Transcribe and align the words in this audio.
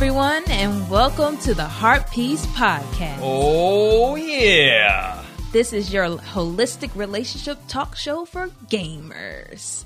Hello, 0.00 0.12
everyone, 0.12 0.50
and 0.50 0.88
welcome 0.88 1.36
to 1.40 1.52
the 1.52 1.66
Heart 1.66 2.10
Piece 2.10 2.46
Podcast. 2.46 3.18
Oh, 3.20 4.16
yeah. 4.16 5.22
This 5.52 5.74
is 5.74 5.92
your 5.92 6.06
holistic 6.06 6.96
relationship 6.96 7.58
talk 7.68 7.98
show 7.98 8.24
for 8.24 8.48
gamers. 8.70 9.84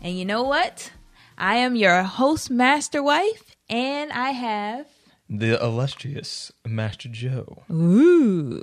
And 0.00 0.16
you 0.16 0.24
know 0.24 0.44
what? 0.44 0.92
I 1.36 1.56
am 1.56 1.74
your 1.74 2.04
host, 2.04 2.48
Master 2.48 3.02
Wife, 3.02 3.56
and 3.68 4.12
I 4.12 4.30
have. 4.30 4.86
The 5.28 5.60
illustrious 5.60 6.52
Master 6.64 7.08
Joe. 7.08 7.64
Ooh. 7.68 8.62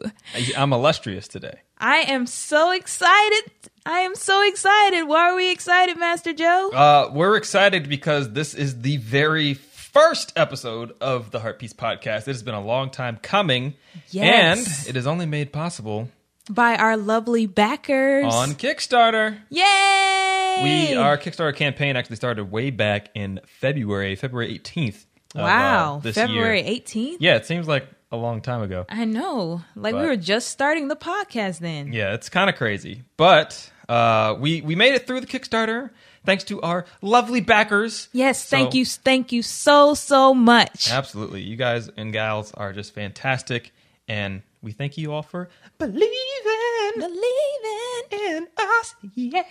I'm 0.58 0.72
illustrious 0.72 1.28
today. 1.28 1.60
I 1.80 1.98
am 1.98 2.26
so 2.26 2.72
excited. 2.72 3.52
I 3.86 4.00
am 4.00 4.16
so 4.16 4.48
excited. 4.48 5.04
Why 5.04 5.32
are 5.32 5.36
we 5.36 5.52
excited, 5.52 5.98
Master 5.98 6.32
Joe? 6.32 6.72
Uh, 6.74 7.12
we're 7.14 7.36
excited 7.36 7.90
because 7.90 8.32
this 8.32 8.54
is 8.54 8.84
the 8.84 8.96
very 8.98 9.56
first 9.94 10.34
episode 10.36 10.94
of 11.00 11.32
the 11.32 11.40
Heart 11.40 11.60
Piece 11.60 11.74
podcast. 11.74 12.22
It 12.22 12.26
has 12.28 12.44
been 12.44 12.56
a 12.56 12.62
long 12.64 12.90
time 12.90 13.20
coming. 13.22 13.76
Yes. 14.10 14.88
And 14.88 14.90
it 14.96 14.98
is 14.98 15.06
only 15.08 15.26
made 15.28 15.54
possible 15.54 16.10
By 16.50 16.76
our 16.76 16.98
lovely 16.98 17.46
backers. 17.46 18.34
on 18.34 18.50
Kickstarter. 18.54 19.38
Yay! 19.50 20.60
We 20.64 20.96
Our 20.96 21.18
Kickstarter 21.18 21.56
campaign 21.56 21.96
actually 21.96 22.16
started 22.18 22.46
way 22.52 22.70
back 22.72 23.10
in 23.16 23.40
February, 23.60 24.16
February 24.16 24.60
18th. 24.60 25.06
of, 25.36 25.42
uh, 25.42 25.44
Wow. 25.44 26.02
February 26.04 26.62
year. 26.62 26.82
18th? 26.82 27.18
Yeah, 27.20 27.36
it 27.36 27.46
seems 27.46 27.68
like 27.68 27.88
a 28.12 28.18
long 28.18 28.42
time 28.42 28.62
ago. 28.62 28.86
I 28.90 29.06
know. 29.06 29.62
Like 29.76 29.96
we 29.96 30.02
were 30.06 30.16
just 30.18 30.50
starting 30.50 30.88
the 30.88 30.96
podcast 30.96 31.60
then. 31.60 31.92
Yeah, 31.94 32.14
it's 32.14 32.30
kind 32.30 32.50
of 32.50 32.56
crazy, 32.56 33.04
but 33.18 33.72
uh, 33.90 34.36
we 34.40 34.62
we 34.62 34.76
made 34.76 34.94
it 34.94 35.08
through 35.08 35.22
the 35.22 35.28
Kickstarter 35.28 35.90
thanks 36.26 36.44
to 36.46 36.62
our 36.62 36.86
lovely 37.02 37.42
backers. 37.42 38.10
Yes, 38.12 38.46
thank 38.46 38.74
you, 38.74 38.86
thank 38.86 39.32
you 39.32 39.42
so 39.42 39.94
so 39.94 40.34
much. 40.34 40.92
Absolutely, 40.92 41.42
you 41.42 41.56
guys 41.56 41.90
and 41.96 42.14
gals 42.14 42.52
are 42.54 42.74
just 42.74 42.94
fantastic, 42.94 43.72
and 44.08 44.42
we 44.62 44.72
thank 44.72 44.98
you 44.98 45.12
all 45.14 45.24
for 45.24 45.50
believing 45.78 46.10
Believing, 46.96 47.24
in 48.12 48.48
us. 48.58 48.96
Yeah. 49.16 49.44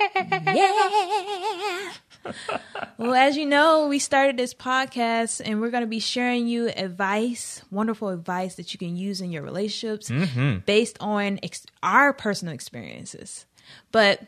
yeah. 0.46 1.92
well, 2.98 3.14
as 3.14 3.36
you 3.36 3.46
know, 3.46 3.88
we 3.88 3.98
started 3.98 4.36
this 4.36 4.54
podcast, 4.54 5.42
and 5.44 5.60
we're 5.60 5.70
going 5.70 5.82
to 5.82 5.88
be 5.88 5.98
sharing 5.98 6.46
you 6.46 6.68
advice, 6.68 7.62
wonderful 7.70 8.10
advice 8.10 8.54
that 8.56 8.72
you 8.72 8.78
can 8.78 8.96
use 8.96 9.20
in 9.20 9.32
your 9.32 9.42
relationships, 9.42 10.08
mm-hmm. 10.08 10.58
based 10.58 10.96
on 11.00 11.40
ex- 11.42 11.66
our 11.82 12.12
personal 12.12 12.54
experiences. 12.54 13.44
But 13.90 14.22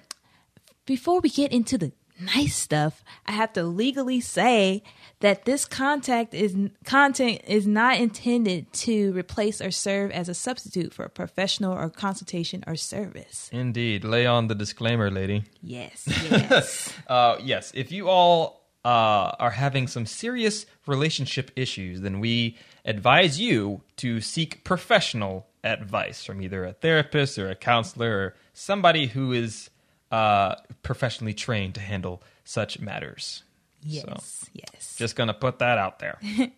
before 0.86 1.20
we 1.20 1.28
get 1.28 1.52
into 1.52 1.78
the 1.78 1.92
nice 2.20 2.56
stuff, 2.56 3.02
I 3.26 3.32
have 3.32 3.52
to 3.54 3.64
legally 3.64 4.20
say 4.20 4.82
that 5.20 5.44
this 5.44 5.64
contact 5.64 6.34
is 6.34 6.56
content 6.84 7.40
is 7.46 7.66
not 7.66 7.98
intended 7.98 8.72
to 8.72 9.12
replace 9.12 9.60
or 9.60 9.70
serve 9.70 10.10
as 10.10 10.28
a 10.28 10.34
substitute 10.34 10.92
for 10.92 11.04
a 11.04 11.08
professional 11.08 11.72
or 11.72 11.88
consultation 11.90 12.62
or 12.66 12.76
service. 12.76 13.48
Indeed, 13.52 14.04
lay 14.04 14.26
on 14.26 14.48
the 14.48 14.54
disclaimer, 14.54 15.10
lady. 15.10 15.44
Yes, 15.62 16.04
yes. 16.06 16.92
Uh, 17.08 17.36
yes, 17.42 17.70
if 17.74 17.92
you 17.92 18.08
all 18.08 18.64
uh, 18.84 19.32
are 19.38 19.50
having 19.50 19.86
some 19.86 20.06
serious 20.06 20.66
relationship 20.86 21.50
issues, 21.56 22.00
then 22.00 22.20
we 22.20 22.56
advise 22.84 23.38
you 23.38 23.82
to 23.96 24.20
seek 24.20 24.64
professional 24.64 25.46
advice 25.62 26.24
from 26.24 26.42
either 26.42 26.64
a 26.64 26.72
therapist 26.72 27.39
or 27.39 27.50
a 27.50 27.55
counselor 27.55 28.10
or 28.10 28.34
somebody 28.52 29.06
who 29.06 29.33
is 29.33 29.70
uh, 30.14 30.55
professionally 30.83 31.35
trained 31.35 31.75
to 31.75 31.80
handle 31.80 32.23
such 32.45 32.79
matters. 32.79 33.42
yes, 33.83 34.48
yes. 34.52 34.95
Just 34.97 35.17
gonna 35.17 35.35
put 35.35 35.58
that 35.58 35.79
out 35.79 35.98
there. 35.98 36.19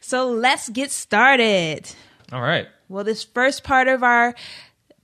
So 0.00 0.28
let's 0.30 0.68
get 0.68 0.90
started. 0.90 1.88
all 2.30 2.42
right. 2.42 2.68
Well, 2.90 3.02
this 3.04 3.24
first 3.24 3.64
part 3.64 3.88
of 3.88 4.02
our 4.02 4.34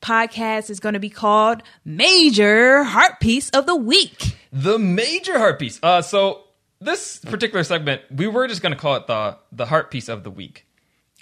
podcast 0.03 0.69
is 0.69 0.81
going 0.81 0.93
to 0.93 1.01
be 1.01 1.09
called 1.09 1.63
Major 1.85 2.83
Heart 2.85 3.21
Piece 3.21 3.49
of 3.51 3.65
the 3.65 3.75
Week. 3.77 4.37
The 4.53 4.79
major 4.79 5.39
heart 5.39 5.59
piece. 5.59 5.79
Uh, 5.83 6.03
so 6.03 6.43
this 6.81 7.19
particular 7.21 7.65
segment, 7.65 8.03
we 8.11 8.27
were 8.27 8.47
just 8.49 8.61
going 8.63 8.73
to 8.75 8.79
call 8.79 8.97
it 8.97 9.07
the 9.07 9.39
the 9.53 9.67
heart 9.67 9.91
piece 9.91 10.09
of 10.09 10.25
the 10.25 10.31
week, 10.31 10.67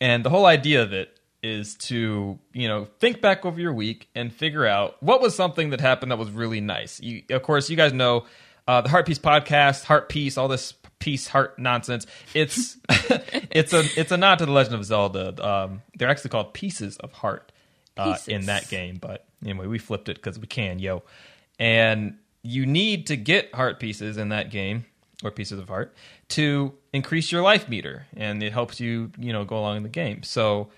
and 0.01 0.25
the 0.25 0.31
whole 0.31 0.47
idea 0.47 0.83
of 0.83 0.93
it 0.93 1.18
is 1.43 1.75
to 1.77 2.39
you 2.53 2.69
know 2.69 2.87
think 2.99 3.21
back 3.21 3.45
over 3.45 3.61
your 3.61 3.73
week 3.73 4.09
and 4.15 4.33
figure 4.33 4.67
out 4.67 5.01
what 5.03 5.21
was 5.21 5.35
something 5.35 5.71
that 5.71 5.81
happened 5.81 6.11
that 6.11 6.19
was 6.19 6.31
really 6.31 6.61
nice. 6.61 7.01
You, 7.01 7.23
of 7.31 7.43
course, 7.43 7.71
you 7.71 7.77
guys 7.77 7.93
know 7.93 8.27
uh, 8.67 8.81
the 8.81 8.89
Heart 8.89 9.07
Piece 9.07 9.19
podcast, 9.19 9.85
Heart 9.85 10.09
Piece, 10.09 10.37
all 10.37 10.49
this 10.49 10.75
peace 10.99 11.29
heart 11.29 11.59
nonsense. 11.59 12.07
It's 12.35 12.77
it's 12.89 13.73
a 13.73 13.85
it's 13.97 14.13
a 14.13 14.17
nod 14.17 14.39
to 14.41 14.47
the 14.47 14.53
Legend 14.53 14.77
of 14.77 14.85
Zelda. 14.85 15.47
Um, 15.47 15.83
they're 15.97 16.11
actually 16.11 16.31
called 16.31 16.55
Pieces 16.55 16.97
of 16.99 17.13
Heart 17.13 17.53
uh, 17.97 18.17
in 18.27 18.47
that 18.47 18.69
game, 18.69 18.99
but 19.01 19.27
anyway, 19.43 19.67
we 19.67 19.79
flipped 19.79 20.09
it 20.09 20.17
because 20.17 20.39
we 20.39 20.47
can, 20.47 20.79
yo. 20.79 21.03
And 21.59 22.19
you 22.43 22.67
need 22.67 23.09
to 23.09 23.17
get 23.17 23.55
heart 23.55 23.81
pieces 23.81 24.17
in 24.17 24.29
that 24.29 24.51
game 24.51 24.85
or 25.25 25.31
pieces 25.31 25.59
of 25.59 25.69
heart 25.69 25.95
to 26.29 26.73
increase 26.93 27.33
your 27.33 27.43
life 27.43 27.69
meter, 27.69 28.07
and 28.17 28.43
it 28.43 28.53
helps 28.53 28.79
you, 28.81 29.11
you 29.19 29.33
know, 29.33 29.45
go 29.45 29.59
along 29.59 29.79
in 29.79 29.83
the 29.83 29.89
game. 29.89 30.23
So 30.23 30.69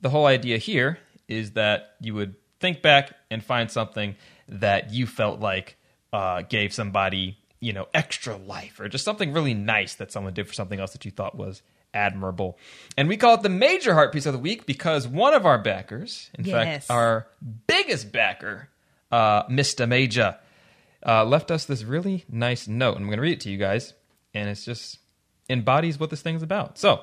the 0.00 0.10
whole 0.10 0.26
idea 0.26 0.58
here 0.58 0.98
is 1.28 1.52
that 1.52 1.94
you 2.00 2.14
would 2.14 2.34
think 2.60 2.82
back 2.82 3.12
and 3.30 3.42
find 3.44 3.70
something 3.70 4.16
that 4.48 4.90
you 4.92 5.06
felt 5.06 5.40
like 5.40 5.76
uh, 6.12 6.42
gave 6.42 6.72
somebody, 6.72 7.36
you 7.60 7.72
know, 7.72 7.86
extra 7.92 8.36
life, 8.36 8.80
or 8.80 8.88
just 8.88 9.04
something 9.04 9.32
really 9.32 9.54
nice 9.54 9.94
that 9.96 10.10
someone 10.10 10.32
did 10.32 10.46
for 10.46 10.54
something 10.54 10.80
else 10.80 10.92
that 10.92 11.04
you 11.04 11.10
thought 11.10 11.36
was 11.36 11.62
admirable. 11.94 12.58
And 12.96 13.08
we 13.08 13.16
call 13.16 13.34
it 13.34 13.42
the 13.42 13.48
major 13.48 13.94
heart 13.94 14.12
piece 14.12 14.26
of 14.26 14.32
the 14.32 14.38
week 14.38 14.66
because 14.66 15.06
one 15.08 15.34
of 15.34 15.44
our 15.46 15.58
backers, 15.58 16.30
in 16.38 16.44
Yes. 16.44 16.86
fact, 16.86 16.90
our 16.90 17.26
biggest 17.66 18.10
backer, 18.12 18.68
uh, 19.10 19.44
Mr. 19.44 19.88
Major, 19.88 20.36
uh, 21.06 21.24
left 21.24 21.50
us 21.50 21.64
this 21.64 21.84
really 21.84 22.24
nice 22.28 22.66
note. 22.68 22.96
And 22.96 23.02
I'm 23.02 23.06
going 23.06 23.18
to 23.18 23.22
read 23.22 23.32
it 23.34 23.40
to 23.42 23.50
you 23.50 23.58
guys. 23.58 23.94
And 24.34 24.48
it's 24.48 24.64
just 24.64 24.98
embodies 25.48 25.98
what 25.98 26.10
this 26.10 26.20
thing 26.22 26.34
is 26.36 26.42
about. 26.42 26.76
So 26.78 27.00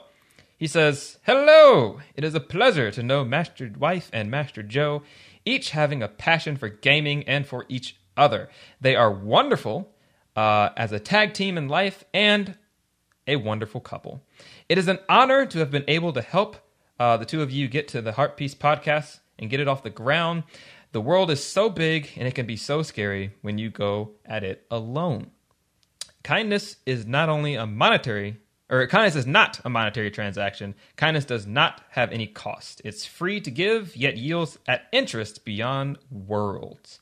he 0.58 0.68
says, 0.68 1.18
Hello! 1.24 2.00
It 2.16 2.24
is 2.24 2.36
a 2.36 2.40
pleasure 2.40 2.92
to 2.92 3.04
know 3.04 3.26
Master 3.26 3.72
Wife 3.78 4.10
and 4.14 4.32
Master 4.32 4.64
Joe, 4.64 5.04
each 5.44 5.72
having 5.72 6.02
a 6.02 6.08
passion 6.08 6.56
for 6.56 6.70
gaming 6.70 7.24
and 7.24 7.46
for 7.46 7.66
each 7.68 7.98
other. 8.16 8.50
They 8.80 8.96
are 8.96 9.12
wonderful 9.12 9.92
uh, 10.36 10.70
as 10.78 10.92
a 10.92 11.00
tag 11.00 11.34
team 11.34 11.58
in 11.58 11.68
life 11.68 12.04
and 12.14 12.58
a 13.28 13.36
wonderful 13.36 13.82
couple. 13.82 14.24
It 14.70 14.78
is 14.78 14.88
an 14.88 15.00
honor 15.10 15.46
to 15.46 15.60
have 15.60 15.72
been 15.72 15.86
able 15.88 16.14
to 16.14 16.22
help 16.22 16.58
uh, 17.00 17.18
the 17.18 17.26
two 17.26 17.42
of 17.42 17.52
you 17.52 17.68
get 17.68 17.88
to 17.90 18.02
the 18.02 18.14
Heart 18.14 18.38
Piece 18.38 18.56
podcast 18.56 19.20
and 19.38 19.50
get 19.50 19.60
it 19.60 19.68
off 19.68 19.84
the 19.84 19.90
ground. 19.90 20.44
The 20.94 21.02
world 21.02 21.30
is 21.30 21.44
so 21.44 21.70
big 21.70 22.10
and 22.16 22.28
it 22.28 22.36
can 22.36 22.46
be 22.46 22.56
so 22.56 22.82
scary 22.82 23.34
when 23.42 23.58
you 23.58 23.70
go 23.70 24.12
at 24.26 24.44
it 24.44 24.66
alone. 24.72 25.32
Kindness 26.24 26.78
is 26.86 27.06
not 27.06 27.30
only 27.30 27.56
a 27.56 27.68
monetary, 27.68 28.38
or 28.70 28.88
kindness 28.88 29.16
is 29.16 29.28
not 29.28 29.59
a 29.64 29.70
monetary 29.70 30.09
transaction. 30.12 30.76
Kindness 30.96 31.26
does 31.26 31.46
not 31.46 31.81
have 31.92 32.12
any 32.12 32.28
cost. 32.28 32.81
It's 32.84 33.06
free 33.06 33.40
to 33.42 33.52
give, 33.52 33.96
yet 33.96 34.18
yields 34.18 34.58
at 34.68 34.88
interest 34.92 35.46
beyond 35.46 35.98
worlds. 36.09 37.00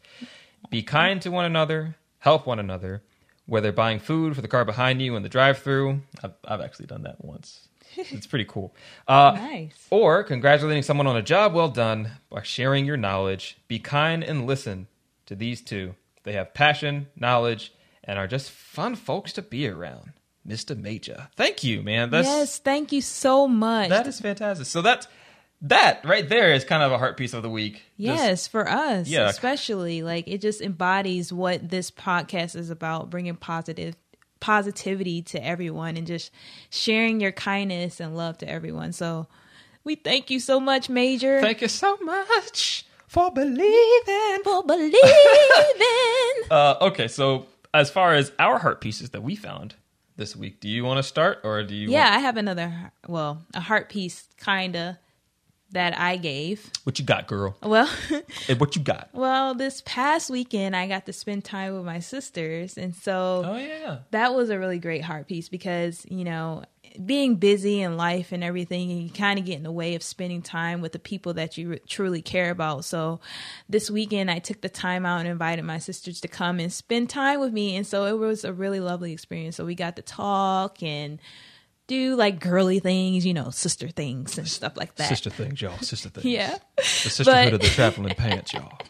Be 0.70 0.84
kind 0.84 1.22
to 1.22 1.32
one 1.32 1.46
another, 1.46 1.96
help 2.20 2.46
one 2.46 2.60
another, 2.60 3.02
whether 3.46 3.72
buying 3.72 4.00
food 4.00 4.36
for 4.36 4.42
the 4.42 4.48
car 4.48 4.66
behind 4.66 5.02
you 5.02 5.16
in 5.16 5.24
the 5.24 5.30
drive 5.30 5.60
through. 5.60 6.02
I've, 6.24 6.34
I've 6.46 6.62
actually 6.62 6.88
done 6.88 7.04
that 7.04 7.24
once. 7.24 7.68
It's 7.96 8.26
pretty 8.26 8.46
cool. 8.46 8.74
Uh, 9.08 9.34
Nice. 9.36 9.88
Or 9.92 10.24
congratulating 10.24 10.82
someone 10.82 11.06
on 11.06 11.16
a 11.16 11.22
job 11.22 11.54
well 11.54 11.70
done 11.70 12.10
by 12.30 12.42
sharing 12.42 12.86
your 12.86 12.98
knowledge. 12.98 13.58
Be 13.68 13.78
kind 13.78 14.24
and 14.24 14.48
listen 14.48 14.88
to 15.28 15.36
these 15.36 15.62
two. 15.62 15.94
They 16.24 16.34
have 16.34 16.56
passion, 16.56 17.08
knowledge, 17.16 17.72
and 18.04 18.18
are 18.18 18.26
just 18.28 18.50
fun 18.50 18.96
folks 18.96 19.32
to 19.34 19.44
be 19.44 19.68
around. 19.68 20.14
Mr. 20.48 20.78
Major. 20.78 21.30
Thank 21.36 21.64
you, 21.64 21.82
man. 21.82 22.10
That's 22.10 22.28
yes, 22.28 22.60
thank 22.60 22.92
you 22.92 23.02
so 23.02 23.48
much. 23.48 23.90
that 23.90 24.08
is 24.08 24.20
fantastic. 24.20 24.66
So 24.68 24.82
that's 24.82 25.08
that 25.62 26.04
right 26.04 26.28
there 26.28 26.54
is 26.54 26.66
kind 26.66 26.84
of 26.84 26.92
a 26.92 26.98
heart 26.98 27.16
piece 27.16 27.34
of 27.34 27.42
the 27.44 27.50
week. 27.50 27.76
Just- 27.76 27.84
Yes, 27.98 28.48
for 28.48 28.70
us, 28.70 29.08
Yeah. 29.08 29.30
especially 29.30 30.02
like 30.04 30.28
it 30.28 30.42
just 30.42 30.60
embodies 30.62 31.32
what 31.32 31.70
this 31.70 31.90
podcast 31.92 32.56
is 32.58 32.70
about, 32.70 33.10
bringing 33.10 33.36
positive 33.36 33.96
positivity 34.42 35.22
to 35.22 35.42
everyone 35.42 35.96
and 35.96 36.06
just 36.06 36.30
sharing 36.70 37.22
your 37.22 37.32
kindness 37.32 38.02
and 38.02 38.18
love 38.18 38.38
to 38.40 38.50
everyone. 38.50 38.92
So 38.92 39.28
we 39.86 39.96
thank 39.96 40.30
you 40.30 40.42
so 40.42 40.60
much, 40.60 40.90
Major, 40.90 41.40
Thank 41.40 41.62
you 41.62 41.70
so 41.70 41.96
much 42.02 42.86
for 43.08 43.32
believing. 43.32 44.42
for 44.44 44.64
believing. 44.64 45.00
Uh, 46.52 46.76
okay, 46.82 47.08
so 47.08 47.46
as 47.74 47.90
far 47.90 48.14
as 48.14 48.32
our 48.38 48.60
heart 48.60 48.82
pieces 48.82 49.12
that 49.12 49.24
we 49.24 49.36
found 49.36 49.76
this 50.16 50.36
week, 50.36 50.60
do 50.60 50.68
you 50.70 50.84
want 50.84 50.98
to 50.98 51.04
start 51.04 51.40
or 51.44 51.64
do 51.64 51.76
you? 51.76 51.90
yeah, 51.90 52.04
want- 52.04 52.16
I 52.16 52.20
have 52.20 52.38
another, 52.38 52.92
well, 53.08 53.44
a 53.54 53.60
heart 53.60 53.90
piece 53.90 54.28
kinda 54.38 55.00
that 55.72 55.98
I 55.98 56.18
gave. 56.18 56.70
what 56.84 57.00
you 57.00 57.06
got, 57.06 57.26
girl? 57.28 57.56
Well, 57.64 57.88
Hey, 58.48 58.54
what 58.54 58.76
you 58.76 58.82
got? 58.84 59.10
well, 59.14 59.56
this 59.56 59.82
past 59.86 60.30
weekend 60.30 60.76
I 60.76 60.88
got 60.88 61.06
to 61.08 61.14
spend 61.14 61.44
time 61.46 61.74
with 61.74 61.84
my 61.84 62.00
sisters, 62.00 62.78
and 62.78 62.96
so 62.96 63.44
Oh 63.46 63.58
yeah. 63.58 64.00
that 64.12 64.36
was 64.36 64.50
a 64.52 64.60
really 64.60 64.78
great 64.80 65.02
heart 65.04 65.28
piece 65.28 65.50
because 65.50 66.06
you 66.10 66.24
know 66.26 66.64
being 67.04 67.36
busy 67.36 67.82
in 67.82 67.98
life 67.98 68.32
and 68.32 68.44
everything, 68.44 68.92
and 68.92 69.04
you 69.04 69.10
kind 69.10 69.40
of 69.40 69.46
get 69.46 69.58
in 69.58 69.64
the 69.64 69.72
way 69.72 69.96
of 69.96 70.04
spending 70.04 70.42
time 70.42 70.82
with 70.82 70.92
the 70.92 71.00
people 71.00 71.34
that 71.36 71.58
you 71.58 71.80
truly 71.88 72.22
care 72.22 72.52
about. 72.52 72.86
So 72.86 73.20
this 73.70 73.90
weekend, 73.90 74.30
I 74.30 74.40
took 74.40 74.62
the 74.62 74.70
time 74.70 75.06
out 75.06 75.20
and 75.20 75.28
invited 75.28 75.64
my 75.64 75.80
sisters 75.80 76.22
to 76.22 76.28
come 76.28 76.60
and 76.60 76.72
spend 76.72 77.10
time 77.10 77.40
with 77.40 77.54
me, 77.54 77.76
and 77.76 77.86
so 77.86 78.06
it 78.06 78.18
was 78.18 78.44
a 78.44 78.54
really 78.54 78.80
lovely 78.80 79.14
experience. 79.14 79.56
So 79.56 79.66
we 79.66 79.76
got 79.76 79.96
to 79.96 80.02
talk 80.02 80.84
and 80.84 81.20
do 81.88 82.16
like 82.16 82.40
girly 82.40 82.80
things, 82.80 83.26
you 83.26 83.34
know, 83.34 83.50
sister 83.50 83.90
things 83.90 84.38
and 84.38 84.48
stuff 84.48 84.78
like 84.78 84.96
that. 84.96 85.10
Sister 85.10 85.30
things, 85.30 85.62
y'all. 85.62 85.78
Sister 85.80 86.10
things. 86.14 86.26
Yeah. 86.26 86.58
The 86.78 86.84
sisterhood 86.84 87.54
of 87.54 87.62
the 87.62 87.68
traveling 87.68 88.16
pants, 88.16 88.54
y'all. 88.54 88.78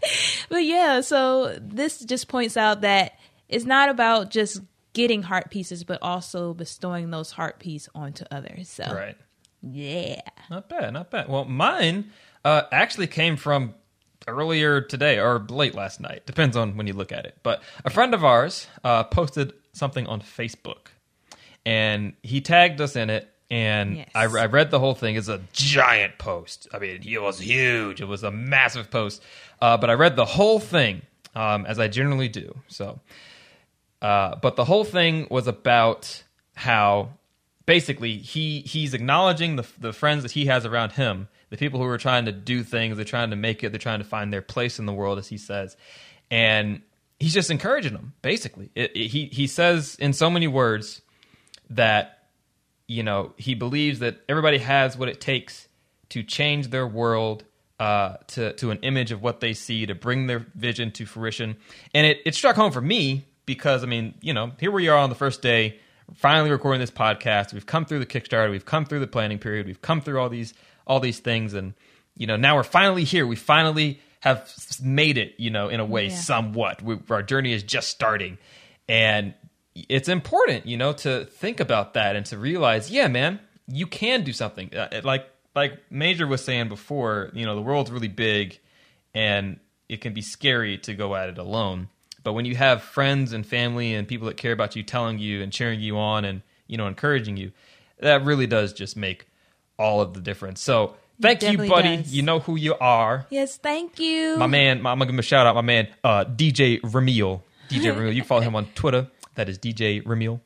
But 0.49 0.65
yeah, 0.65 1.01
so 1.01 1.57
this 1.59 1.99
just 2.01 2.27
points 2.27 2.57
out 2.57 2.81
that 2.81 3.17
it's 3.49 3.65
not 3.65 3.89
about 3.89 4.29
just 4.29 4.61
getting 4.93 5.23
heart 5.23 5.49
pieces, 5.49 5.83
but 5.83 5.99
also 6.01 6.53
bestowing 6.53 7.09
those 7.11 7.31
heart 7.31 7.59
pieces 7.59 7.89
onto 7.95 8.23
others. 8.31 8.69
So 8.69 8.83
Right. 8.93 9.17
yeah. 9.61 10.21
Not 10.49 10.69
bad, 10.69 10.93
not 10.93 11.09
bad. 11.11 11.27
Well, 11.27 11.45
mine 11.45 12.11
uh, 12.45 12.63
actually 12.71 13.07
came 13.07 13.35
from 13.37 13.73
earlier 14.27 14.81
today 14.81 15.19
or 15.19 15.39
late 15.49 15.75
last 15.75 15.99
night. 15.99 16.25
Depends 16.25 16.55
on 16.55 16.77
when 16.77 16.87
you 16.87 16.93
look 16.93 17.11
at 17.11 17.25
it. 17.25 17.37
But 17.43 17.61
a 17.83 17.89
friend 17.89 18.13
of 18.13 18.23
ours 18.23 18.67
uh, 18.83 19.03
posted 19.05 19.53
something 19.73 20.05
on 20.07 20.21
Facebook, 20.21 20.87
and 21.65 22.13
he 22.23 22.41
tagged 22.41 22.79
us 22.81 22.95
in 22.95 23.09
it. 23.09 23.29
And 23.49 23.97
Yes. 23.97 24.09
I, 24.15 24.23
I 24.23 24.45
read 24.47 24.71
the 24.71 24.79
whole 24.79 24.95
thing. 24.95 25.15
It's 25.15 25.27
a 25.27 25.41
giant 25.51 26.17
post. 26.17 26.67
I 26.73 26.79
mean, 26.79 27.01
it 27.05 27.21
was 27.21 27.39
huge. 27.39 28.01
It 28.01 28.05
was 28.07 28.23
a 28.23 28.31
massive 28.31 28.89
post. 28.89 29.21
Uh, 29.61 29.77
but 29.77 29.89
I 29.89 29.93
read 29.93 30.15
the 30.15 30.25
whole 30.25 30.59
thing, 30.59 31.03
um, 31.35 31.65
as 31.67 31.77
I 31.79 31.87
generally 31.87 32.29
do. 32.29 32.55
So, 32.67 32.99
uh, 34.03 34.35
but 34.35 34.55
the 34.55 34.65
whole 34.65 34.83
thing 34.83 35.27
was 35.31 35.47
about 35.47 36.23
how 36.55 37.09
basically 37.65 38.17
he 38.17 38.59
he's 38.61 38.93
acknowledging 38.93 39.55
the 39.55 39.65
the 39.79 39.93
friends 39.93 40.23
that 40.23 40.31
he 40.33 40.45
has 40.47 40.65
around 40.65 40.91
him, 40.91 41.27
the 41.49 41.57
people 41.57 41.79
who 41.79 41.85
are 41.87 41.97
trying 41.97 42.25
to 42.25 42.31
do 42.31 42.63
things, 42.63 42.97
they're 42.97 43.05
trying 43.05 43.29
to 43.31 43.35
make 43.37 43.63
it, 43.63 43.71
they're 43.71 43.79
trying 43.79 43.99
to 43.99 44.05
find 44.05 44.31
their 44.31 44.41
place 44.41 44.77
in 44.77 44.85
the 44.85 44.93
world, 44.93 45.17
as 45.17 45.29
he 45.29 45.37
says, 45.37 45.77
and 46.29 46.81
he's 47.19 47.33
just 47.33 47.49
encouraging 47.49 47.93
them. 47.93 48.13
Basically, 48.21 48.69
it, 48.75 48.91
it- 48.95 49.07
he 49.07 49.25
he 49.27 49.47
says 49.47 49.95
in 49.99 50.13
so 50.13 50.29
many 50.29 50.47
words 50.47 51.01
that 51.69 52.19
you 52.87 53.03
know 53.03 53.33
he 53.37 53.55
believes 53.55 53.99
that 53.99 54.17
everybody 54.27 54.57
has 54.57 54.97
what 54.97 55.07
it 55.09 55.21
takes 55.21 55.67
to 56.09 56.21
change 56.23 56.67
their 56.67 56.85
world 56.85 57.45
uh, 57.79 58.17
to 58.27 58.51
to 58.53 58.69
an 58.71 58.79
image 58.81 59.11
of 59.13 59.21
what 59.21 59.39
they 59.39 59.53
see 59.53 59.85
to 59.85 59.95
bring 59.95 60.27
their 60.27 60.45
vision 60.55 60.91
to 60.91 61.05
fruition 61.05 61.55
and 61.93 62.05
it, 62.05 62.17
it 62.25 62.35
struck 62.35 62.55
home 62.55 62.71
for 62.71 62.81
me 62.81 63.25
because 63.45 63.83
i 63.83 63.87
mean 63.87 64.13
you 64.21 64.33
know 64.33 64.51
here 64.59 64.71
we 64.71 64.87
are 64.89 64.97
on 64.97 65.09
the 65.09 65.15
first 65.15 65.41
day 65.41 65.79
finally 66.15 66.51
recording 66.51 66.81
this 66.81 66.91
podcast. 66.91 67.53
We've 67.53 67.65
come 67.65 67.85
through 67.85 67.99
the 67.99 68.05
kickstarter. 68.05 68.51
We've 68.51 68.65
come 68.65 68.85
through 68.85 68.99
the 68.99 69.07
planning 69.07 69.39
period. 69.39 69.65
We've 69.65 69.81
come 69.81 70.01
through 70.01 70.19
all 70.19 70.29
these 70.29 70.53
all 70.85 70.99
these 70.99 71.19
things. 71.19 71.53
And 71.53 71.73
you 72.17 72.27
know 72.27 72.35
now 72.35 72.57
we're 72.57 72.63
finally 72.63 73.05
here. 73.05 73.25
We 73.25 73.37
finally 73.37 73.99
have 74.19 74.53
made 74.83 75.17
it 75.17 75.33
you 75.37 75.49
know 75.49 75.69
in 75.69 75.79
a 75.79 75.85
way 75.85 76.07
Yeah. 76.07 76.15
somewhat. 76.15 76.81
We, 76.83 76.99
our 77.09 77.23
journey 77.23 77.53
is 77.53 77.63
just 77.63 77.89
starting. 77.89 78.37
And 78.89 79.33
it's 79.75 80.09
important 80.09 80.65
you 80.65 80.77
know 80.77 80.91
to 80.93 81.25
think 81.25 81.61
about 81.61 81.93
that 81.93 82.15
and 82.17 82.25
to 82.27 82.37
realize 82.37 82.91
yeah 82.91 83.07
man 83.07 83.39
you 83.67 83.87
can 83.87 84.23
do 84.23 84.33
something. 84.33 84.75
Uh, 84.75 85.01
like 85.03 85.25
like 85.55 85.79
major 85.89 86.27
was 86.27 86.43
saying 86.43 86.67
before 86.67 87.31
you 87.33 87.45
know 87.45 87.55
the 87.55 87.61
world's 87.61 87.91
really 87.91 88.09
big 88.09 88.59
and 89.15 89.57
it 89.87 90.01
can 90.01 90.13
be 90.13 90.21
scary 90.21 90.77
to 90.79 90.93
go 90.93 91.15
at 91.15 91.29
it 91.29 91.37
alone 91.37 91.87
but 92.23 92.33
when 92.33 92.45
you 92.45 92.55
have 92.55 92.81
friends 92.81 93.33
and 93.33 93.45
family 93.45 93.93
and 93.93 94.07
people 94.07 94.27
that 94.27 94.37
care 94.37 94.51
about 94.51 94.75
you 94.75 94.83
telling 94.83 95.19
you 95.19 95.41
and 95.41 95.51
cheering 95.51 95.79
you 95.79 95.97
on 95.97 96.25
and 96.25 96.41
you 96.67 96.77
know 96.77 96.87
encouraging 96.87 97.37
you 97.37 97.51
that 97.99 98.23
really 98.23 98.47
does 98.47 98.73
just 98.73 98.95
make 98.97 99.27
all 99.77 100.01
of 100.01 100.13
the 100.13 100.21
difference 100.21 100.61
so 100.61 100.95
thank 101.21 101.41
you 101.43 101.57
buddy 101.57 101.97
does. 101.97 102.13
you 102.13 102.21
know 102.21 102.39
who 102.39 102.55
you 102.55 102.75
are 102.75 103.25
Yes, 103.29 103.57
thank 103.57 103.99
you. 103.99 104.37
my 104.37 104.47
man, 104.47 104.77
I'm 104.77 104.83
gonna 104.83 105.05
give 105.05 105.09
him 105.13 105.19
a 105.19 105.23
shout 105.23 105.45
out. 105.45 105.55
My 105.55 105.61
man, 105.61 105.87
uh, 106.03 106.25
DJ 106.25 106.81
Ramil. 106.81 107.41
DJ 107.69 107.93
Ramil. 107.95 108.13
You 108.13 108.21
can 108.21 108.27
follow 108.27 108.41
him 108.41 108.55
on 108.55 108.65
Twitter. 108.75 109.07
That 109.35 109.49
is 109.49 109.57
DJ 109.59 110.03
Ramil 110.03 110.39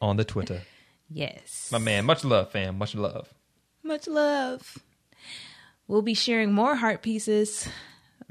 on 0.00 0.16
the 0.16 0.24
Twitter. 0.24 0.62
Yes. 1.10 1.68
My 1.72 1.78
man, 1.78 2.04
much 2.06 2.24
love, 2.24 2.50
fam. 2.52 2.78
Much 2.78 2.94
love. 2.94 3.32
Much 3.82 4.06
love. 4.06 4.78
We'll 5.86 6.02
be 6.02 6.14
sharing 6.14 6.52
more 6.52 6.76
heart 6.76 7.02
pieces, 7.02 7.68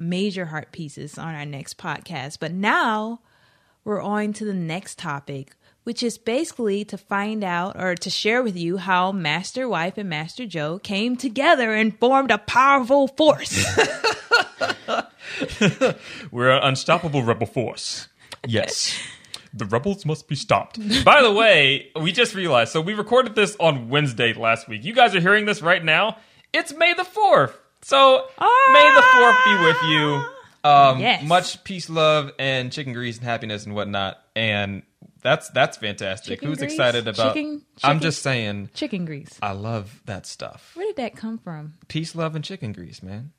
major 0.03 0.45
heart 0.45 0.71
pieces 0.71 1.17
on 1.17 1.33
our 1.33 1.45
next 1.45 1.77
podcast. 1.77 2.39
But 2.39 2.51
now 2.51 3.21
we're 3.83 4.01
on 4.01 4.33
to 4.33 4.45
the 4.45 4.53
next 4.53 4.97
topic, 4.97 5.55
which 5.83 6.03
is 6.03 6.17
basically 6.17 6.85
to 6.85 6.97
find 6.97 7.43
out 7.43 7.79
or 7.79 7.95
to 7.95 8.09
share 8.09 8.43
with 8.43 8.55
you 8.55 8.77
how 8.77 9.11
Master 9.11 9.67
Wife 9.67 9.97
and 9.97 10.09
Master 10.09 10.45
Joe 10.45 10.79
came 10.79 11.15
together 11.15 11.73
and 11.73 11.97
formed 11.97 12.31
a 12.31 12.37
powerful 12.37 13.07
force. 13.07 13.65
We're 16.31 16.51
an 16.51 16.63
unstoppable 16.63 17.23
rebel 17.23 17.47
force. 17.47 18.07
Yes. 18.47 18.97
The 19.53 19.65
rebels 19.65 20.05
must 20.05 20.27
be 20.27 20.35
stopped. 20.35 20.79
By 21.05 21.21
the 21.21 21.31
way, 21.31 21.91
we 21.99 22.11
just 22.11 22.33
realized. 22.33 22.71
So 22.71 22.81
we 22.81 22.93
recorded 22.93 23.35
this 23.35 23.55
on 23.59 23.89
Wednesday 23.89 24.33
last 24.33 24.67
week. 24.67 24.83
You 24.83 24.93
guys 24.93 25.15
are 25.15 25.19
hearing 25.19 25.45
this 25.45 25.61
right 25.61 25.83
now. 25.83 26.17
It's 26.53 26.73
May 26.73 26.93
the 26.93 27.03
fourth. 27.03 27.57
So 27.83 28.25
May 28.39 28.91
the 28.95 29.01
fourth 29.13 29.37
be 29.45 29.65
with 29.65 29.77
you. 29.83 30.29
Um, 30.63 30.99
Yes. 30.99 31.23
Much 31.23 31.63
peace, 31.63 31.89
love, 31.89 32.31
and 32.39 32.71
chicken 32.71 32.93
grease 32.93 33.17
and 33.17 33.25
happiness 33.25 33.65
and 33.65 33.75
whatnot. 33.75 34.21
And 34.35 34.83
that's 35.21 35.49
that's 35.49 35.77
fantastic. 35.77 36.39
Chicken 36.39 36.47
Who's 36.49 36.59
grease? 36.59 36.71
excited 36.71 37.07
about? 37.07 37.33
Chicken- 37.33 37.61
I'm 37.83 37.99
just 37.99 38.21
saying. 38.21 38.69
Chicken 38.73 39.05
grease. 39.05 39.37
I 39.41 39.51
love 39.51 40.01
that 40.05 40.25
stuff. 40.25 40.71
Where 40.75 40.85
did 40.87 40.95
that 40.97 41.15
come 41.17 41.37
from? 41.37 41.73
Peace, 41.89 42.15
love, 42.15 42.35
and 42.35 42.43
chicken 42.43 42.71
grease, 42.71 43.03
man. 43.03 43.31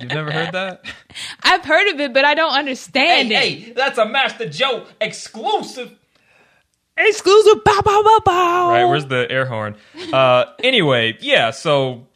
You've 0.00 0.10
never 0.12 0.30
heard 0.30 0.52
that? 0.52 0.84
I've 1.42 1.64
heard 1.64 1.88
of 1.94 2.00
it, 2.00 2.12
but 2.12 2.24
I 2.24 2.34
don't 2.34 2.52
understand 2.52 3.32
it. 3.32 3.34
Hey, 3.34 3.72
that's 3.72 3.98
a 3.98 4.04
Master 4.06 4.48
Joe 4.48 4.84
exclusive. 5.00 5.96
Exclusive. 6.96 7.64
Bow, 7.64 7.80
bow, 7.82 8.02
bow, 8.02 8.18
bow. 8.24 8.68
Right, 8.70 8.84
where's 8.84 9.06
the 9.06 9.26
air 9.30 9.46
horn? 9.46 9.74
Uh, 10.12 10.44
anyway, 10.62 11.16
yeah, 11.20 11.50
so 11.50 12.06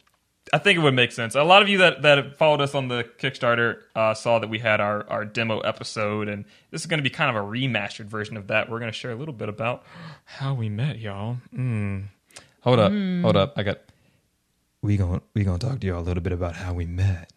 I 0.53 0.59
think 0.59 0.77
it 0.77 0.81
would 0.81 0.93
make 0.93 1.11
sense. 1.11 1.33
A 1.35 1.43
lot 1.43 1.61
of 1.61 1.69
you 1.69 1.79
that, 1.79 2.03
that 2.03 2.37
followed 2.37 2.61
us 2.61 2.75
on 2.75 2.87
the 2.87 3.03
Kickstarter 3.17 3.81
uh, 3.95 4.13
saw 4.13 4.39
that 4.39 4.47
we 4.47 4.59
had 4.59 4.79
our, 4.79 5.07
our 5.09 5.25
demo 5.25 5.59
episode, 5.61 6.27
and 6.27 6.45
this 6.69 6.81
is 6.81 6.87
going 6.87 6.99
to 6.99 7.03
be 7.03 7.09
kind 7.09 7.35
of 7.35 7.43
a 7.43 7.45
remastered 7.45 8.05
version 8.05 8.37
of 8.37 8.47
that. 8.47 8.69
We're 8.69 8.79
going 8.79 8.91
to 8.91 8.97
share 8.97 9.11
a 9.11 9.15
little 9.15 9.33
bit 9.33 9.49
about 9.49 9.83
how 10.23 10.53
we 10.53 10.69
met, 10.69 10.99
y'all. 10.99 11.37
Mm. 11.55 12.05
Hold 12.61 12.79
up, 12.79 12.91
hold 12.91 13.35
up. 13.35 13.53
I 13.57 13.63
got. 13.63 13.79
We 14.81 14.97
gonna 14.97 15.21
we 15.35 15.43
gonna 15.43 15.59
talk 15.59 15.79
to 15.79 15.87
y'all 15.87 15.99
a 15.99 16.01
little 16.01 16.23
bit 16.23 16.33
about 16.33 16.55
how 16.55 16.73
we 16.73 16.85
met. 16.85 17.31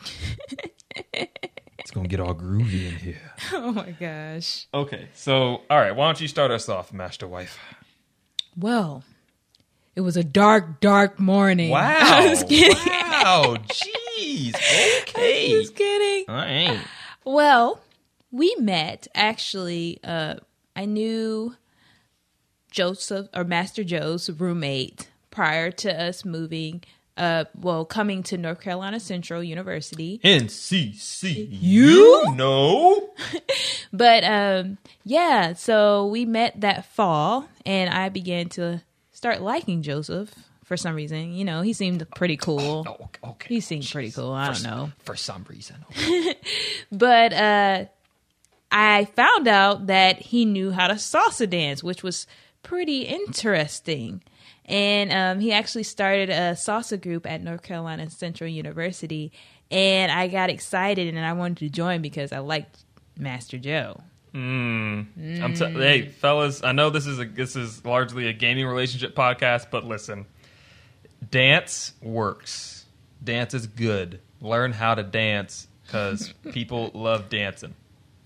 it's 1.12 1.92
gonna 1.92 2.08
get 2.08 2.18
all 2.18 2.34
groovy 2.34 2.88
in 2.88 2.96
here. 2.96 3.32
Oh 3.52 3.70
my 3.70 3.92
gosh. 3.92 4.66
Okay, 4.74 5.08
so 5.14 5.62
all 5.70 5.78
right, 5.78 5.94
why 5.94 6.06
don't 6.06 6.20
you 6.20 6.26
start 6.26 6.50
us 6.50 6.68
off, 6.68 6.92
Master 6.92 7.28
Wife? 7.28 7.60
Well, 8.56 9.04
it 9.96 10.02
was 10.02 10.16
a 10.16 10.22
dark, 10.22 10.80
dark 10.80 11.18
morning. 11.18 11.70
Wow. 11.70 11.96
I 12.00 12.28
was 12.28 12.44
kidding. 12.44 12.76
Wow. 12.92 13.56
Jeez. 13.68 14.54
Okay. 15.08 15.50
Just 15.50 15.74
kidding. 15.74 16.24
All 16.28 16.34
right. 16.34 16.78
Well, 17.24 17.80
we 18.30 18.54
met 18.58 19.08
actually. 19.14 19.98
Uh, 20.04 20.36
I 20.74 20.84
knew 20.84 21.54
Joseph 22.70 23.28
or 23.34 23.44
Master 23.44 23.82
Joe's 23.82 24.28
roommate 24.30 25.08
prior 25.30 25.70
to 25.72 26.02
us 26.02 26.24
moving. 26.24 26.82
Uh, 27.16 27.44
well, 27.58 27.84
coming 27.86 28.22
to 28.24 28.36
North 28.36 28.60
Carolina 28.60 29.00
Central 29.00 29.42
University. 29.42 30.20
NCC. 30.22 31.48
You? 31.50 32.34
know. 32.34 33.10
But 33.92 34.24
um, 34.24 34.78
yeah, 35.04 35.54
so 35.54 36.06
we 36.08 36.26
met 36.26 36.60
that 36.60 36.84
fall, 36.86 37.48
and 37.64 37.88
I 37.88 38.10
began 38.10 38.48
to 38.50 38.82
start 39.16 39.40
liking 39.40 39.80
Joseph 39.80 40.30
for 40.64 40.76
some 40.76 40.94
reason. 40.94 41.32
You 41.32 41.46
know, 41.46 41.62
he 41.62 41.72
seemed 41.72 42.06
pretty 42.14 42.36
cool. 42.36 42.84
Oh, 42.86 43.04
okay, 43.04 43.20
okay. 43.24 43.54
He 43.54 43.60
seemed 43.60 43.88
pretty 43.90 44.10
cool. 44.10 44.32
I 44.32 44.52
don't 44.52 44.62
know. 44.62 44.92
For 45.04 45.16
some 45.16 45.44
reason. 45.48 45.76
But 46.92 47.32
uh, 47.32 47.86
I 48.70 49.06
found 49.06 49.48
out 49.48 49.88
that 49.88 50.20
he 50.20 50.44
knew 50.44 50.70
how 50.70 50.86
to 50.86 50.94
salsa 50.94 51.50
dance, 51.50 51.82
which 51.82 52.04
was 52.04 52.28
pretty 52.62 53.02
interesting. 53.02 54.22
And 54.66 55.12
um, 55.12 55.40
he 55.40 55.52
actually 55.52 55.82
started 55.82 56.30
a 56.30 56.52
salsa 56.52 57.00
group 57.00 57.26
at 57.26 57.42
North 57.42 57.62
Carolina 57.62 58.08
Central 58.08 58.48
University. 58.48 59.32
And 59.68 60.12
I 60.12 60.28
got 60.28 60.48
excited 60.48 61.12
and 61.12 61.26
I 61.26 61.32
wanted 61.32 61.56
to 61.58 61.68
join 61.70 62.02
because 62.02 62.30
I 62.32 62.38
liked 62.38 62.84
Master 63.18 63.58
Joe. 63.58 64.00
Mm. 64.36 65.42
I'm 65.42 65.54
t- 65.54 65.64
mm. 65.64 65.80
hey, 65.80 66.08
fellas, 66.08 66.62
I 66.62 66.72
know 66.72 66.90
this 66.90 67.06
is 67.06 67.18
a 67.18 67.24
this 67.24 67.56
is 67.56 67.84
largely 67.84 68.28
a 68.28 68.34
gaming 68.34 68.66
relationship 68.66 69.14
podcast, 69.14 69.68
but 69.70 69.84
listen. 69.84 70.26
Dance 71.30 71.94
works. 72.02 72.84
Dance 73.24 73.54
is 73.54 73.66
good. 73.66 74.20
Learn 74.42 74.72
how 74.72 74.94
to 74.94 75.02
dance 75.02 75.68
cuz 75.88 76.34
people 76.52 76.90
love 76.92 77.30
dancing. 77.30 77.74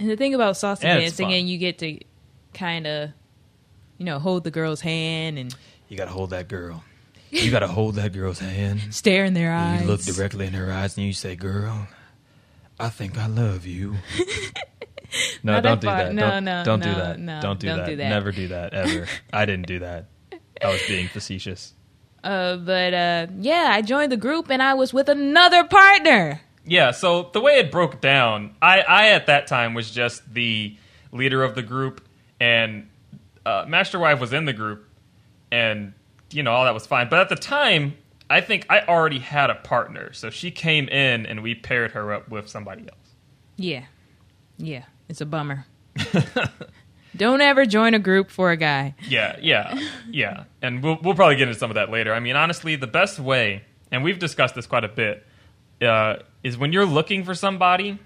And 0.01 0.11
the 0.11 0.17
thing 0.17 0.35
about 0.35 0.55
salsa 0.57 0.85
And 0.85 1.01
dancing, 1.01 1.27
fun. 1.27 1.35
and 1.35 1.49
you 1.49 1.59
get 1.59 1.79
to 1.79 2.01
kind 2.55 2.87
of 2.87 3.11
you 3.99 4.07
know, 4.07 4.19
hold 4.19 4.45
the 4.45 4.51
girl's 4.51 4.81
hand 4.81 5.39
and 5.39 5.55
You 5.89 5.97
gotta 5.97 6.11
hold 6.11 6.31
that 6.31 6.49
girl. 6.49 6.83
You 7.31 7.51
gotta 7.51 7.69
hold 7.69 7.95
that 7.97 8.13
girl's 8.13 8.39
hand. 8.41 8.81
stare 8.91 9.25
in 9.27 9.35
their 9.35 9.53
eyes. 9.53 9.83
You 9.83 9.87
look 9.87 10.01
directly 10.01 10.47
in 10.47 10.55
her 10.55 10.73
eyes 10.73 10.97
and 10.97 11.07
you 11.07 11.13
say, 11.13 11.37
"Girl, 11.37 11.87
I 12.81 12.89
think 12.89 13.17
I 13.19 13.27
love 13.27 13.67
you." 13.67 13.97
no, 15.43 15.55
Not 15.55 15.63
don't 15.63 15.81
do 15.81 15.87
that. 15.87 16.15
No, 16.15 16.31
don't, 16.31 16.45
no, 16.45 16.65
don't 16.65 16.83
do 16.83 16.95
that. 16.95 17.19
no, 17.19 17.41
don't 17.41 17.61
do 17.61 17.67
don't 17.67 17.79
that. 17.79 17.87
do 17.87 17.97
that. 17.97 18.09
Never 18.09 18.33
do 18.33 18.49
that 18.49 18.75
ever. 18.75 19.07
I 19.33 19.45
didn't 19.47 19.67
do 19.67 19.81
that. 19.81 20.07
I 20.63 20.69
was 20.71 20.83
being 20.87 21.09
facetious. 21.09 21.75
Uh, 22.23 22.57
but 22.59 22.93
uh, 22.93 23.27
yeah, 23.39 23.71
I 23.73 23.81
joined 23.81 24.13
the 24.13 24.17
group 24.19 24.51
and 24.51 24.63
I 24.63 24.75
was 24.75 24.93
with 24.93 25.09
another 25.09 25.65
partner. 25.65 26.43
Yeah, 26.67 26.91
so 26.91 27.31
the 27.33 27.41
way 27.41 27.53
it 27.59 27.73
broke 27.73 28.03
down, 28.03 28.55
I, 28.61 28.81
I 28.81 29.09
at 29.13 29.27
that 29.29 29.47
time 29.47 29.73
was 29.73 29.91
just 29.91 30.35
the 30.35 30.77
leader 31.13 31.43
of 31.43 31.55
the 31.55 31.63
group, 31.63 32.07
and 32.39 32.89
uh, 33.47 33.65
Master 33.67 33.99
Wife 33.99 34.21
was 34.21 34.33
in 34.35 34.45
the 34.45 34.53
group, 34.53 34.87
and 35.51 35.95
you 36.31 36.43
know 36.43 36.53
all 36.53 36.65
that 36.65 36.75
was 36.75 36.87
fine. 36.87 37.09
But 37.09 37.21
at 37.21 37.29
the 37.31 37.37
time, 37.37 37.95
I 38.29 38.43
think 38.43 38.67
I 38.69 38.81
already 38.83 39.19
had 39.19 39.49
a 39.49 39.55
partner, 39.55 40.13
so 40.13 40.29
she 40.29 40.51
came 40.51 40.89
in 40.89 41.25
and 41.25 41.43
we 41.43 41.55
paired 41.55 41.93
her 41.93 42.13
up 42.13 42.29
with 42.29 42.49
somebody 42.49 42.83
else. 42.83 43.15
Yeah, 43.57 43.85
yeah, 44.59 44.85
it's 45.11 45.21
a 45.21 45.27
bummer. 45.27 45.67
Don't 47.17 47.41
ever 47.41 47.67
join 47.67 47.95
a 47.95 47.99
group 47.99 48.31
for 48.31 48.53
a 48.53 48.57
guy. 48.57 48.95
Yeah, 49.09 49.37
yeah, 49.43 49.77
yeah. 50.09 50.45
And 50.63 50.83
we'll 50.85 50.99
we'll 51.03 51.17
probably 51.17 51.35
get 51.35 51.49
into 51.49 51.59
some 51.59 51.71
of 51.71 51.75
that 51.75 51.91
later. 51.91 52.15
I 52.15 52.21
mean, 52.21 52.37
honestly, 52.37 52.77
the 52.77 52.87
best 52.87 53.19
way, 53.19 53.65
and 53.91 54.05
we've 54.05 54.21
discussed 54.21 54.55
this 54.55 54.67
quite 54.67 54.85
a 54.85 54.89
bit, 54.89 55.27
uh, 55.83 56.17
is 56.45 56.57
when 56.57 56.73
you're 56.73 56.87
looking 56.87 57.25
for 57.25 57.35
somebody. 57.35 57.99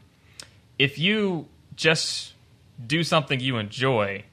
If 0.79 0.99
you 0.99 1.47
just 1.77 2.33
do 2.85 3.05
something 3.05 3.39
you 3.39 3.59
enjoy, 3.59 4.25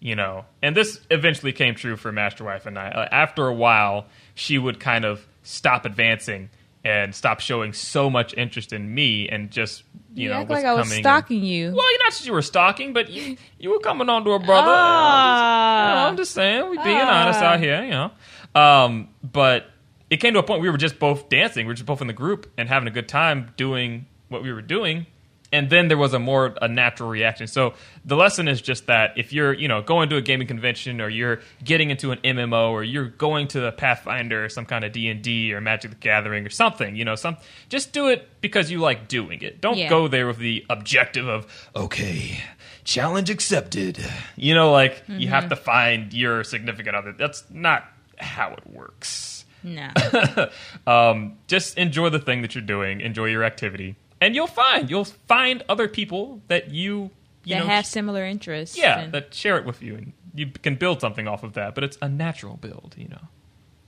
you 0.00 0.14
know, 0.14 0.44
and 0.62 0.76
this 0.76 1.00
eventually 1.10 1.52
came 1.52 1.74
true 1.74 1.96
for 1.96 2.12
Master 2.12 2.44
Wife 2.44 2.66
and 2.66 2.78
I. 2.78 2.88
Uh, 2.88 3.08
after 3.10 3.48
a 3.48 3.52
while, 3.52 4.06
she 4.34 4.56
would 4.58 4.78
kind 4.78 5.04
of 5.04 5.26
stop 5.42 5.84
advancing 5.84 6.48
and 6.84 7.14
stop 7.14 7.40
showing 7.40 7.72
so 7.72 8.08
much 8.08 8.32
interest 8.34 8.72
in 8.72 8.94
me, 8.94 9.28
and 9.28 9.50
just 9.50 9.82
you, 10.14 10.24
You, 10.24 10.28
know, 10.30 10.40
act 10.40 10.50
was 10.50 10.56
like 10.58 10.64
I 10.66 10.74
was 10.74 10.84
coming 10.86 10.98
and- 10.98 11.04
stalking 11.04 11.42
you. 11.44 11.72
well, 11.74 11.90
you're 11.92 12.04
not 12.04 12.24
you 12.26 12.32
were 12.32 12.42
stalking, 12.42 12.92
but 12.92 13.10
you 13.10 13.36
you 13.58 13.70
were 13.70 13.78
coming 13.80 14.08
on 14.08 14.24
to 14.24 14.32
a 14.32 14.38
brother. 14.38 14.70
You 14.70 14.76
know. 14.76 16.06
I'm 16.08 16.16
just 16.16 16.32
saying, 16.32 16.62
we're 16.68 16.82
being 16.84 16.96
honest 16.98 17.40
out 17.40 17.60
here, 17.60 17.82
you 17.84 17.90
know. 17.90 18.10
Um, 18.54 19.08
but 19.22 19.66
it 20.10 20.18
came 20.18 20.34
to 20.34 20.40
a 20.40 20.42
point 20.42 20.60
we 20.62 20.70
were 20.70 20.76
just 20.76 20.98
both 20.98 21.28
dancing. 21.28 21.66
We 21.66 21.70
were 21.70 21.74
just 21.74 21.86
both 21.86 22.00
in 22.00 22.06
the 22.06 22.12
group 22.12 22.50
and 22.58 22.68
having 22.68 22.86
a 22.88 22.90
good 22.90 23.08
time 23.08 23.52
doing 23.56 24.06
what 24.28 24.42
we 24.42 24.52
were 24.52 24.62
doing. 24.62 25.06
And 25.52 25.68
then 25.68 25.88
there 25.88 25.98
was 25.98 26.14
a 26.14 26.18
more 26.18 26.54
a 26.62 26.66
natural 26.68 27.08
reaction. 27.10 27.46
So 27.46 27.74
the 28.04 28.16
lesson 28.16 28.48
is 28.48 28.62
just 28.62 28.86
that 28.86 29.12
if 29.16 29.32
you're 29.32 29.52
you 29.52 29.68
know 29.68 29.82
going 29.82 30.08
to 30.08 30.16
a 30.16 30.22
gaming 30.22 30.46
convention 30.46 31.00
or 31.00 31.08
you're 31.08 31.40
getting 31.62 31.90
into 31.90 32.10
an 32.10 32.18
MMO 32.24 32.70
or 32.70 32.82
you're 32.82 33.08
going 33.08 33.48
to 33.48 33.66
a 33.66 33.72
Pathfinder 33.72 34.44
or 34.44 34.48
some 34.48 34.64
kind 34.64 34.84
of 34.84 34.92
D 34.92 35.08
and 35.08 35.22
D 35.22 35.52
or 35.52 35.60
Magic 35.60 35.90
the 35.90 35.96
Gathering 35.98 36.46
or 36.46 36.50
something, 36.50 36.96
you 36.96 37.04
know, 37.04 37.14
some 37.16 37.36
just 37.68 37.92
do 37.92 38.08
it 38.08 38.28
because 38.40 38.70
you 38.70 38.78
like 38.80 39.08
doing 39.08 39.42
it. 39.42 39.60
Don't 39.60 39.76
Yeah. 39.76 39.88
go 39.90 40.08
there 40.08 40.26
with 40.26 40.38
the 40.38 40.64
objective 40.70 41.28
of 41.28 41.46
okay, 41.76 42.40
challenge 42.84 43.28
accepted. 43.30 43.98
You 44.36 44.54
know, 44.54 44.72
like 44.72 45.02
you 45.08 45.28
have 45.28 45.50
to 45.50 45.56
find 45.56 46.12
your 46.14 46.44
significant 46.44 46.96
other. 46.96 47.12
That's 47.12 47.44
not 47.50 47.84
how 48.18 48.52
it 48.54 48.66
works. 48.72 49.44
No. 49.64 49.90
um, 50.86 51.38
just 51.46 51.78
enjoy 51.78 52.08
the 52.10 52.18
thing 52.18 52.42
that 52.42 52.54
you're 52.54 52.62
doing. 52.62 53.00
Enjoy 53.00 53.26
your 53.26 53.44
activity, 53.44 53.94
and 54.22 54.34
you'll 54.34 54.46
find 54.46 54.88
you'll 54.90 55.04
find 55.04 55.62
other 55.68 55.88
people 55.88 56.40
that 56.48 56.70
you 56.70 57.10
you 57.44 57.54
that 57.56 57.60
know 57.60 57.66
have 57.66 57.84
similar 57.86 58.24
interests. 58.24 58.78
yeah 58.78 59.00
and- 59.00 59.12
that 59.12 59.34
share 59.34 59.56
it 59.58 59.64
with 59.64 59.82
you, 59.82 59.96
and 59.96 60.12
you 60.34 60.46
can 60.46 60.76
build 60.76 61.00
something 61.00 61.26
off 61.28 61.42
of 61.42 61.52
that. 61.54 61.74
But 61.74 61.84
it's 61.84 61.98
a 62.00 62.08
natural 62.08 62.56
build, 62.56 62.94
you 62.96 63.08
know. 63.08 63.24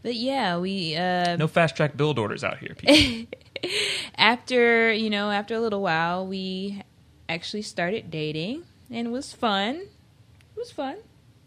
but 0.03 0.15
yeah, 0.15 0.59
we 0.59 0.97
uh, 0.97 1.37
No 1.37 1.47
fast 1.49 1.77
track 1.77 1.97
build 1.97 2.19
orders 2.19 2.43
out 2.45 2.59
here, 2.59 2.75
people. 2.75 3.27
after 4.17 4.93
you 4.93 5.09
know 5.11 5.31
after 5.31 5.55
a 5.55 5.61
little 5.61 5.81
while 5.83 6.27
we 6.27 6.83
actually 7.29 7.63
started 7.63 8.11
dating 8.11 8.63
and 8.91 9.07
it 9.07 9.11
was 9.11 9.33
fun. 9.33 9.77
It 9.77 10.59
was 10.59 10.71
fun. 10.71 10.97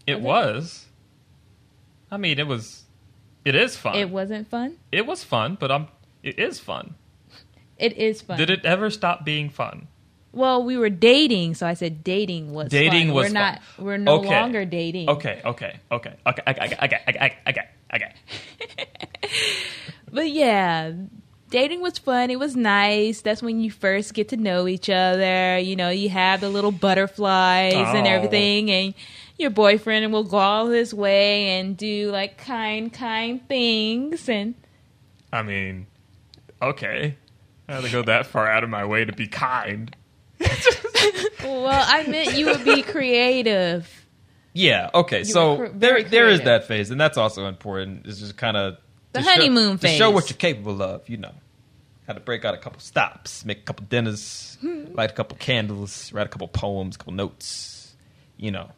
it 0.06 0.20
was. 0.22 0.86
I 2.10 2.18
mean, 2.18 2.40
it 2.40 2.48
was. 2.48 2.84
It 3.46 3.56
is 3.56 3.76
fun. 3.78 3.96
It 3.96 4.10
wasn't 4.10 4.48
fun. 4.50 4.78
It 4.92 5.06
was 5.06 5.24
fun, 5.24 5.58
but 5.60 5.72
I'm. 5.72 5.88
it 6.24 6.40
is 6.40 6.60
fun. 6.60 6.96
It 7.78 7.98
is 7.98 8.22
fun. 8.22 8.38
Did 8.38 8.50
it 8.50 8.66
ever 8.66 8.90
stop 8.90 9.24
being 9.26 9.50
fun? 9.50 9.88
Well, 10.34 10.64
we 10.64 10.78
were 10.78 10.90
dating, 10.90 11.56
so 11.56 11.66
I 11.66 11.74
said 11.74 12.04
dating 12.04 12.54
was 12.54 12.70
Dating 12.70 13.08
fun. 13.08 13.16
was 13.16 13.24
we're 13.26 13.34
not. 13.34 13.62
We're 13.78 13.98
no 13.98 14.16
Okay. 14.20 14.40
longer 14.40 14.66
dating. 14.66 15.10
Okay, 15.10 15.42
okay, 15.46 15.80
okay, 15.92 16.14
okay, 16.28 16.42
okay, 16.48 16.76
okay, 16.82 17.00
okay, 17.08 17.38
okay, 17.48 17.62
okay. 17.94 18.14
But 20.12 20.30
yeah, 20.32 20.94
dating 21.50 21.82
was 21.82 21.98
fun. 21.98 22.30
It 22.30 22.40
was 22.40 22.56
nice. 22.56 23.22
That's 23.22 23.42
when 23.42 23.60
you 23.60 23.70
first 23.72 24.14
get 24.14 24.30
to 24.30 24.38
know 24.38 24.68
each 24.68 24.90
other. 24.90 25.58
You 25.60 25.76
know, 25.76 25.90
you 25.90 26.10
have 26.10 26.40
the 26.42 26.50
little 26.50 26.72
butterflies 26.72 27.74
and 27.94 28.08
Oh. 28.08 28.10
everything, 28.10 28.72
and 28.72 28.94
your 29.38 29.50
boyfriend 29.50 30.12
will 30.14 30.24
go 30.24 30.38
all 30.38 30.68
his 30.70 30.94
way 30.94 31.60
and 31.60 31.76
do 31.76 32.10
like 32.12 32.38
kind, 32.38 32.92
kind 32.94 33.46
things. 33.50 34.30
And 34.30 34.56
I 35.34 35.42
mean, 35.42 35.88
okay. 36.62 37.16
I 37.68 37.74
had 37.74 37.84
to 37.84 37.92
go 37.92 38.02
that 38.04 38.28
far 38.28 38.48
out 38.48 38.64
of 38.64 38.70
my 38.70 38.86
way 38.86 39.06
to 39.06 39.14
be 39.14 39.28
kind. 39.28 39.96
well, 41.44 41.86
I 41.88 42.06
meant 42.08 42.38
you 42.38 42.46
would 42.48 42.64
be 42.64 42.82
creative. 42.94 44.06
Yeah. 44.54 44.90
Okay. 44.94 45.20
were 45.20 45.26
so 45.26 45.58
cr- 45.58 45.66
there, 45.74 46.04
there 46.04 46.30
is 46.30 46.42
that 46.42 46.68
phase, 46.68 46.92
and 46.92 47.00
that's 47.00 47.18
also 47.18 47.48
important. 47.48 48.06
It's 48.06 48.20
just 48.20 48.38
kind 48.38 48.58
of 48.58 48.78
The 49.14 49.22
honeymoon 49.22 49.78
phase 49.78 49.92
to 49.92 49.98
show 49.98 50.12
what 50.12 50.30
you're 50.30 50.38
capable 50.38 50.82
of. 50.82 51.08
You 51.10 51.18
know, 51.18 51.34
how 52.08 52.14
to 52.14 52.20
break 52.20 52.46
out 52.46 52.54
a 52.54 52.58
couple 52.58 52.80
stops, 52.80 53.46
make 53.46 53.60
a 53.60 53.64
couple 53.64 53.86
dinners, 53.86 54.58
hmm. 54.62 54.86
light 54.94 55.12
a 55.12 55.14
couple 55.14 55.38
candles, 55.38 56.12
write 56.14 56.26
a 56.26 56.30
couple 56.30 56.48
poems, 56.48 56.96
a 56.96 57.00
couple 57.00 57.14
notes. 57.14 57.96
You 58.38 58.52
know, 58.52 58.72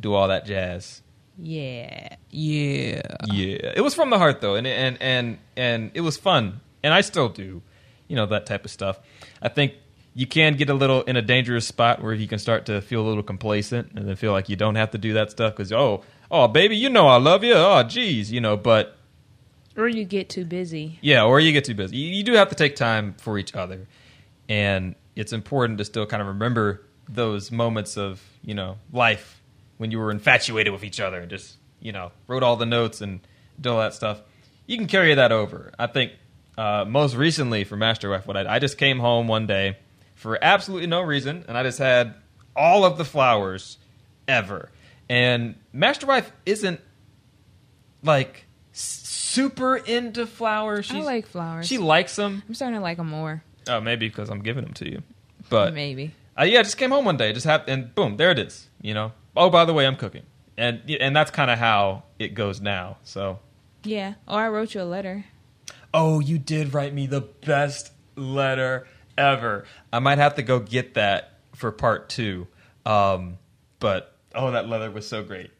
do 0.00 0.12
all 0.14 0.28
that 0.28 0.44
jazz. 0.44 1.02
Yeah, 1.38 2.16
yeah. 2.30 3.00
Yeah, 3.26 3.72
it 3.76 3.82
was 3.82 3.94
from 3.94 4.10
the 4.10 4.18
heart 4.18 4.40
though, 4.40 4.56
and 4.56 4.66
and 4.66 4.98
and 5.00 5.38
and 5.56 5.90
it 5.94 6.02
was 6.02 6.16
fun, 6.16 6.60
and 6.82 6.92
I 6.92 7.00
still 7.00 7.28
do, 7.28 7.62
you 8.08 8.16
know, 8.16 8.26
that 8.26 8.46
type 8.46 8.64
of 8.64 8.70
stuff. 8.70 8.98
I 9.42 9.48
think 9.48 9.74
you 10.14 10.26
can 10.26 10.54
get 10.56 10.70
a 10.70 10.74
little 10.74 11.02
in 11.02 11.16
a 11.16 11.22
dangerous 11.22 11.66
spot 11.66 12.02
where 12.02 12.14
you 12.14 12.28
can 12.28 12.38
start 12.38 12.66
to 12.66 12.80
feel 12.80 13.00
a 13.00 13.08
little 13.08 13.22
complacent 13.22 13.92
and 13.96 14.08
then 14.08 14.16
feel 14.16 14.32
like 14.32 14.48
you 14.48 14.56
don't 14.56 14.76
have 14.76 14.90
to 14.92 14.98
do 14.98 15.14
that 15.14 15.30
stuff 15.30 15.54
because 15.56 15.72
oh 15.72 16.04
oh 16.30 16.46
baby, 16.48 16.76
you 16.76 16.88
know 16.90 17.08
I 17.08 17.16
love 17.16 17.42
you, 17.44 17.54
oh 17.54 17.82
geez, 17.82 18.30
you 18.30 18.40
know, 18.40 18.56
but 18.56 18.96
Or 19.76 19.88
you 19.88 20.04
get 20.04 20.28
too 20.28 20.44
busy. 20.44 20.98
yeah, 21.02 21.24
or 21.24 21.40
you 21.40 21.50
get 21.52 21.64
too 21.64 21.74
busy. 21.74 21.96
You, 21.96 22.16
you 22.16 22.22
do 22.22 22.34
have 22.34 22.48
to 22.50 22.54
take 22.54 22.76
time 22.76 23.14
for 23.18 23.38
each 23.38 23.54
other, 23.54 23.86
and 24.48 24.94
it's 25.16 25.32
important 25.32 25.78
to 25.78 25.84
still 25.84 26.06
kind 26.06 26.20
of 26.20 26.28
remember 26.28 26.82
those 27.08 27.50
moments 27.50 27.96
of 27.98 28.22
you 28.42 28.54
know 28.54 28.78
life 28.92 29.40
when 29.78 29.90
you 29.90 29.98
were 29.98 30.10
infatuated 30.10 30.72
with 30.72 30.84
each 30.84 31.00
other 31.00 31.18
and 31.20 31.28
just 31.30 31.56
you 31.80 31.90
know 31.92 32.12
wrote 32.28 32.42
all 32.42 32.56
the 32.56 32.66
notes 32.66 33.00
and 33.00 33.20
did 33.60 33.68
all 33.68 33.78
that 33.80 33.94
stuff. 33.94 34.22
You 34.66 34.76
can 34.78 34.86
carry 34.86 35.14
that 35.14 35.32
over. 35.32 35.72
I 35.78 35.86
think 35.88 36.12
uh, 36.56 36.84
most 36.86 37.14
recently 37.14 37.64
for 37.64 37.76
Master 37.76 38.10
Wife, 38.10 38.26
what 38.26 38.36
I, 38.36 38.56
I 38.56 38.58
just 38.58 38.78
came 38.78 38.98
home 38.98 39.28
one 39.28 39.46
day 39.46 39.76
for 40.14 40.38
absolutely 40.42 40.86
no 40.86 41.00
reason, 41.00 41.44
and 41.48 41.58
I 41.58 41.62
just 41.62 41.78
had 41.78 42.14
all 42.56 42.84
of 42.84 42.98
the 42.98 43.04
flowers 43.04 43.78
ever. 44.28 44.70
And 45.08 45.56
Master 45.72 46.06
Wife 46.06 46.30
isn't 46.46 46.80
like 48.02 48.46
super 48.72 49.76
into 49.76 50.26
flowers. 50.26 50.90
I 50.90 50.94
She's, 50.94 51.04
like 51.04 51.26
flowers. 51.26 51.66
She 51.66 51.78
likes 51.78 52.16
them. 52.16 52.42
I'm 52.48 52.54
starting 52.54 52.78
to 52.78 52.82
like 52.82 52.96
them 52.98 53.10
more. 53.10 53.42
Oh, 53.68 53.80
maybe 53.80 54.08
because 54.08 54.30
I'm 54.30 54.40
giving 54.40 54.64
them 54.64 54.74
to 54.74 54.90
you. 54.90 55.02
But 55.50 55.74
Maybe. 55.74 56.14
uh, 56.38 56.44
yeah, 56.44 56.60
I 56.60 56.62
just 56.62 56.76
came 56.76 56.90
home 56.90 57.04
one 57.04 57.16
day, 57.16 57.32
just 57.32 57.46
have, 57.46 57.64
and 57.66 57.94
boom, 57.94 58.16
there 58.16 58.30
it 58.30 58.38
is. 58.38 58.68
You 58.80 58.94
know. 58.94 59.12
Oh, 59.36 59.50
by 59.50 59.64
the 59.64 59.72
way, 59.72 59.86
I'm 59.86 59.96
cooking, 59.96 60.22
and 60.56 60.88
and 60.88 61.16
that's 61.16 61.30
kind 61.30 61.50
of 61.50 61.58
how 61.58 62.04
it 62.18 62.34
goes 62.34 62.60
now. 62.60 62.98
So. 63.02 63.40
Yeah. 63.82 64.14
Or 64.26 64.40
I 64.40 64.48
wrote 64.48 64.74
you 64.74 64.80
a 64.80 64.84
letter. 64.84 65.26
Oh, 65.94 66.20
you 66.20 66.38
did 66.38 66.74
write 66.74 66.92
me 66.92 67.06
the 67.06 67.22
best 67.22 67.92
letter 68.16 68.86
ever. 69.16 69.64
I 69.92 70.00
might 70.00 70.18
have 70.18 70.34
to 70.34 70.42
go 70.42 70.58
get 70.58 70.94
that 70.94 71.38
for 71.54 71.70
part 71.70 72.08
two. 72.08 72.48
Um, 72.84 73.38
but 73.78 74.14
oh, 74.34 74.50
that 74.50 74.68
letter 74.68 74.90
was 74.90 75.08
so 75.08 75.22
great. 75.22 75.50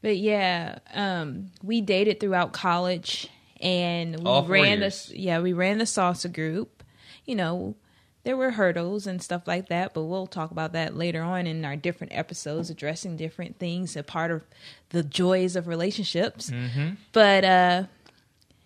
But 0.00 0.16
yeah, 0.16 0.78
um, 0.94 1.50
we 1.62 1.80
dated 1.80 2.20
throughout 2.20 2.52
college, 2.52 3.28
and 3.60 4.18
we 4.18 4.24
All 4.24 4.44
ran 4.44 4.80
the 4.80 5.12
yeah 5.14 5.40
we 5.40 5.52
ran 5.52 5.78
the 5.78 5.84
salsa 5.84 6.32
group. 6.32 6.82
You 7.24 7.36
know, 7.36 7.76
there 8.24 8.36
were 8.36 8.52
hurdles 8.52 9.06
and 9.06 9.22
stuff 9.22 9.46
like 9.46 9.68
that, 9.68 9.94
but 9.94 10.04
we'll 10.04 10.26
talk 10.26 10.50
about 10.50 10.72
that 10.72 10.96
later 10.96 11.22
on 11.22 11.46
in 11.46 11.64
our 11.64 11.76
different 11.76 12.12
episodes, 12.16 12.70
addressing 12.70 13.16
different 13.16 13.58
things, 13.58 13.96
a 13.96 14.02
part 14.02 14.30
of 14.30 14.42
the 14.90 15.02
joys 15.02 15.56
of 15.56 15.66
relationships. 15.66 16.50
Mm-hmm. 16.50 16.90
But 17.12 17.44
uh, 17.44 17.84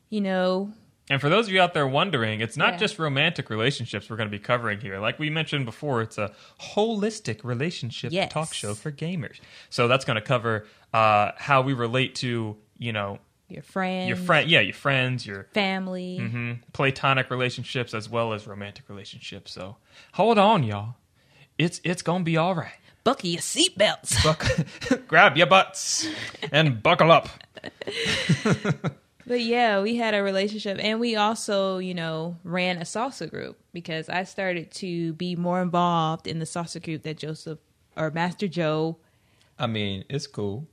you 0.08 0.20
know, 0.20 0.72
And 1.08 1.20
for 1.20 1.28
those 1.28 1.46
of 1.46 1.52
you 1.52 1.60
out 1.60 1.72
there 1.72 1.86
wondering, 1.86 2.40
it's 2.40 2.56
not 2.56 2.74
Yeah. 2.74 2.78
just 2.78 2.98
romantic 2.98 3.48
relationships 3.48 4.10
we're 4.10 4.16
going 4.16 4.28
to 4.28 4.36
be 4.38 4.42
covering 4.42 4.80
here. 4.80 4.98
Like 4.98 5.18
we 5.20 5.30
mentioned 5.30 5.64
before, 5.64 6.02
it's 6.02 6.18
a 6.18 6.32
holistic 6.74 7.44
relationship 7.44 8.12
Yes. 8.12 8.32
talk 8.32 8.52
show 8.52 8.74
for 8.74 8.90
gamers. 8.90 9.38
So 9.70 9.86
that's 9.86 10.04
going 10.04 10.16
to 10.16 10.20
cover 10.20 10.66
uh, 10.92 11.30
how 11.36 11.62
we 11.62 11.74
relate 11.74 12.16
to, 12.16 12.56
you 12.78 12.92
know, 12.92 13.18
Your 13.48 13.62
friends, 13.62 14.08
your 14.08 14.16
friend, 14.16 14.50
yeah, 14.50 14.60
your 14.60 14.74
friends, 14.74 15.24
your 15.24 15.44
family. 15.54 16.18
mhm, 16.20 16.58
platonic 16.72 17.30
relationships 17.30 17.94
as 17.94 18.08
well 18.08 18.32
as 18.32 18.46
romantic 18.48 18.88
relationships. 18.88 19.52
So 19.52 19.76
hold 20.14 20.38
on, 20.38 20.64
y'all. 20.64 20.94
It's 21.58 21.80
it's 21.84 22.02
gonna 22.02 22.24
be 22.24 22.36
all 22.36 22.54
right. 22.56 22.72
Buckle 23.04 23.28
your 23.30 23.40
seatbelts. 23.40 24.24
Buck- 24.24 25.06
grab 25.08 25.36
your 25.36 25.46
butts 25.46 26.08
and 26.50 26.82
buckle 26.82 27.12
up. 27.12 27.28
But 29.26 29.42
yeah, 29.42 29.82
we 29.82 29.96
had 29.96 30.14
a 30.14 30.22
relationship 30.22 30.78
and 30.80 31.00
we 31.00 31.16
also, 31.16 31.78
you 31.78 31.94
know, 31.94 32.36
ran 32.44 32.76
a 32.78 32.82
salsa 32.82 33.28
group 33.28 33.58
because 33.72 34.08
I 34.08 34.22
started 34.24 34.70
to 34.72 35.14
be 35.14 35.34
more 35.34 35.60
involved 35.60 36.26
in 36.28 36.38
the 36.38 36.44
salsa 36.44 36.82
group 36.82 37.02
that 37.02 37.16
Joseph 37.16 37.58
or 37.96 38.10
Master 38.10 38.46
Joe, 38.46 38.98
I 39.58 39.66
mean, 39.66 40.04
it's 40.08 40.26
cool. 40.26 40.68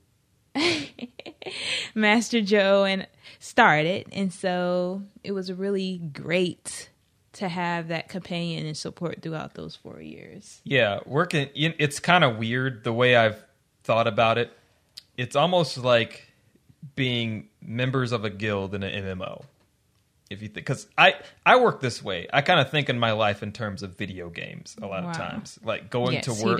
Master 1.94 2.40
Joe 2.42 2.84
and 2.84 3.06
started. 3.40 4.06
And 4.12 4.32
so 4.32 5.02
it 5.22 5.32
was 5.32 5.52
really 5.52 5.98
great 5.98 6.90
to 7.32 7.48
have 7.48 7.88
that 7.88 8.08
companion 8.08 8.66
and 8.66 8.76
support 8.76 9.22
throughout 9.22 9.54
those 9.54 9.74
4 9.74 10.00
years. 10.00 10.60
Yeah, 10.64 11.00
working. 11.06 11.48
It's 11.54 11.98
kind 11.98 12.22
of 12.22 12.36
weird 12.36 12.84
the 12.84 12.92
way 12.92 13.16
I've 13.16 13.42
thought 13.82 14.06
about 14.06 14.38
it. 14.38 14.52
It's 15.16 15.34
almost 15.34 15.78
like 15.78 16.33
being 16.96 17.48
members 17.62 18.12
of 18.12 18.24
a 18.24 18.30
guild 18.30 18.74
in 18.74 18.82
an 18.82 19.04
MMO. 19.18 19.44
If 20.30 20.40
you 20.42 20.48
think, 20.48 20.66
because 20.66 20.86
I 20.96 21.14
I 21.44 21.56
work 21.60 21.80
this 21.80 22.02
way, 22.02 22.26
I 22.32 22.40
kind 22.40 22.58
of 22.58 22.70
think 22.70 22.88
in 22.88 22.98
my 22.98 23.12
life 23.12 23.42
in 23.42 23.52
terms 23.52 23.82
of 23.82 23.96
video 23.96 24.30
games 24.30 24.74
a 24.80 24.86
lot 24.86 25.04
Wow. 25.04 25.10
of 25.10 25.16
times. 25.16 25.58
Like 25.62 25.90
going 25.90 26.14
Yes, 26.14 26.24
to 26.24 26.44
work 26.44 26.58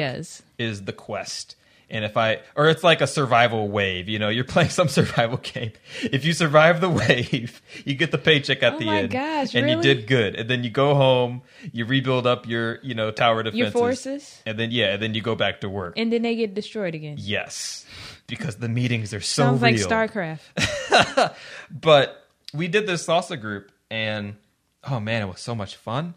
is 0.59 0.83
the 0.85 0.93
quest. 0.93 1.57
And 1.91 2.05
if 2.05 2.17
I, 2.17 2.41
or 2.57 2.69
it's 2.69 2.83
like 2.83 3.01
a 3.03 3.07
survival 3.07 3.69
wave, 3.69 4.09
you 4.09 4.19
know, 4.19 4.29
you're 4.31 4.45
playing 4.57 4.71
some 4.71 4.89
survival 4.89 5.37
game. 5.39 5.73
If 6.03 6.25
you 6.25 6.33
survive 6.33 6.81
the 6.81 6.89
wave, 7.03 7.61
you 7.85 7.95
get 7.95 8.11
the 8.11 8.19
paycheck 8.19 8.63
at 8.63 8.75
Oh 8.75 8.79
the 8.79 8.87
my 8.87 8.99
end. 9.01 9.11
gosh, 9.11 9.55
and 9.55 9.69
you 9.69 9.81
did 9.83 10.07
good. 10.07 10.35
And 10.35 10.49
then 10.49 10.65
you 10.65 10.71
go 10.71 10.95
home, 10.95 11.43
you 11.73 11.85
rebuild 11.85 12.27
up 12.27 12.49
your, 12.49 12.79
you 12.83 12.95
know, 12.95 13.11
tower 13.11 13.43
defenses. 13.43 13.59
Your 13.61 13.71
forces 13.71 14.43
And 14.47 14.59
then, 14.59 14.71
yeah, 14.71 14.95
and 14.95 15.03
then 15.03 15.15
you 15.15 15.21
go 15.21 15.35
back 15.35 15.61
to 15.61 15.69
work. 15.69 15.95
and 15.97 16.13
then 16.13 16.23
they 16.23 16.35
get 16.37 16.55
destroyed 16.55 16.95
again. 16.95 17.17
yes. 17.19 17.85
Because 18.27 18.57
the 18.57 18.71
meetings 18.71 19.13
are 19.13 19.21
so 19.21 19.43
Sounds 19.43 19.61
like. 19.63 19.75
StarCraft. 19.77 20.41
But 21.71 22.25
we 22.53 22.69
did 22.69 22.87
this 22.87 23.07
salsa 23.07 23.41
group, 23.41 23.71
and 23.91 24.37
oh 24.85 25.01
man, 25.01 25.23
it 25.23 25.27
was 25.27 25.41
so 25.41 25.55
much 25.55 25.77
fun. 25.77 26.15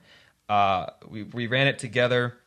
Uh, 0.50 0.88
we 1.08 1.24
we 1.24 1.48
ran 1.48 1.68
it 1.68 1.80
together. 1.80 2.38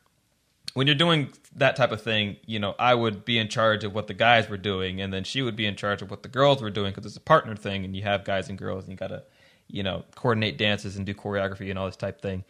When 0.73 0.87
you're 0.87 0.95
doing 0.95 1.33
that 1.55 1.75
type 1.75 1.91
of 1.91 2.01
thing, 2.01 2.37
you 2.45 2.59
know, 2.59 2.75
I 2.79 2.95
would 2.95 3.25
be 3.25 3.37
in 3.37 3.49
charge 3.49 3.83
of 3.83 3.93
what 3.93 4.07
the 4.07 4.13
guys 4.13 4.49
were 4.49 4.57
doing, 4.57 5.01
and 5.01 5.11
then 5.11 5.23
she 5.23 5.41
would 5.41 5.55
be 5.55 5.65
in 5.65 5.75
charge 5.75 6.01
of 6.01 6.09
what 6.09 6.23
the 6.23 6.29
girls 6.29 6.61
were 6.61 6.69
doing 6.69 6.91
because 6.91 7.05
it's 7.05 7.17
a 7.17 7.21
partner 7.21 7.55
thing, 7.55 7.83
and 7.83 7.95
you 7.95 8.03
have 8.03 8.23
guys 8.23 8.47
and 8.49 8.57
girls, 8.57 8.85
and 8.85 8.91
you 8.91 8.97
gotta, 8.97 9.23
you 9.67 9.83
know, 9.83 10.05
coordinate 10.15 10.57
dances 10.57 10.95
and 10.95 11.05
do 11.05 11.13
choreography 11.13 11.69
and 11.69 11.77
all 11.77 11.87
this 11.87 11.97
type 11.97 12.21
thing. 12.21 12.43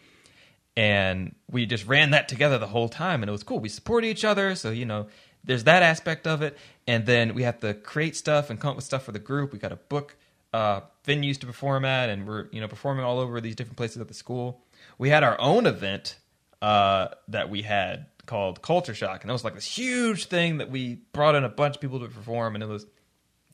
And 0.76 1.34
we 1.50 1.66
just 1.66 1.86
ran 1.86 2.12
that 2.12 2.28
together 2.28 2.58
the 2.58 2.68
whole 2.68 2.88
time, 2.88 3.22
and 3.22 3.28
it 3.28 3.32
was 3.32 3.42
cool. 3.42 3.58
We 3.58 3.68
support 3.68 4.04
each 4.04 4.24
other, 4.24 4.54
so 4.54 4.70
you 4.70 4.84
know, 4.84 5.08
there's 5.44 5.64
that 5.64 5.82
aspect 5.82 6.26
of 6.26 6.42
it, 6.42 6.56
and 6.86 7.04
then 7.06 7.34
we 7.34 7.42
have 7.42 7.60
to 7.60 7.74
create 7.74 8.16
stuff 8.16 8.50
and 8.50 8.60
come 8.60 8.70
up 8.70 8.76
with 8.76 8.84
stuff 8.84 9.02
for 9.02 9.12
the 9.12 9.18
group. 9.18 9.52
We 9.52 9.58
got 9.58 9.68
to 9.68 9.76
book 9.76 10.16
uh, 10.52 10.82
venues 11.06 11.38
to 11.40 11.46
perform 11.46 11.84
at, 11.84 12.08
and 12.08 12.26
we're 12.26 12.46
you 12.52 12.60
know 12.60 12.68
performing 12.68 13.04
all 13.04 13.18
over 13.18 13.40
these 13.40 13.56
different 13.56 13.76
places 13.76 14.00
at 14.00 14.08
the 14.08 14.14
school. 14.14 14.62
We 14.98 15.08
had 15.08 15.24
our 15.24 15.40
own 15.40 15.66
event 15.66 16.16
uh, 16.60 17.08
that 17.28 17.50
we 17.50 17.62
had 17.62 18.06
called 18.26 18.62
Culture 18.62 18.94
Shock, 18.94 19.22
and 19.22 19.30
it 19.30 19.32
was 19.32 19.44
like 19.44 19.54
this 19.54 19.64
huge 19.64 20.26
thing 20.26 20.58
that 20.58 20.70
we 20.70 20.96
brought 21.12 21.34
in 21.34 21.44
a 21.44 21.48
bunch 21.48 21.76
of 21.76 21.80
people 21.80 22.00
to 22.00 22.08
perform, 22.08 22.54
and 22.54 22.62
it 22.62 22.68
was 22.68 22.86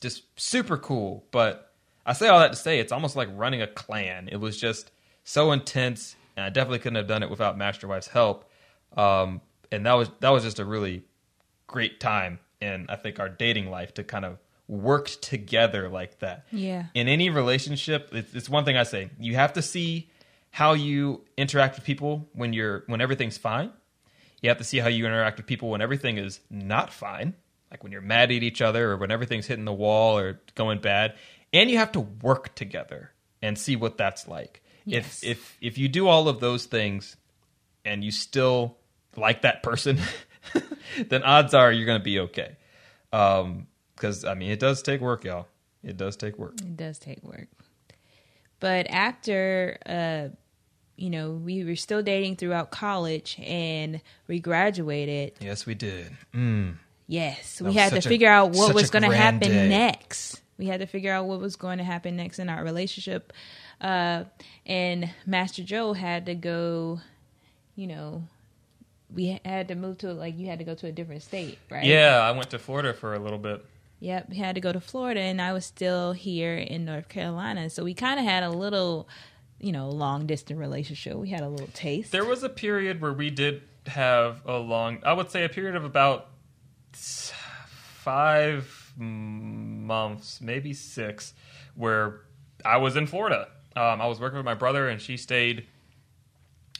just 0.00 0.22
super 0.38 0.76
cool. 0.76 1.24
But 1.30 1.72
I 2.04 2.12
say 2.12 2.28
all 2.28 2.38
that 2.40 2.52
to 2.52 2.56
say 2.56 2.78
it's 2.78 2.92
almost 2.92 3.16
like 3.16 3.28
running 3.34 3.62
a 3.62 3.66
clan. 3.66 4.28
It 4.30 4.36
was 4.36 4.58
just 4.58 4.90
so 5.24 5.52
intense, 5.52 6.16
and 6.36 6.44
I 6.44 6.50
definitely 6.50 6.78
couldn't 6.80 6.96
have 6.96 7.08
done 7.08 7.22
it 7.22 7.30
without 7.30 7.56
Master 7.56 7.88
Wife's 7.88 8.08
help. 8.08 8.50
Um, 8.96 9.40
and 9.70 9.84
that 9.86 9.94
was 9.94 10.10
that 10.20 10.30
was 10.30 10.42
just 10.42 10.58
a 10.58 10.64
really 10.64 11.04
great 11.66 12.00
time 12.00 12.38
in 12.60 12.86
I 12.88 12.96
think 12.96 13.20
our 13.20 13.28
dating 13.28 13.70
life 13.70 13.94
to 13.94 14.04
kind 14.04 14.24
of 14.24 14.38
work 14.66 15.08
together 15.20 15.88
like 15.88 16.18
that. 16.20 16.46
Yeah. 16.50 16.86
In 16.94 17.08
any 17.08 17.30
relationship, 17.30 18.10
it's, 18.12 18.34
it's 18.34 18.48
one 18.48 18.64
thing 18.64 18.76
I 18.76 18.84
say: 18.84 19.10
you 19.18 19.34
have 19.34 19.54
to 19.54 19.62
see 19.62 20.10
how 20.50 20.72
you 20.72 21.24
interact 21.36 21.76
with 21.76 21.84
people 21.84 22.28
when 22.32 22.52
you're 22.52 22.84
when 22.86 23.00
everything's 23.00 23.38
fine. 23.38 23.70
You 24.40 24.48
have 24.50 24.58
to 24.58 24.64
see 24.64 24.78
how 24.78 24.88
you 24.88 25.06
interact 25.06 25.38
with 25.38 25.46
people 25.46 25.70
when 25.70 25.80
everything 25.80 26.16
is 26.18 26.40
not 26.50 26.92
fine, 26.92 27.34
like 27.70 27.82
when 27.82 27.92
you're 27.92 28.00
mad 28.00 28.30
at 28.30 28.42
each 28.42 28.62
other 28.62 28.92
or 28.92 28.96
when 28.96 29.10
everything's 29.10 29.46
hitting 29.46 29.64
the 29.64 29.72
wall 29.72 30.18
or 30.18 30.40
going 30.54 30.80
bad. 30.80 31.14
And 31.52 31.70
you 31.70 31.78
have 31.78 31.92
to 31.92 32.00
work 32.00 32.54
together 32.54 33.10
and 33.42 33.58
see 33.58 33.76
what 33.76 33.96
that's 33.96 34.28
like. 34.28 34.62
Yes. 34.84 35.22
If 35.22 35.30
if 35.30 35.58
if 35.60 35.78
you 35.78 35.88
do 35.88 36.08
all 36.08 36.28
of 36.28 36.40
those 36.40 36.66
things 36.66 37.16
and 37.84 38.04
you 38.04 38.10
still 38.10 38.76
like 39.16 39.42
that 39.42 39.62
person, 39.62 39.98
then 41.08 41.22
odds 41.22 41.54
are 41.54 41.72
you're 41.72 41.86
going 41.86 42.00
to 42.00 42.04
be 42.04 42.20
okay. 42.20 42.56
Because 43.10 44.24
I 44.24 44.34
mean, 44.34 44.50
it 44.50 44.60
does 44.60 44.82
take 44.82 45.00
work, 45.00 45.24
y'all. 45.24 45.46
It 45.82 45.96
does 45.96 46.16
take 46.16 46.38
work. 46.38 46.60
It 46.60 46.76
does 46.76 46.98
take 46.98 47.22
work. 47.22 47.48
But 48.60 48.88
after, 48.90 49.78
uh, 49.86 50.28
you 50.98 51.10
know, 51.10 51.30
we 51.30 51.64
were 51.64 51.76
still 51.76 52.02
dating 52.02 52.36
throughout 52.36 52.70
college 52.70 53.38
and 53.40 54.00
we 54.26 54.40
graduated. 54.40 55.32
Yes, 55.40 55.64
we 55.64 55.74
did. 55.74 56.16
Mm. 56.34 56.74
Yes, 57.06 57.62
we 57.62 57.72
had 57.72 57.90
to 57.90 57.96
such 57.96 58.06
a- 58.06 58.08
figure 58.08 58.28
out 58.28 58.50
what 58.50 58.74
was 58.74 58.90
going 58.90 59.08
to 59.08 59.16
happen 59.16 59.48
day. 59.50 59.68
next. 59.68 60.42
We 60.58 60.66
had 60.66 60.80
to 60.80 60.86
figure 60.86 61.12
out 61.12 61.26
what 61.26 61.40
was 61.40 61.56
going 61.56 61.78
to 61.78 61.84
happen 61.84 62.16
next 62.16 62.38
in 62.40 62.48
our 62.48 62.62
relationship. 62.64 63.32
Uh, 63.80 64.24
and 64.66 65.08
Master 65.24 65.62
Joe 65.62 65.92
had 65.92 66.26
to 66.26 66.34
go, 66.34 67.00
you 67.76 67.86
know, 67.86 68.24
we 69.14 69.40
had 69.44 69.68
to 69.68 69.74
move 69.76 69.98
to, 69.98 70.12
like, 70.12 70.36
you 70.36 70.48
had 70.48 70.58
to 70.58 70.64
go 70.64 70.74
to 70.74 70.86
a 70.88 70.92
different 70.92 71.22
state, 71.22 71.58
right? 71.70 71.84
Yeah, 71.84 72.18
I 72.18 72.32
went 72.32 72.50
to 72.50 72.58
Florida 72.58 72.92
for 72.92 73.14
a 73.14 73.18
little 73.18 73.38
bit. 73.38 73.64
Yep, 74.00 74.30
we 74.30 74.36
had 74.36 74.54
to 74.56 74.60
go 74.60 74.72
to 74.72 74.80
Florida, 74.80 75.20
and 75.20 75.40
I 75.40 75.52
was 75.52 75.64
still 75.64 76.12
here 76.12 76.54
in 76.56 76.84
North 76.84 77.08
Carolina. 77.08 77.70
So 77.70 77.82
we 77.84 77.94
kind 77.94 78.20
of 78.20 78.26
had 78.26 78.42
a 78.42 78.50
little, 78.50 79.08
you 79.60 79.72
know, 79.72 79.90
long 79.90 80.26
distance 80.26 80.58
relationship. 80.58 81.16
We 81.16 81.30
had 81.30 81.42
a 81.42 81.48
little 81.48 81.68
taste. 81.74 82.12
There 82.12 82.24
was 82.24 82.42
a 82.42 82.48
period 82.48 83.00
where 83.00 83.12
we 83.12 83.30
did 83.30 83.62
have 83.86 84.40
a 84.46 84.56
long, 84.58 85.00
I 85.04 85.12
would 85.12 85.30
say 85.30 85.44
a 85.44 85.48
period 85.48 85.76
of 85.76 85.84
about 85.84 86.28
five 86.92 88.92
months, 88.96 90.40
maybe 90.40 90.72
six, 90.72 91.34
where 91.74 92.20
I 92.64 92.78
was 92.78 92.96
in 92.96 93.06
Florida. 93.06 93.48
Um, 93.76 94.00
I 94.00 94.06
was 94.06 94.20
working 94.20 94.36
with 94.36 94.46
my 94.46 94.54
brother, 94.54 94.88
and 94.88 95.00
she 95.00 95.16
stayed 95.16 95.66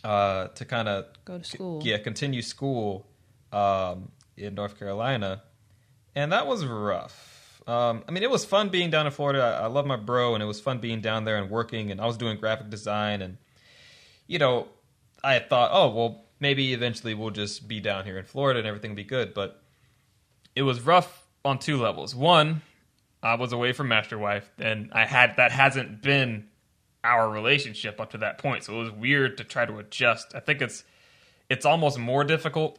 uh, 0.05 0.49
to 0.49 0.65
kind 0.65 0.89
of 0.89 1.07
Go 1.25 1.39
to 1.39 1.45
school. 1.45 1.81
yeah, 1.85 1.99
continue 1.99 2.43
school 2.43 3.07
um, 3.53 4.11
in 4.37 4.55
North 4.55 4.79
Carolina, 4.79 5.43
and 6.15 6.33
that 6.33 6.47
was 6.47 6.65
rough. 6.65 7.35
Um, 7.69 8.03
I 8.09 8.13
mean, 8.13 8.23
it 8.23 8.31
was 8.31 8.47
fun 8.47 8.71
being 8.71 8.89
down 8.89 9.05
in 9.05 9.13
Florida. 9.13 9.59
I, 9.61 9.65
I 9.65 9.67
love 9.67 9.85
my 9.87 9.97
bro, 9.97 10.33
and 10.33 10.43
it 10.43 10.47
was 10.47 10.59
fun 10.59 10.79
being 10.79 11.03
down 11.03 11.25
there 11.25 11.37
and 11.37 11.51
working. 11.51 11.91
And 11.91 12.01
I 12.01 12.07
was 12.07 12.17
doing 12.17 12.39
graphic 12.39 12.71
design, 12.71 13.21
and 13.21 13.37
you 14.27 14.39
know, 14.39 14.69
I 15.23 15.39
thought, 15.39 15.71
oh 15.73 15.91
well, 15.91 16.25
maybe 16.41 16.73
eventually 16.73 17.15
we'll 17.15 17.31
just 17.31 17.69
be 17.69 17.79
down 17.79 18.07
here 18.07 18.19
in 18.19 18.25
Florida 18.25 18.61
and 18.61 18.67
everything 18.67 18.93
will 18.93 18.97
be 18.97 19.05
good. 19.05 19.35
But 19.35 19.63
it 20.57 20.63
was 20.63 20.81
rough 20.81 21.27
on 21.45 21.59
two 21.59 21.77
levels. 21.77 22.15
One, 22.15 22.63
I 23.23 23.35
was 23.35 23.53
away 23.53 23.73
from 23.73 23.89
Master 23.89 24.19
Wife, 24.19 24.51
and 24.59 24.91
I 24.93 25.05
had 25.05 25.37
that 25.37 25.53
hasn't 25.53 26.03
been 26.03 26.49
our 27.05 27.29
relationship 27.29 28.01
up 28.01 28.11
to 28.13 28.19
that 28.19 28.39
point. 28.39 28.65
So 28.65 28.75
it 28.75 28.79
was 28.79 28.91
weird 28.93 29.37
to 29.39 29.45
try 29.45 29.67
to 29.67 29.79
adjust. 29.79 30.35
I 30.35 30.41
think 30.41 30.63
it's 30.63 30.85
it's 31.51 31.67
almost 31.67 31.99
more 31.99 32.25
difficult 32.25 32.79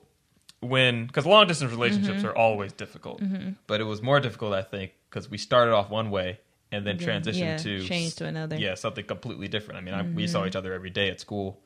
when 0.61 1.07
because 1.07 1.25
long 1.25 1.47
distance 1.47 1.71
relationships 1.71 2.19
mm-hmm. 2.19 2.27
are 2.27 2.35
always 2.35 2.73
difficult, 2.73 3.21
mm-hmm. 3.21 3.51
but 3.67 3.81
it 3.81 3.85
was 3.85 4.01
more 4.01 4.19
difficult 4.19 4.53
I 4.53 4.61
think 4.61 4.91
because 5.09 5.29
we 5.29 5.37
started 5.37 5.73
off 5.73 5.89
one 5.89 6.11
way 6.11 6.39
and 6.71 6.85
then 6.85 6.99
Yeah, 6.99 7.07
transitioned 7.07 7.39
yeah, 7.39 7.57
to 7.57 7.83
change 7.85 8.15
to 8.15 8.25
another. 8.25 8.57
yeah 8.57 8.75
something 8.75 9.05
completely 9.05 9.47
different. 9.47 9.79
I 9.79 9.81
mean, 9.81 9.93
I, 9.93 10.01
we 10.03 10.27
saw 10.27 10.39
mm-hmm. 10.39 10.49
each 10.49 10.55
other 10.55 10.73
every 10.73 10.89
day 10.89 11.09
at 11.09 11.19
school, 11.19 11.61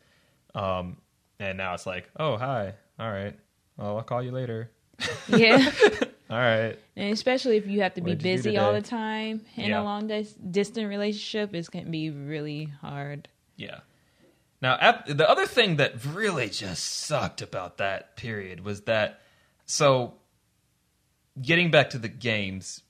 um, 0.55 0.97
and 1.39 1.57
now 1.57 1.73
it's 1.73 1.85
like, 1.85 2.09
oh 2.17 2.37
hi, 2.37 2.73
all 2.99 3.11
right, 3.11 3.37
well 3.77 3.97
I'll 3.97 4.03
call 4.03 4.23
you 4.23 4.31
later. 4.31 4.71
yeah. 5.27 5.71
All 6.29 6.39
right, 6.39 6.79
And 6.95 7.13
especially 7.13 7.57
if 7.57 7.67
you 7.67 7.81
have 7.81 7.93
to 7.93 8.01
be 8.01 8.11
you 8.11 8.15
do 8.17 8.23
busy 8.23 8.57
all 8.57 8.73
the 8.73 8.81
time 8.81 9.45
in 9.55 9.69
Yeah. 9.69 9.81
a 9.81 9.83
long 9.83 10.07
dis- 10.07 10.33
distant 10.33 10.89
relationship, 10.89 11.53
it 11.53 11.69
can 11.69 11.91
be 11.91 12.09
really 12.09 12.73
hard. 12.81 13.27
Yeah. 13.55 13.81
Now, 14.63 14.77
at, 14.79 15.17
the 15.17 15.29
other 15.29 15.45
thing 15.45 15.75
that 15.75 16.05
really 16.05 16.47
just 16.47 16.85
sucked 16.85 17.41
about 17.41 17.79
that 17.79 18.15
period 18.15 18.63
was 18.63 18.83
that, 18.83 19.19
so 19.65 20.13
getting 21.39 21.69
back 21.69 21.89
to 21.89 21.97
the 21.97 22.07
games, 22.07 22.81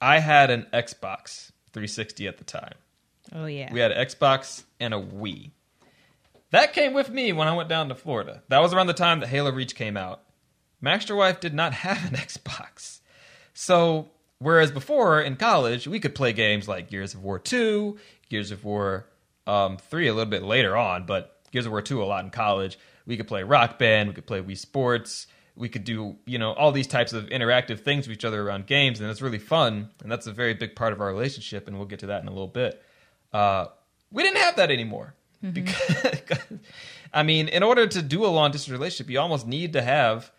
I 0.00 0.20
had 0.20 0.48
an 0.50 0.66
Xbox 0.72 1.52
360 1.74 2.26
at 2.26 2.38
the 2.38 2.44
time. 2.44 2.72
Oh 3.34 3.44
yeah. 3.44 3.70
We 3.70 3.80
had 3.80 3.92
an 3.92 4.06
Xbox 4.06 4.62
and 4.80 4.94
a 4.94 4.96
Wii. 4.98 5.50
That 6.52 6.72
came 6.72 6.94
with 6.94 7.10
me 7.10 7.34
when 7.34 7.48
I 7.48 7.54
went 7.54 7.68
down 7.68 7.90
to 7.90 7.94
Florida. 7.94 8.42
That 8.48 8.62
was 8.62 8.72
around 8.72 8.86
the 8.86 8.94
time 8.94 9.20
that 9.20 9.28
Halo 9.28 9.52
Reach 9.52 9.74
came 9.74 9.98
out. 9.98 10.22
Master 10.80 11.14
Wife 11.14 11.38
did 11.38 11.52
not 11.52 11.74
have 11.84 12.02
an 12.10 12.16
Xbox. 12.16 13.00
So, 13.52 14.08
whereas 14.38 14.70
before 14.70 15.20
in 15.20 15.36
college, 15.36 15.86
we 15.86 16.00
could 16.00 16.14
play 16.14 16.32
games 16.32 16.66
like 16.66 16.88
Gears 16.88 17.12
of 17.12 17.22
War 17.22 17.38
2, 17.38 17.98
Gears 18.30 18.50
of 18.50 18.64
War 18.64 19.09
um, 19.50 19.76
3 19.76 20.08
a 20.08 20.14
little 20.14 20.30
bit 20.30 20.42
later 20.42 20.76
on, 20.76 21.06
but 21.06 21.38
Gears 21.50 21.66
of 21.66 21.72
War 21.72 21.82
2 21.82 22.02
a 22.02 22.04
lot 22.04 22.24
in 22.24 22.30
college. 22.30 22.78
We 23.06 23.16
could 23.16 23.26
play 23.26 23.42
Rock 23.42 23.78
Band, 23.78 24.08
we 24.08 24.14
could 24.14 24.26
play 24.26 24.40
Wii 24.40 24.56
Sports, 24.56 25.26
we 25.56 25.68
could 25.68 25.84
do, 25.84 26.16
you 26.26 26.38
know, 26.38 26.52
all 26.52 26.72
these 26.72 26.86
types 26.86 27.12
of 27.12 27.26
interactive 27.26 27.80
things 27.80 28.06
with 28.06 28.16
each 28.16 28.24
other 28.24 28.42
around 28.42 28.66
games, 28.66 29.00
and 29.00 29.10
it's 29.10 29.22
really 29.22 29.38
fun, 29.38 29.90
and 30.02 30.10
that's 30.10 30.26
a 30.26 30.32
very 30.32 30.54
big 30.54 30.76
part 30.76 30.92
of 30.92 31.00
our 31.00 31.08
relationship, 31.08 31.66
and 31.66 31.76
we'll 31.76 31.86
get 31.86 32.00
to 32.00 32.06
that 32.06 32.22
in 32.22 32.28
a 32.28 32.30
little 32.30 32.48
bit. 32.48 32.82
Uh, 33.32 33.66
we 34.12 34.22
didn't 34.22 34.38
have 34.38 34.56
that 34.56 34.70
anymore. 34.70 35.14
Because, 35.42 36.06
I 37.14 37.22
mean, 37.22 37.48
in 37.48 37.62
order 37.62 37.86
to 37.86 38.02
do 38.02 38.26
a 38.26 38.28
long 38.28 38.50
distance 38.50 38.70
relationship, 38.70 39.10
you 39.10 39.18
almost 39.18 39.46
need 39.46 39.72
to 39.72 39.82
have 39.82 40.30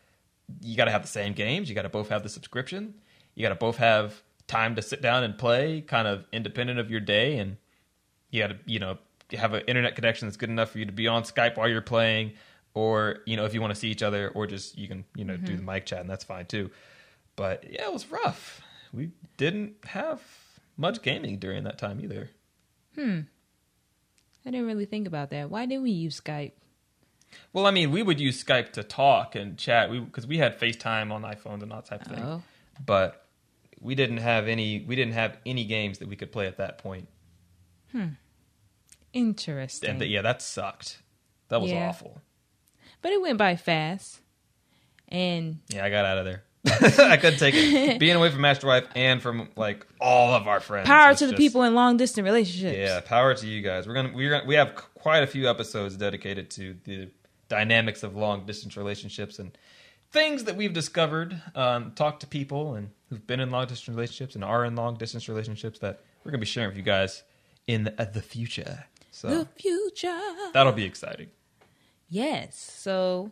you 0.62 0.76
got 0.76 0.86
to 0.86 0.92
have 0.92 1.02
the 1.02 1.08
same 1.08 1.34
games. 1.34 1.70
You 1.70 1.76
got 1.76 1.84
to 1.84 1.90
both 1.90 2.10
have 2.10 2.24
the 2.24 2.30
subscription. 2.30 2.96
You 3.36 3.44
got 3.44 3.50
to 3.50 3.56
both 3.56 3.78
have 3.78 4.22
time 4.48 4.76
to 4.76 4.82
sit 4.82 5.02
down 5.02 5.24
and 5.24 5.38
play, 5.38 5.82
kind 5.82 6.08
of 6.08 6.26
independent 6.34 6.80
of 6.80 6.92
your 6.92 7.00
day, 7.00 7.38
and 7.38 7.58
you 8.32 8.42
got 8.42 8.48
to 8.48 8.58
you 8.66 8.80
know 8.80 8.98
have 9.34 9.54
an 9.54 9.64
internet 9.68 9.96
connection 9.96 10.28
that's 10.28 10.38
good 10.38 10.50
enough 10.50 10.72
for 10.72 10.80
you 10.80 10.86
to 10.86 10.92
be 10.92 11.08
on 11.08 11.24
Skype 11.24 11.58
while 11.58 11.70
you're 11.70 11.82
playing, 11.82 12.34
or 12.74 13.20
you 13.26 13.38
know 13.38 13.46
if 13.46 13.54
you 13.54 13.62
want 13.62 13.74
to 13.74 13.80
see 13.80 13.90
each 13.90 14.04
other, 14.04 14.30
or 14.30 14.48
just 14.48 14.78
you 14.78 14.88
can 14.88 15.06
you 15.16 15.24
know 15.24 15.38
do 15.38 15.56
the 15.56 15.64
mic 15.64 15.86
chat, 15.86 16.00
and 16.00 16.10
that's 16.10 16.24
fine 16.24 16.46
too. 16.46 16.72
But 17.36 17.66
yeah, 17.70 17.86
it 17.86 17.94
was 17.94 18.10
rough. 18.12 18.62
We 18.94 19.12
didn't 19.38 19.76
have 19.86 20.22
much 20.78 21.02
gaming 21.02 21.38
during 21.38 21.64
that 21.64 21.78
time 21.78 22.02
either. 22.02 22.30
Hmm. 22.96 23.22
I 24.46 24.52
didn't 24.52 24.66
really 24.66 24.86
think 24.86 25.08
about 25.08 25.30
that. 25.30 25.50
Why 25.50 25.66
didn't 25.66 25.84
we 25.84 25.92
use 25.92 26.20
Skype? 26.20 26.54
Well, 27.54 27.66
I 27.66 27.72
mean, 27.72 27.92
we 27.92 28.04
would 28.04 28.20
use 28.20 28.44
Skype 28.44 28.74
to 28.74 28.84
talk 28.84 29.36
and 29.36 29.58
chat. 29.58 29.90
We 29.90 30.00
because 30.00 30.28
we 30.28 30.38
had 30.38 30.60
FaceTime 30.60 31.12
on 31.12 31.22
iPhones 31.22 31.64
and 31.64 31.72
all 31.72 31.82
that 31.82 31.86
type 31.86 32.02
of 32.02 32.08
thing. 32.08 32.24
Oh. 32.24 32.44
But 32.84 33.26
we 33.80 33.96
didn't 33.96 34.18
have 34.18 34.48
any. 34.48 34.84
We 34.88 34.96
didn't 34.96 35.14
have 35.14 35.38
any 35.46 35.66
games 35.66 36.00
that 36.00 36.08
we 36.08 36.16
could 36.16 36.32
play 36.32 36.48
at 36.48 36.58
that 36.58 36.78
point. 36.80 37.08
Interesting. 39.14 39.90
And 39.90 40.00
th- 40.00 40.12
yeah, 40.12 40.22
that 40.22 40.42
sucked. 40.42 41.02
That 41.50 41.62
was 41.62 41.72
Yeah. 41.72 41.90
awful. 41.90 42.22
But 43.02 43.12
it 43.12 43.22
went 43.22 43.38
by 43.38 43.56
fast. 43.56 44.22
And 45.10 45.60
Yeah, 45.70 45.86
I 45.86 45.90
got 45.90 46.06
out 46.06 46.18
of 46.20 46.26
there. 46.26 46.44
I 47.10 47.18
couldn't 47.18 47.40
take 47.40 47.56
it. 47.56 48.00
Being 48.00 48.16
away 48.16 48.30
from 48.30 48.42
Master 48.42 48.68
Wife 48.68 48.86
and 48.96 49.22
from 49.22 49.50
like 49.56 49.86
all 50.00 50.34
of 50.34 50.48
our 50.48 50.60
friends. 50.60 50.88
power 50.88 51.14
to 51.16 51.28
the 51.28 51.34
people 51.34 51.64
in 51.64 51.74
long 51.74 51.98
distance 51.98 52.24
relationships. 52.24 52.78
Yeah, 52.78 53.00
power 53.02 53.34
to 53.34 53.48
you 53.48 53.62
guys. 53.62 53.88
We're 53.88 53.96
gonna 53.96 54.12
we're 54.14 54.30
gonna, 54.30 54.46
we 54.46 54.56
have 54.56 54.76
quite 54.76 55.24
a 55.24 55.28
few 55.28 55.50
episodes 55.50 55.98
dedicated 55.98 56.52
to 56.52 56.76
the 56.84 57.10
dynamics 57.50 58.04
of 58.04 58.16
long 58.16 58.46
distance 58.46 58.78
relationships 58.78 59.40
and 59.40 59.58
things 60.12 60.44
that 60.44 60.56
we've 60.56 60.72
discovered. 60.74 61.42
Um, 61.56 61.94
talked 61.96 62.20
to 62.22 62.28
people 62.28 62.76
and 62.76 62.92
who've 63.10 63.26
been 63.26 63.40
in 63.40 63.50
long 63.50 63.66
distance 63.66 63.90
relationships 63.96 64.36
and 64.36 64.44
are 64.44 64.64
in 64.64 64.76
long 64.76 64.96
distance 64.98 65.28
relationships 65.28 65.80
that 65.80 66.02
we're 66.24 66.30
gonna 66.32 66.40
be 66.42 66.46
sharing 66.46 66.70
with 66.70 66.78
you 66.78 66.84
guys 66.84 67.24
in 67.66 67.86
the, 67.86 68.00
uh, 68.02 68.06
the 68.06 68.22
future. 68.22 68.86
So 69.12 69.28
The 69.28 69.46
future. 69.62 70.20
that'll 70.54 70.72
be 70.72 70.86
exciting. 70.86 71.28
Yes. 72.10 72.58
So, 72.58 73.32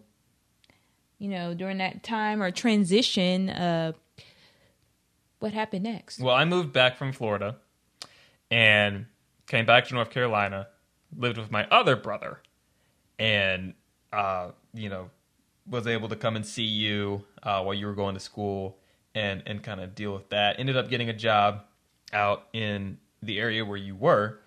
you 1.17 1.29
know, 1.29 1.53
during 1.53 1.77
that 1.79 2.03
time 2.03 2.41
or 2.43 2.51
transition, 2.51 3.49
uh, 3.49 3.93
what 5.39 5.53
happened 5.53 5.83
next? 5.83 6.19
Well, 6.19 6.35
I 6.35 6.45
moved 6.45 6.73
back 6.73 6.97
from 6.97 7.11
Florida 7.13 7.55
and 8.51 9.05
came 9.47 9.65
back 9.65 9.87
to 9.87 9.93
North 9.93 10.09
Carolina, 10.09 10.67
lived 11.15 11.37
with 11.37 11.49
my 11.51 11.65
other 11.69 11.95
brother, 11.95 12.41
and 13.17 13.73
uh, 14.11 14.51
you 14.73 14.89
know, 14.89 15.09
was 15.69 15.87
able 15.87 16.09
to 16.09 16.15
come 16.15 16.35
and 16.35 16.45
see 16.45 16.63
you 16.63 17.23
uh, 17.43 17.61
while 17.63 17.73
you 17.73 17.85
were 17.85 17.93
going 17.95 18.15
to 18.15 18.19
school 18.19 18.77
and 19.15 19.43
and 19.45 19.63
kind 19.63 19.79
of 19.79 19.95
deal 19.95 20.13
with 20.13 20.29
that. 20.29 20.59
Ended 20.59 20.75
up 20.77 20.89
getting 20.89 21.09
a 21.09 21.13
job 21.13 21.63
out 22.11 22.47
in 22.53 22.97
the 23.21 23.39
area 23.39 23.63
where 23.63 23.77
you 23.77 23.95
were 23.95 24.39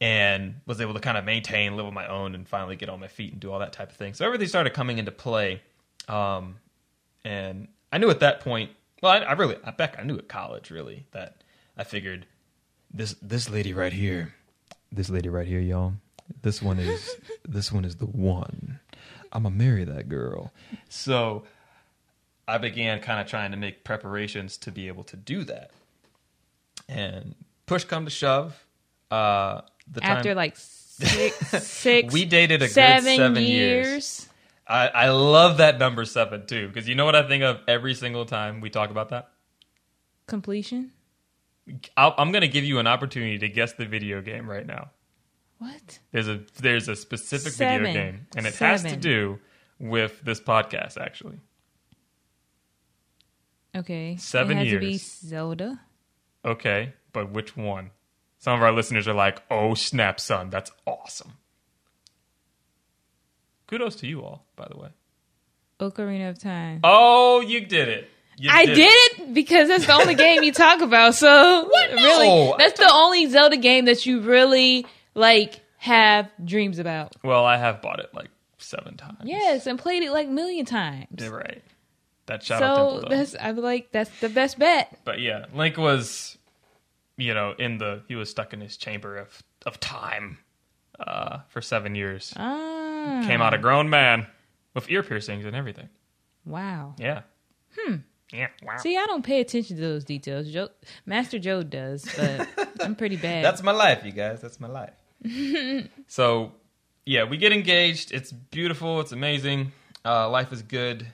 and 0.00 0.56
was 0.66 0.80
able 0.80 0.94
to 0.94 1.00
kind 1.00 1.16
of 1.16 1.24
maintain, 1.24 1.76
live 1.76 1.86
on 1.86 1.94
my 1.94 2.06
own, 2.06 2.34
and 2.34 2.46
finally 2.46 2.76
get 2.76 2.88
on 2.88 3.00
my 3.00 3.08
feet 3.08 3.32
and 3.32 3.40
do 3.40 3.50
all 3.50 3.58
that 3.60 3.72
type 3.72 3.90
of 3.90 3.96
thing. 3.96 4.14
So 4.14 4.24
everything 4.24 4.48
started 4.48 4.74
coming 4.74 4.98
into 4.98 5.10
play. 5.10 5.62
Um, 6.08 6.56
and 7.24 7.68
I 7.92 7.98
knew 7.98 8.10
at 8.10 8.20
that 8.20 8.40
point, 8.40 8.70
well, 9.02 9.12
I, 9.12 9.18
I 9.18 9.32
really, 9.32 9.56
I 9.64 9.70
back, 9.70 9.96
I 9.98 10.02
knew 10.02 10.18
at 10.18 10.28
college 10.28 10.70
really 10.70 11.06
that 11.12 11.42
I 11.76 11.84
figured 11.84 12.26
this 12.92 13.14
this 13.20 13.50
lady 13.50 13.72
right 13.72 13.92
here, 13.92 14.34
this 14.92 15.10
lady 15.10 15.28
right 15.28 15.46
here, 15.46 15.60
y'all, 15.60 15.94
this 16.42 16.62
one 16.62 16.78
is 16.78 17.16
this 17.48 17.72
one 17.72 17.84
is 17.84 17.96
the 17.96 18.06
one. 18.06 18.80
I'm 19.32 19.42
gonna 19.42 19.54
marry 19.54 19.84
that 19.84 20.08
girl. 20.08 20.52
So 20.88 21.44
I 22.48 22.58
began 22.58 23.00
kind 23.00 23.20
of 23.20 23.26
trying 23.26 23.50
to 23.50 23.56
make 23.56 23.84
preparations 23.84 24.56
to 24.58 24.70
be 24.70 24.88
able 24.88 25.04
to 25.04 25.16
do 25.16 25.44
that. 25.44 25.70
And 26.88 27.34
push 27.66 27.84
come 27.84 28.04
to 28.04 28.10
shove, 28.10 28.64
uh, 29.10 29.62
the 29.90 30.00
time 30.00 30.16
After 30.18 30.34
like 30.34 30.56
six, 30.56 31.36
six, 31.66 32.12
we 32.12 32.24
dated 32.24 32.62
a 32.62 32.68
seven, 32.68 33.04
good 33.04 33.16
seven 33.16 33.42
years. 33.42 33.86
years. 33.86 34.28
I, 34.68 34.88
I 34.88 35.08
love 35.10 35.58
that 35.58 35.78
number 35.78 36.04
seven 36.04 36.46
too, 36.46 36.66
because 36.68 36.88
you 36.88 36.94
know 36.96 37.04
what 37.04 37.14
I 37.14 37.26
think 37.28 37.44
of 37.44 37.60
every 37.68 37.94
single 37.94 38.24
time 38.26 38.60
we 38.60 38.68
talk 38.70 38.90
about 38.90 39.10
that. 39.10 39.28
Completion. 40.26 40.92
I'll, 41.96 42.14
I'm 42.18 42.32
going 42.32 42.42
to 42.42 42.48
give 42.48 42.64
you 42.64 42.78
an 42.78 42.86
opportunity 42.86 43.38
to 43.38 43.48
guess 43.48 43.72
the 43.74 43.86
video 43.86 44.20
game 44.22 44.48
right 44.48 44.66
now. 44.66 44.90
What? 45.58 45.98
There's 46.12 46.28
a 46.28 46.40
there's 46.60 46.88
a 46.88 46.94
specific 46.96 47.52
Seven. 47.52 47.84
video 47.86 48.02
game, 48.12 48.26
and 48.36 48.46
it 48.46 48.54
has 48.56 48.82
to 48.82 48.96
do 48.96 49.38
with 49.78 50.20
this 50.22 50.40
podcast. 50.40 50.98
Actually, 51.00 51.38
Okay. 53.74 54.16
Seven 54.16 54.58
it 54.58 54.66
had 54.66 54.70
to 54.74 54.78
be 54.80 54.86
years. 54.92 55.02
Zelda. 55.20 55.80
okay, 56.44 56.94
but 57.12 57.30
which 57.30 57.56
one? 57.56 57.90
Some 58.46 58.54
of 58.58 58.62
our 58.62 58.70
listeners 58.70 59.08
are 59.08 59.12
like, 59.12 59.42
"Oh 59.50 59.74
snap, 59.74 60.20
son, 60.20 60.50
that's 60.50 60.70
awesome." 60.86 61.32
Kudos 63.66 63.96
to 63.96 64.06
you 64.06 64.22
all, 64.22 64.46
by 64.54 64.68
the 64.70 64.76
way. 64.78 64.90
Ocarina 65.80 66.30
of 66.30 66.38
Time. 66.38 66.78
Oh, 66.84 67.40
you 67.40 67.66
did 67.66 67.88
it. 67.88 68.08
You 68.38 68.48
I 68.52 68.66
did 68.66 68.78
it 68.88 69.34
because 69.34 69.66
that's 69.66 69.86
the 69.86 69.94
only 69.94 70.14
game 70.14 70.44
you 70.44 70.52
talk 70.52 70.80
about. 70.80 71.16
So 71.16 71.68
really, 71.92 72.28
No. 72.28 72.54
that's 72.56 72.78
the 72.78 72.88
only 72.88 73.26
Zelda 73.26 73.56
game 73.56 73.86
that 73.86 74.06
you 74.06 74.20
really 74.20 74.86
like 75.14 75.60
have 75.78 76.30
dreams 76.44 76.78
about. 76.78 77.16
Well, 77.24 77.44
I 77.44 77.56
have 77.56 77.82
bought 77.82 77.98
it 77.98 78.14
like 78.14 78.28
seven 78.58 78.96
times. 78.96 79.22
Yes, 79.24 79.66
and 79.66 79.76
played 79.76 80.04
it 80.04 80.12
like 80.12 80.28
a 80.28 80.30
million 80.30 80.66
times. 80.66 81.08
You're 81.18 81.36
right. 81.36 81.64
That 82.26 82.44
Shadow 82.44 82.64
Temple. 82.76 82.90
so 82.90 83.00
Though. 83.00 83.08
that's 83.16 83.34
I'm 83.40 83.56
like 83.56 83.90
that's 83.90 84.20
the 84.20 84.28
best 84.28 84.56
bet. 84.56 84.96
But 85.04 85.18
yeah, 85.18 85.46
Link 85.52 85.76
was, 85.76 86.38
you 87.16 87.34
know, 87.34 87.54
in 87.58 87.78
the 87.78 88.02
he 88.08 88.14
was 88.14 88.30
stuck 88.30 88.52
in 88.52 88.60
his 88.60 88.76
chamber 88.76 89.16
of 89.16 89.42
of 89.64 89.80
time 89.80 90.38
uh, 91.00 91.38
for 91.48 91.60
seven 91.62 91.94
years. 91.94 92.32
Ah, 92.36 93.22
Came 93.26 93.40
out 93.42 93.54
a 93.54 93.58
grown 93.58 93.88
man 93.90 94.26
with 94.74 94.90
ear 94.90 95.02
piercings 95.02 95.44
and 95.44 95.56
everything. 95.56 95.88
wow. 96.44 96.94
Yeah. 96.98 97.22
Hmm. 97.78 97.96
Yeah. 98.32 98.48
Wow. 98.62 98.76
See, 98.78 98.96
I 98.96 99.06
don't 99.06 99.24
pay 99.24 99.40
attention 99.40 99.76
to 99.76 99.82
those 99.82 100.04
details. 100.04 100.50
Joe, 100.50 100.68
Master 101.04 101.38
Joe 101.38 101.62
does, 101.62 102.04
but 102.16 102.48
I'm 102.80 102.96
pretty 102.96 103.16
bad. 103.16 103.44
That's 103.44 103.62
my 103.62 103.72
life, 103.72 104.04
you 104.04 104.10
guys. 104.12 104.40
That's 104.40 104.58
my 104.58 104.68
life. 104.68 104.94
so, 106.08 106.52
yeah, 107.04 107.24
we 107.24 107.36
get 107.36 107.52
engaged. 107.52 108.12
It's 108.12 108.32
beautiful. 108.32 109.00
It's 109.00 109.12
amazing. 109.12 109.72
Uh, 110.04 110.28
life 110.28 110.52
is 110.52 110.62
good. 110.62 111.06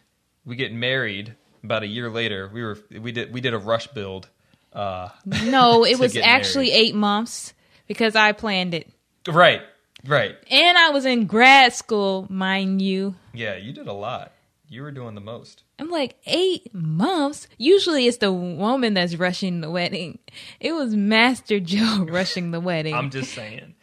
We 0.45 0.57
get 0.57 0.73
married 0.73 1.35
about 1.63 1.83
a 1.83 1.87
year 1.87 2.11
later. 2.11 2.51
We 2.53 2.63
were 2.63 2.79
we 3.01 3.13
did 3.13 3.33
we 3.33 3.41
did 3.41 3.55
a 3.55 3.59
rush 3.59 3.87
build. 3.89 4.29
Uh, 4.73 5.09
no, 5.27 5.85
it 5.93 5.99
was 5.99 6.17
actually 6.17 6.69
married. 6.71 6.81
eight 6.89 6.95
months 6.95 7.53
because 7.87 8.17
I 8.17 8.33
planned 8.33 8.75
it, 8.75 8.91
right. 9.29 9.61
Right. 10.05 10.35
and 10.51 10.77
I 10.79 10.91
was 10.91 11.05
in 11.07 11.27
grad 11.27 11.73
school, 11.75 12.27
mind 12.29 12.83
you. 12.83 13.15
Yeah, 13.33 13.57
you 13.57 13.73
did 13.73 13.87
a 13.87 13.93
lot. 13.93 14.33
You 14.69 14.83
were 14.83 14.91
doing 14.91 15.15
the 15.15 15.21
most. 15.21 15.63
I'm 15.79 15.91
like, 15.91 16.17
eight 16.27 16.73
months? 16.75 17.47
Usually 17.59 18.07
it's 18.07 18.17
the 18.17 18.33
woman 18.33 18.95
that's 18.95 19.15
rushing 19.17 19.61
the 19.61 19.71
wedding. 19.71 20.19
It 20.61 20.73
was 20.73 20.97
Master 20.97 21.61
Joe 21.73 22.07
rushing 22.09 22.51
the 22.53 22.61
wedding. 22.61 22.95
I'm 22.95 23.11
just 23.11 23.33
saying. 23.35 23.75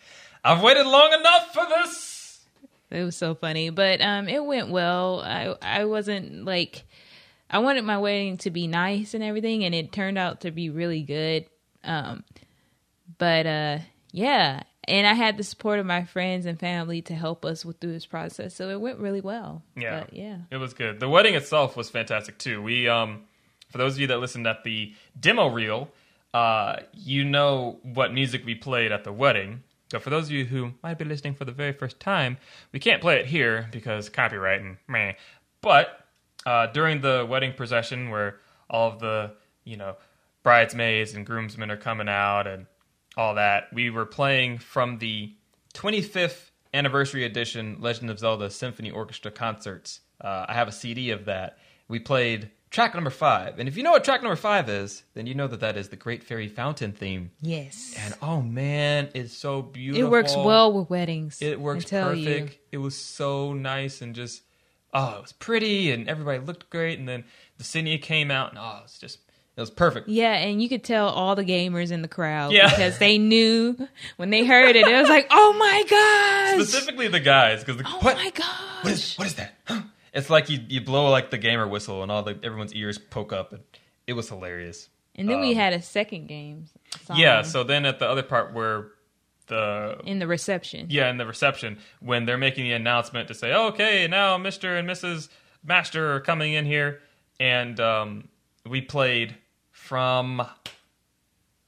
I've 0.44 0.64
waited 0.64 0.88
long 0.88 1.14
enough 1.14 1.54
for 1.54 1.66
this. 1.70 2.44
it 2.90 3.04
was 3.04 3.16
so 3.16 3.36
funny. 3.36 3.70
But 3.70 4.02
um 4.02 4.28
it 4.28 4.44
went 4.44 4.70
well. 4.70 5.22
I 5.22 5.56
I 5.62 5.86
wasn't 5.86 6.44
like 6.46 6.84
I 7.50 7.60
wanted 7.60 7.84
my 7.84 7.98
wedding 7.98 8.38
to 8.38 8.52
be 8.52 8.68
nice 8.68 9.14
and 9.14 9.24
everything 9.24 9.64
and 9.64 9.74
it 9.74 9.92
turned 9.92 10.18
out 10.18 10.42
to 10.42 10.52
be 10.52 10.70
really 10.70 11.02
good. 11.02 11.46
Um 11.84 12.24
but 13.18 13.46
uh 13.46 13.80
yeah. 14.12 14.64
And 14.86 15.06
I 15.06 15.14
had 15.14 15.38
the 15.38 15.44
support 15.44 15.80
of 15.80 15.86
my 15.86 16.04
friends 16.06 16.46
and 16.48 16.60
family 16.60 17.02
to 17.04 17.14
help 17.14 17.46
us 17.46 17.64
with 17.64 17.80
through 17.80 17.92
this 17.92 18.08
process. 18.08 18.56
So 18.56 18.70
it 18.70 18.82
went 18.82 18.98
really 18.98 19.22
well. 19.22 19.64
Yeah. 19.76 20.00
But 20.00 20.14
yeah. 20.14 20.38
It 20.50 20.58
was 20.58 20.74
good. 20.74 21.00
The 21.00 21.10
wedding 21.10 21.36
itself 21.36 21.78
was 21.78 21.90
fantastic 21.90 22.38
too. 22.38 22.62
We 22.62 22.88
um 22.88 23.24
for 23.72 23.78
those 23.78 23.94
of 23.94 24.00
you 24.00 24.08
that 24.08 24.20
listened 24.20 24.48
at 24.48 24.64
the 24.64 24.94
demo 25.20 25.48
reel, 25.48 25.90
uh, 26.34 26.78
you 26.94 27.24
know 27.24 27.80
what 27.84 28.14
music 28.14 28.46
we 28.46 28.56
played 28.56 28.92
at 28.92 29.04
the 29.04 29.14
wedding. 29.14 29.64
So 29.92 30.00
for 30.00 30.10
those 30.10 30.26
of 30.26 30.32
you 30.32 30.46
who 30.46 30.74
might 30.84 30.98
be 30.98 31.06
listening 31.06 31.34
for 31.34 31.46
the 31.46 31.52
very 31.52 31.74
first 31.74 32.00
time, 32.00 32.38
we 32.72 32.80
can't 32.80 33.02
play 33.02 33.20
it 33.20 33.26
here 33.26 33.68
because 33.72 34.10
copyright 34.10 34.62
and 34.62 34.78
meh. 34.88 35.14
But 35.62 36.06
uh, 36.46 36.68
during 36.68 37.02
the 37.02 37.26
wedding 37.30 37.54
procession, 37.54 38.10
where 38.10 38.38
all 38.70 38.92
of 38.92 39.00
the 39.00 39.34
you 39.64 39.78
know 39.78 39.96
bridesmaids 40.44 41.14
and 41.14 41.26
groomsmen 41.26 41.70
are 41.72 41.78
coming 41.78 42.10
out 42.10 42.48
and 42.48 42.66
all 43.18 43.36
that, 43.36 43.74
we 43.74 43.90
were 43.90 44.06
playing 44.06 44.58
from 44.58 44.98
the 45.00 45.34
25th 45.74 46.52
anniversary 46.74 47.26
edition 47.26 47.78
Legend 47.80 48.10
of 48.10 48.20
Zelda 48.20 48.50
Symphony 48.50 48.92
Orchestra 48.92 49.32
concerts. 49.32 50.02
Uh, 50.22 50.46
I 50.48 50.54
have 50.54 50.68
a 50.68 50.72
CD 50.72 51.12
of 51.12 51.26
that. 51.26 51.58
We 51.88 52.00
played 52.00 52.52
track 52.70 52.94
number 52.94 53.10
five, 53.10 53.58
and 53.60 53.68
if 53.68 53.76
you 53.76 53.84
know 53.84 53.92
what 53.92 54.04
track 54.04 54.22
number 54.22 54.36
five 54.36 54.70
is, 54.70 55.04
then 55.16 55.26
you 55.26 55.34
know 55.34 55.48
that 55.48 55.62
that 55.62 55.76
is 55.76 55.90
the 55.90 55.96
Great 55.96 56.24
Fairy 56.24 56.48
Fountain 56.48 56.92
theme. 56.92 57.32
Yes. 57.42 57.96
And 57.98 58.14
oh 58.22 58.42
man, 58.42 59.10
it's 59.16 59.34
so 59.34 59.62
beautiful. 59.62 60.08
it 60.08 60.10
works 60.10 60.36
well 60.36 60.72
with 60.72 60.90
weddings. 60.90 61.42
It 61.42 61.60
works 61.60 61.86
tell 61.86 62.14
you. 62.14 62.26
perfect. 62.26 62.60
It 62.72 62.78
was 62.78 62.96
so 62.96 63.54
nice 63.54 64.02
and 64.02 64.14
just 64.14 64.44
oh, 64.94 65.18
it 65.18 65.22
was 65.22 65.32
pretty 65.34 65.92
and 65.92 66.08
everybody 66.10 66.40
looked 66.40 66.70
great. 66.70 67.00
And 67.00 67.08
then 67.08 67.24
the 67.58 67.64
Ksenia 67.64 68.02
came 68.02 68.32
out 68.32 68.50
and 68.52 68.60
oh, 68.60 68.78
it 68.80 68.84
was 68.84 68.98
just 69.00 69.20
it 69.58 69.62
was 69.62 69.70
perfect. 69.72 70.08
Yeah, 70.08 70.34
and 70.36 70.62
you 70.62 70.70
could 70.70 70.84
tell 70.86 71.10
all 71.10 71.36
the 71.36 71.44
gamers 71.44 71.92
in 71.92 72.02
the 72.02 72.08
crowd 72.08 72.54
Yeah. 72.54 72.70
because 72.70 72.98
they 72.98 73.18
knew 73.18 73.76
when 74.18 74.30
they 74.30 74.46
heard 74.46 74.76
it. 74.78 74.88
It 74.88 74.96
was 75.02 75.10
like, 75.10 75.28
"Oh 75.32 75.54
my 75.60 75.84
gosh! 75.90 76.66
Specifically 76.66 77.08
the 77.10 77.20
guys 77.20 77.64
because 77.64 77.82
oh 77.86 78.00
what 78.02 78.16
my 78.16 78.30
gosh!" 78.32 78.84
what 78.84 78.94
is 78.94 79.16
what 79.16 79.28
is 79.28 79.34
that? 79.36 79.54
Huh? 79.66 79.82
It's 80.14 80.30
like 80.30 80.50
you 80.50 80.60
you 80.70 80.82
blow 80.82 81.10
like 81.10 81.30
the 81.30 81.38
gamer 81.38 81.68
whistle 81.68 82.04
and 82.04 82.12
all 82.12 82.24
the 82.24 82.40
everyone's 82.42 82.74
ears 82.74 82.98
poke 82.98 83.34
up 83.34 83.52
and 83.54 83.62
it 84.08 84.14
was 84.14 84.30
hilarious. 84.30 84.88
and 85.16 85.28
then 85.30 85.42
we 85.42 85.50
um, 85.52 85.56
had 85.58 85.74
a 85.74 85.82
second 85.82 86.28
game. 86.28 86.66
Song 87.06 87.18
Yeah. 87.20 87.42
So 87.42 87.64
then 87.64 87.86
at 87.86 88.00
the 88.00 88.08
other 88.08 88.24
part 88.24 88.54
where 88.54 88.88
the 89.50 90.00
in 90.06 90.20
the 90.20 90.28
reception. 90.28 90.88
Yeah, 90.90 91.10
in 91.10 91.18
the 91.18 91.26
reception 91.26 91.78
when 92.00 92.26
they're 92.26 92.38
making 92.38 92.64
the 92.64 92.72
announcement 92.74 93.28
to 93.28 93.34
say, 93.34 93.54
"Okay, 93.54 94.08
now 94.08 94.38
Mr. 94.38 94.80
and 94.80 94.88
Mrs. 94.90 95.28
Master 95.66 96.16
are 96.16 96.22
coming 96.22 96.54
in 96.54 96.66
here," 96.66 97.02
and 97.40 97.78
um, 97.80 98.30
we 98.66 98.82
played 98.82 99.36
from. 99.72 100.42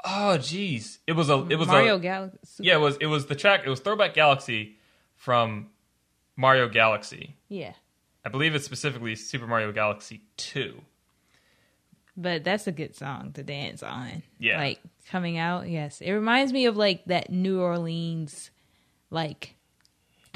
Oh, 0.03 0.37
jeez, 0.39 0.97
it 1.05 1.11
was 1.13 1.29
a 1.29 1.45
it 1.49 1.57
was 1.57 1.67
Mario 1.67 1.97
a 1.97 1.99
Galaxy. 1.99 2.63
yeah 2.63 2.73
it 2.75 2.79
was 2.79 2.97
it 2.97 3.05
was 3.05 3.27
the 3.27 3.35
track 3.35 3.61
it 3.65 3.69
was 3.69 3.81
Throwback 3.81 4.15
Galaxy 4.15 4.77
from 5.15 5.67
Mario 6.35 6.67
Galaxy. 6.67 7.35
yeah, 7.49 7.73
I 8.25 8.29
believe 8.29 8.55
it's 8.55 8.65
specifically 8.65 9.13
Super 9.15 9.45
Mario 9.45 9.71
Galaxy 9.71 10.21
Two. 10.37 10.81
but 12.17 12.43
that's 12.43 12.65
a 12.65 12.71
good 12.71 12.95
song 12.95 13.31
to 13.33 13.43
dance 13.43 13.83
on. 13.83 14.23
Yeah. 14.39 14.57
like 14.57 14.79
coming 15.11 15.37
out. 15.37 15.69
Yes, 15.69 16.01
it 16.01 16.11
reminds 16.11 16.53
me 16.53 16.65
of 16.65 16.77
like 16.77 17.03
that 17.05 17.29
New 17.29 17.59
Orleans, 17.61 18.49
like 19.09 19.55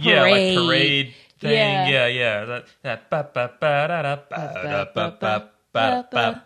Yeah, 0.01 0.21
like 0.21 0.31
Parade. 0.33 0.57
parade 0.57 1.13
thing. 1.39 1.51
Yeah. 1.51 1.88
Yeah, 1.88 2.07
yeah. 2.07 2.45
That 2.45 2.65
that 2.83 3.09
ba 3.09 3.29
ba 3.33 3.51
ba 3.59 3.88
da 3.88 4.01
da 4.01 4.15
ba 4.29 4.61
da 4.63 4.85
ba 4.93 5.17
ba 5.19 5.49
ba 5.73 6.07
ba. 6.11 6.41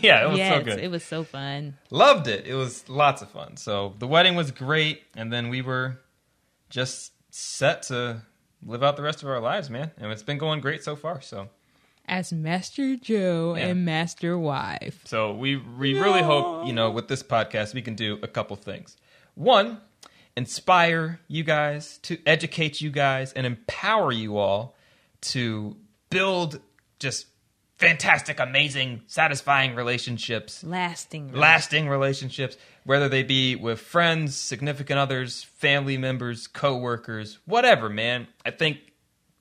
Yeah, 0.00 0.24
it 0.24 0.30
was 0.30 0.38
yes, 0.38 0.54
so 0.54 0.64
good. 0.64 0.78
it 0.80 0.90
was 0.90 1.04
so 1.04 1.22
fun. 1.22 1.76
Loved 1.90 2.28
it. 2.28 2.46
It 2.46 2.54
was 2.54 2.88
lots 2.88 3.20
of 3.20 3.30
fun. 3.30 3.56
So 3.58 3.94
the 3.98 4.06
wedding 4.06 4.36
was 4.36 4.50
great, 4.50 5.02
and 5.14 5.30
then 5.32 5.48
we 5.50 5.60
were 5.60 6.00
just 6.70 7.12
set 7.30 7.82
to 7.84 8.22
live 8.64 8.82
out 8.82 8.96
the 8.96 9.02
rest 9.02 9.22
of 9.22 9.28
our 9.28 9.40
lives, 9.40 9.68
man. 9.68 9.90
And 9.98 10.10
it's 10.12 10.22
been 10.22 10.38
going 10.38 10.60
great 10.60 10.82
so 10.82 10.96
far. 10.96 11.20
So 11.20 11.48
As 12.06 12.32
Master 12.32 12.96
Joe 12.96 13.54
Yeah. 13.56 13.68
and 13.68 13.84
Master 13.84 14.38
Wife. 14.38 15.02
So 15.06 15.32
we 15.34 15.56
we 15.56 15.94
really 15.98 16.22
hope 16.22 16.66
you 16.66 16.72
know 16.72 16.90
with 16.90 17.08
this 17.08 17.22
podcast 17.22 17.74
we 17.74 17.82
can 17.82 17.94
do 17.94 18.18
a 18.22 18.28
couple 18.28 18.56
things. 18.56 18.96
One, 19.34 19.80
inspire 20.36 21.20
you 21.28 21.44
guys, 21.44 21.98
to 22.02 22.18
educate 22.26 22.80
you 22.80 22.90
guys, 22.90 23.32
and 23.32 23.46
empower 23.46 24.12
you 24.12 24.38
all 24.38 24.76
to 25.22 25.76
build 26.10 26.60
just 26.98 27.26
fantastic, 27.78 28.40
amazing, 28.40 29.00
satisfying 29.06 29.74
relationships, 29.74 30.62
Lasting. 30.64 31.32
lasting 31.32 31.88
relationships, 31.88 32.56
whether 32.84 33.08
they 33.08 33.22
be 33.22 33.56
with 33.56 33.80
friends, 33.80 34.36
significant 34.36 34.98
others, 34.98 35.42
family 35.44 35.96
members, 35.96 36.46
coworkers, 36.46 37.38
whatever. 37.46 37.88
Man, 37.88 38.26
I 38.44 38.50
think 38.50 38.78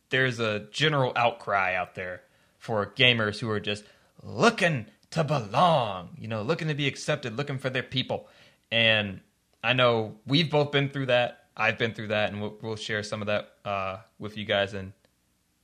there's 0.09 0.39
a 0.39 0.67
general 0.71 1.11
outcry 1.15 1.75
out 1.75 1.95
there 1.95 2.21
for 2.59 2.85
gamers 2.85 3.39
who 3.39 3.49
are 3.49 3.59
just 3.59 3.83
looking 4.21 4.85
to 5.11 5.23
belong, 5.23 6.09
you 6.19 6.27
know, 6.27 6.43
looking 6.43 6.67
to 6.67 6.75
be 6.75 6.87
accepted, 6.87 7.35
looking 7.35 7.57
for 7.57 7.69
their 7.71 7.81
people. 7.81 8.27
And 8.71 9.21
I 9.63 9.73
know 9.73 10.17
we've 10.27 10.51
both 10.51 10.71
been 10.71 10.89
through 10.89 11.07
that. 11.07 11.45
I've 11.57 11.77
been 11.77 11.93
through 11.93 12.09
that, 12.09 12.31
and 12.31 12.41
we'll, 12.41 12.57
we'll 12.61 12.75
share 12.75 13.01
some 13.01 13.21
of 13.21 13.27
that 13.27 13.49
uh, 13.65 13.97
with 14.19 14.37
you 14.37 14.45
guys 14.45 14.73
in 14.73 14.93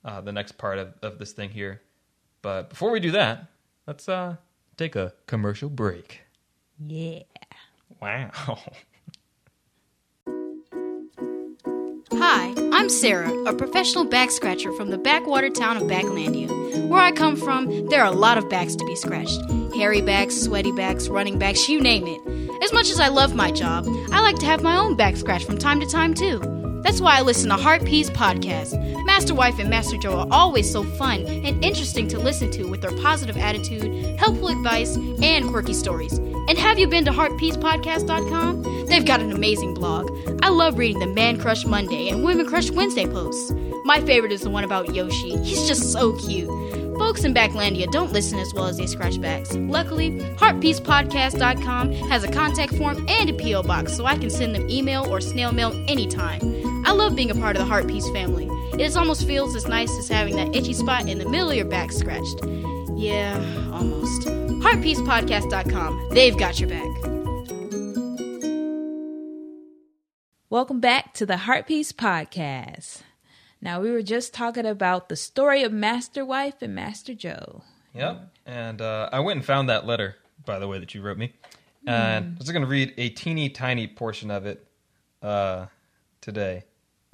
uh, 0.03 0.21
the 0.21 0.31
next 0.31 0.57
part 0.57 0.79
of, 0.79 0.93
of 1.01 1.19
this 1.19 1.31
thing 1.31 1.51
here. 1.51 1.81
But 2.41 2.69
before 2.69 2.91
we 2.91 2.99
do 2.99 3.11
that, 3.11 3.45
let's 3.87 4.09
uh, 4.09 4.37
take 4.77 4.95
a 4.95 5.13
commercial 5.27 5.69
break. 5.69 6.21
Yeah. 6.85 7.19
Wow. 8.01 8.31
Hi, 12.11 12.54
I'm 12.77 12.89
Sarah, 12.89 13.31
a 13.45 13.53
professional 13.53 14.03
back 14.03 14.31
scratcher 14.31 14.69
from 14.73 14.89
the 14.89 14.97
backwater 14.97 15.49
town 15.49 15.77
of 15.77 15.83
Backlandia. 15.83 16.89
Where 16.89 16.99
I 16.99 17.13
come 17.13 17.37
from, 17.37 17.87
there 17.87 18.01
are 18.01 18.11
a 18.11 18.15
lot 18.15 18.37
of 18.37 18.49
backs 18.49 18.75
to 18.75 18.85
be 18.85 18.97
scratched 18.97 19.39
hairy 19.73 20.01
backs, 20.01 20.35
sweaty 20.35 20.73
backs, 20.73 21.07
running 21.07 21.39
backs, 21.39 21.69
you 21.69 21.79
name 21.79 22.03
it. 22.05 22.61
As 22.61 22.73
much 22.73 22.89
as 22.89 22.99
I 22.99 23.07
love 23.07 23.33
my 23.33 23.49
job, 23.49 23.85
I 24.11 24.19
like 24.19 24.35
to 24.39 24.45
have 24.45 24.61
my 24.61 24.75
own 24.75 24.97
back 24.97 25.15
scratched 25.15 25.45
from 25.45 25.57
time 25.57 25.79
to 25.79 25.85
time 25.85 26.13
too. 26.13 26.41
That's 26.83 26.99
why 26.99 27.17
I 27.17 27.21
listen 27.21 27.49
to 27.49 27.55
Heart 27.55 27.85
Peace 27.85 28.09
Podcast. 28.09 28.75
Master 29.05 29.33
Wife 29.33 29.57
and 29.57 29.69
Master 29.69 29.97
Joe 29.97 30.19
are 30.19 30.27
always 30.29 30.69
so 30.69 30.83
fun 30.83 31.25
and 31.25 31.63
interesting 31.63 32.09
to 32.09 32.19
listen 32.19 32.51
to 32.51 32.65
with 32.65 32.81
their 32.81 32.95
positive 32.97 33.37
attitude, 33.37 34.19
helpful 34.19 34.49
advice, 34.49 34.97
and 35.21 35.47
quirky 35.47 35.73
stories. 35.73 36.19
And 36.47 36.57
have 36.57 36.77
you 36.77 36.87
been 36.87 37.05
to 37.05 37.11
heartpeacepodcast.com? 37.11 38.85
They've 38.85 39.05
got 39.05 39.19
an 39.21 39.31
amazing 39.31 39.73
blog. 39.73 40.11
I 40.43 40.49
love 40.49 40.77
reading 40.77 40.99
the 40.99 41.07
Man 41.07 41.39
Crush 41.39 41.65
Monday 41.65 42.09
and 42.09 42.23
Women 42.23 42.45
Crush 42.45 42.69
Wednesday 42.69 43.07
posts. 43.07 43.51
My 43.83 43.99
favorite 44.01 44.31
is 44.31 44.41
the 44.41 44.49
one 44.49 44.63
about 44.63 44.93
Yoshi. 44.93 45.37
He's 45.43 45.67
just 45.67 45.91
so 45.91 46.13
cute. 46.17 46.49
Folks 46.97 47.23
in 47.23 47.33
Backlandia 47.33 47.91
don't 47.91 48.13
listen 48.13 48.39
as 48.39 48.53
well 48.53 48.67
as 48.67 48.77
they 48.77 48.85
scratch 48.85 49.19
backs. 49.19 49.53
Luckily, 49.55 50.11
heartpeacepodcast.com 50.37 51.91
has 51.91 52.23
a 52.23 52.31
contact 52.31 52.75
form 52.75 53.05
and 53.09 53.29
a 53.29 53.33
P.O. 53.33 53.63
box 53.63 53.93
so 53.95 54.05
I 54.05 54.17
can 54.17 54.29
send 54.29 54.55
them 54.55 54.69
email 54.69 55.05
or 55.05 55.19
snail 55.19 55.51
mail 55.51 55.73
anytime. 55.87 56.41
I 56.85 56.91
love 56.91 57.15
being 57.15 57.31
a 57.31 57.35
part 57.35 57.55
of 57.55 57.61
the 57.61 57.65
Heart 57.65 57.87
Piece 57.87 58.09
family. 58.11 58.47
It 58.81 58.95
almost 58.95 59.25
feels 59.27 59.55
as 59.55 59.67
nice 59.67 59.91
as 59.97 60.07
having 60.07 60.35
that 60.35 60.55
itchy 60.55 60.73
spot 60.73 61.09
in 61.09 61.17
the 61.17 61.27
middle 61.27 61.49
of 61.49 61.55
your 61.55 61.65
back 61.65 61.91
scratched. 61.91 62.41
Yeah, 62.95 63.35
almost. 63.73 64.21
Heartpeacepodcast.com. 64.21 66.09
They've 66.11 66.37
got 66.37 66.61
your 66.61 66.69
back. 66.69 66.87
Welcome 70.49 70.79
back 70.79 71.13
to 71.15 71.25
the 71.25 71.35
Heart 71.37 71.67
Piece 71.67 71.91
Podcast. 71.91 73.01
Now, 73.59 73.81
we 73.81 73.91
were 73.91 74.01
just 74.01 74.33
talking 74.33 74.65
about 74.65 75.09
the 75.09 75.17
story 75.17 75.63
of 75.63 75.73
Master 75.73 76.23
Wife 76.23 76.61
and 76.61 76.73
Master 76.73 77.13
Joe. 77.13 77.63
Yep. 77.93 78.29
And 78.45 78.81
uh, 78.81 79.09
I 79.11 79.19
went 79.19 79.37
and 79.37 79.45
found 79.45 79.67
that 79.67 79.85
letter, 79.85 80.15
by 80.45 80.59
the 80.59 80.67
way, 80.67 80.79
that 80.79 80.95
you 80.95 81.01
wrote 81.01 81.17
me. 81.17 81.33
And 81.85 82.35
I 82.35 82.39
was 82.39 82.49
going 82.49 82.61
to 82.61 82.67
read 82.67 82.93
a 82.97 83.09
teeny 83.09 83.49
tiny 83.49 83.87
portion 83.87 84.31
of 84.31 84.45
it 84.45 84.65
uh, 85.21 85.65
today. 86.21 86.63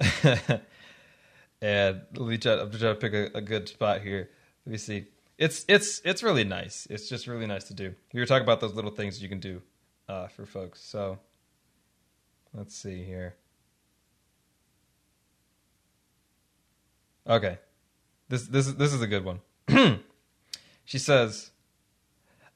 and 0.00 0.62
let 1.60 2.16
me 2.16 2.38
try, 2.38 2.52
I'm 2.60 2.70
trying 2.70 2.80
to 2.80 2.94
pick 2.94 3.14
a, 3.14 3.36
a 3.36 3.40
good 3.40 3.68
spot 3.68 4.00
here. 4.02 4.30
Let 4.64 4.70
me 4.72 4.78
see. 4.78 5.06
It's 5.42 5.64
it's 5.66 6.00
it's 6.04 6.22
really 6.22 6.44
nice. 6.44 6.86
It's 6.88 7.08
just 7.08 7.26
really 7.26 7.46
nice 7.46 7.64
to 7.64 7.74
do. 7.74 7.94
We 8.12 8.20
were 8.20 8.26
talking 8.26 8.44
about 8.44 8.60
those 8.60 8.74
little 8.74 8.92
things 8.92 9.20
you 9.20 9.28
can 9.28 9.40
do 9.40 9.60
uh, 10.08 10.28
for 10.28 10.46
folks. 10.46 10.80
So 10.80 11.18
let's 12.54 12.76
see 12.76 13.02
here. 13.02 13.34
Okay, 17.28 17.58
this 18.28 18.46
this 18.46 18.68
is 18.68 18.76
this 18.76 18.92
is 18.92 19.02
a 19.02 19.08
good 19.08 19.24
one. 19.24 19.40
She 20.84 20.98
says, 20.98 21.52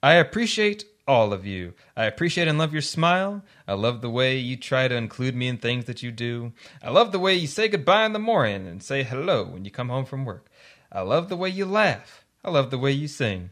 I 0.03 0.15
appreciate 0.15 0.85
all 1.07 1.33
of 1.33 1.47
you. 1.47 1.75
I 1.97 2.05
appreciate 2.05 2.49
and 2.49 2.59
love 2.59 2.73
your 2.73 2.83
smile. 2.83 3.43
I 3.67 3.75
love 3.75 4.03
the 4.03 4.11
way 4.11 4.37
you 4.37 4.57
try 4.57 4.89
to 4.89 4.97
include 4.97 5.35
me 5.35 5.47
in 5.47 5.57
things 5.59 5.85
that 5.85 6.03
you 6.03 6.11
do. 6.11 6.53
I 6.83 6.91
love 6.91 7.13
the 7.13 7.21
way 7.21 7.35
you 7.35 7.47
say 7.47 7.69
goodbye 7.69 8.05
in 8.05 8.13
the 8.13 8.19
morning 8.19 8.67
and 8.67 8.83
say 8.83 9.05
hello 9.05 9.45
when 9.45 9.65
you 9.65 9.71
come 9.71 9.89
home 9.89 10.05
from 10.05 10.25
work. 10.25 10.51
I 10.93 11.03
love 11.03 11.29
the 11.29 11.37
way 11.37 11.49
you 11.49 11.65
laugh. 11.65 12.26
I 12.47 12.51
love 12.51 12.71
the 12.71 12.79
way 12.79 12.93
you 12.93 13.09
sing. 13.09 13.51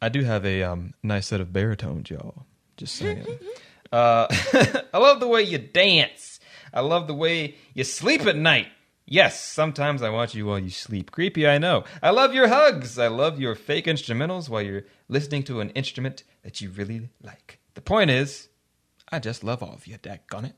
I 0.00 0.08
do 0.08 0.22
have 0.22 0.46
a 0.46 0.62
um, 0.62 0.94
nice 1.02 1.26
set 1.26 1.40
of 1.40 1.52
baritones, 1.52 2.08
y'all. 2.08 2.46
Just 2.76 2.94
saying. 2.94 3.26
uh, 3.92 4.28
I 4.94 4.98
love 4.98 5.18
the 5.18 5.26
way 5.26 5.42
you 5.42 5.58
dance. 5.58 6.38
I 6.72 6.80
love 6.80 7.08
the 7.08 7.14
way 7.14 7.56
you 7.74 7.82
sleep 7.82 8.24
at 8.26 8.36
night. 8.36 8.68
Yes, 9.06 9.42
sometimes 9.42 10.02
I 10.02 10.10
watch 10.10 10.36
you 10.36 10.46
while 10.46 10.58
you 10.58 10.70
sleep. 10.70 11.10
Creepy, 11.10 11.48
I 11.48 11.58
know. 11.58 11.82
I 12.00 12.10
love 12.10 12.32
your 12.32 12.46
hugs. 12.46 12.96
I 12.98 13.08
love 13.08 13.40
your 13.40 13.56
fake 13.56 13.86
instrumentals 13.86 14.48
while 14.48 14.62
you're 14.62 14.84
listening 15.08 15.42
to 15.44 15.60
an 15.60 15.70
instrument 15.70 16.22
that 16.42 16.60
you 16.60 16.70
really 16.70 17.08
like. 17.20 17.58
The 17.74 17.80
point 17.80 18.10
is, 18.10 18.50
I 19.10 19.18
just 19.18 19.42
love 19.42 19.62
all 19.62 19.72
of 19.72 19.86
you, 19.86 19.96
it. 20.04 20.54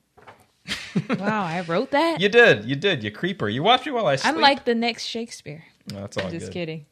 wow, 1.19 1.45
I 1.45 1.62
wrote 1.62 1.93
that. 1.93 2.21
You 2.21 2.29
did, 2.29 2.64
you 2.66 2.77
did, 2.77 3.03
you 3.03 3.11
creeper. 3.11 3.49
You 3.49 3.62
watch 3.62 3.87
me 3.87 3.93
while 3.93 4.07
I 4.07 4.16
sleep. 4.16 4.35
I'm 4.35 4.40
like 4.40 4.64
the 4.64 4.75
next 4.75 5.05
Shakespeare. 5.05 5.64
No, 5.92 6.05
it's 6.05 6.16
all 6.16 6.31
Just 6.31 6.46
good. 6.46 6.53
kidding. 6.53 6.87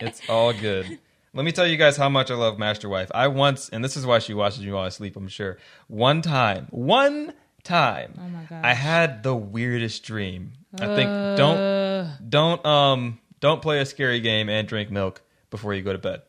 It's 0.00 0.20
all 0.28 0.52
good. 0.52 0.98
Let 1.32 1.44
me 1.44 1.52
tell 1.52 1.66
you 1.66 1.76
guys 1.76 1.96
how 1.96 2.08
much 2.08 2.30
I 2.30 2.34
love 2.34 2.58
Master 2.58 2.88
Wife. 2.88 3.10
I 3.14 3.26
once, 3.28 3.68
and 3.70 3.82
this 3.84 3.96
is 3.96 4.06
why 4.06 4.18
she 4.20 4.34
watches 4.34 4.60
me 4.64 4.70
while 4.70 4.84
I 4.84 4.88
sleep, 4.90 5.16
I'm 5.16 5.26
sure. 5.28 5.58
One 5.88 6.22
time, 6.22 6.68
one 6.70 7.32
time, 7.64 8.14
Oh 8.20 8.28
my 8.28 8.42
gosh. 8.44 8.60
I 8.62 8.74
had 8.74 9.22
the 9.22 9.34
weirdest 9.34 10.04
dream. 10.04 10.52
I 10.78 10.86
think 10.94 11.08
don't 11.36 11.56
Uh, 11.58 12.10
don't 12.28 12.64
um 12.66 13.18
don't 13.40 13.62
play 13.62 13.80
a 13.80 13.86
scary 13.86 14.20
game 14.20 14.48
and 14.48 14.68
drink 14.68 14.90
milk 14.90 15.22
before 15.50 15.74
you 15.74 15.82
go 15.82 15.92
to 15.92 15.98
bed. 15.98 16.22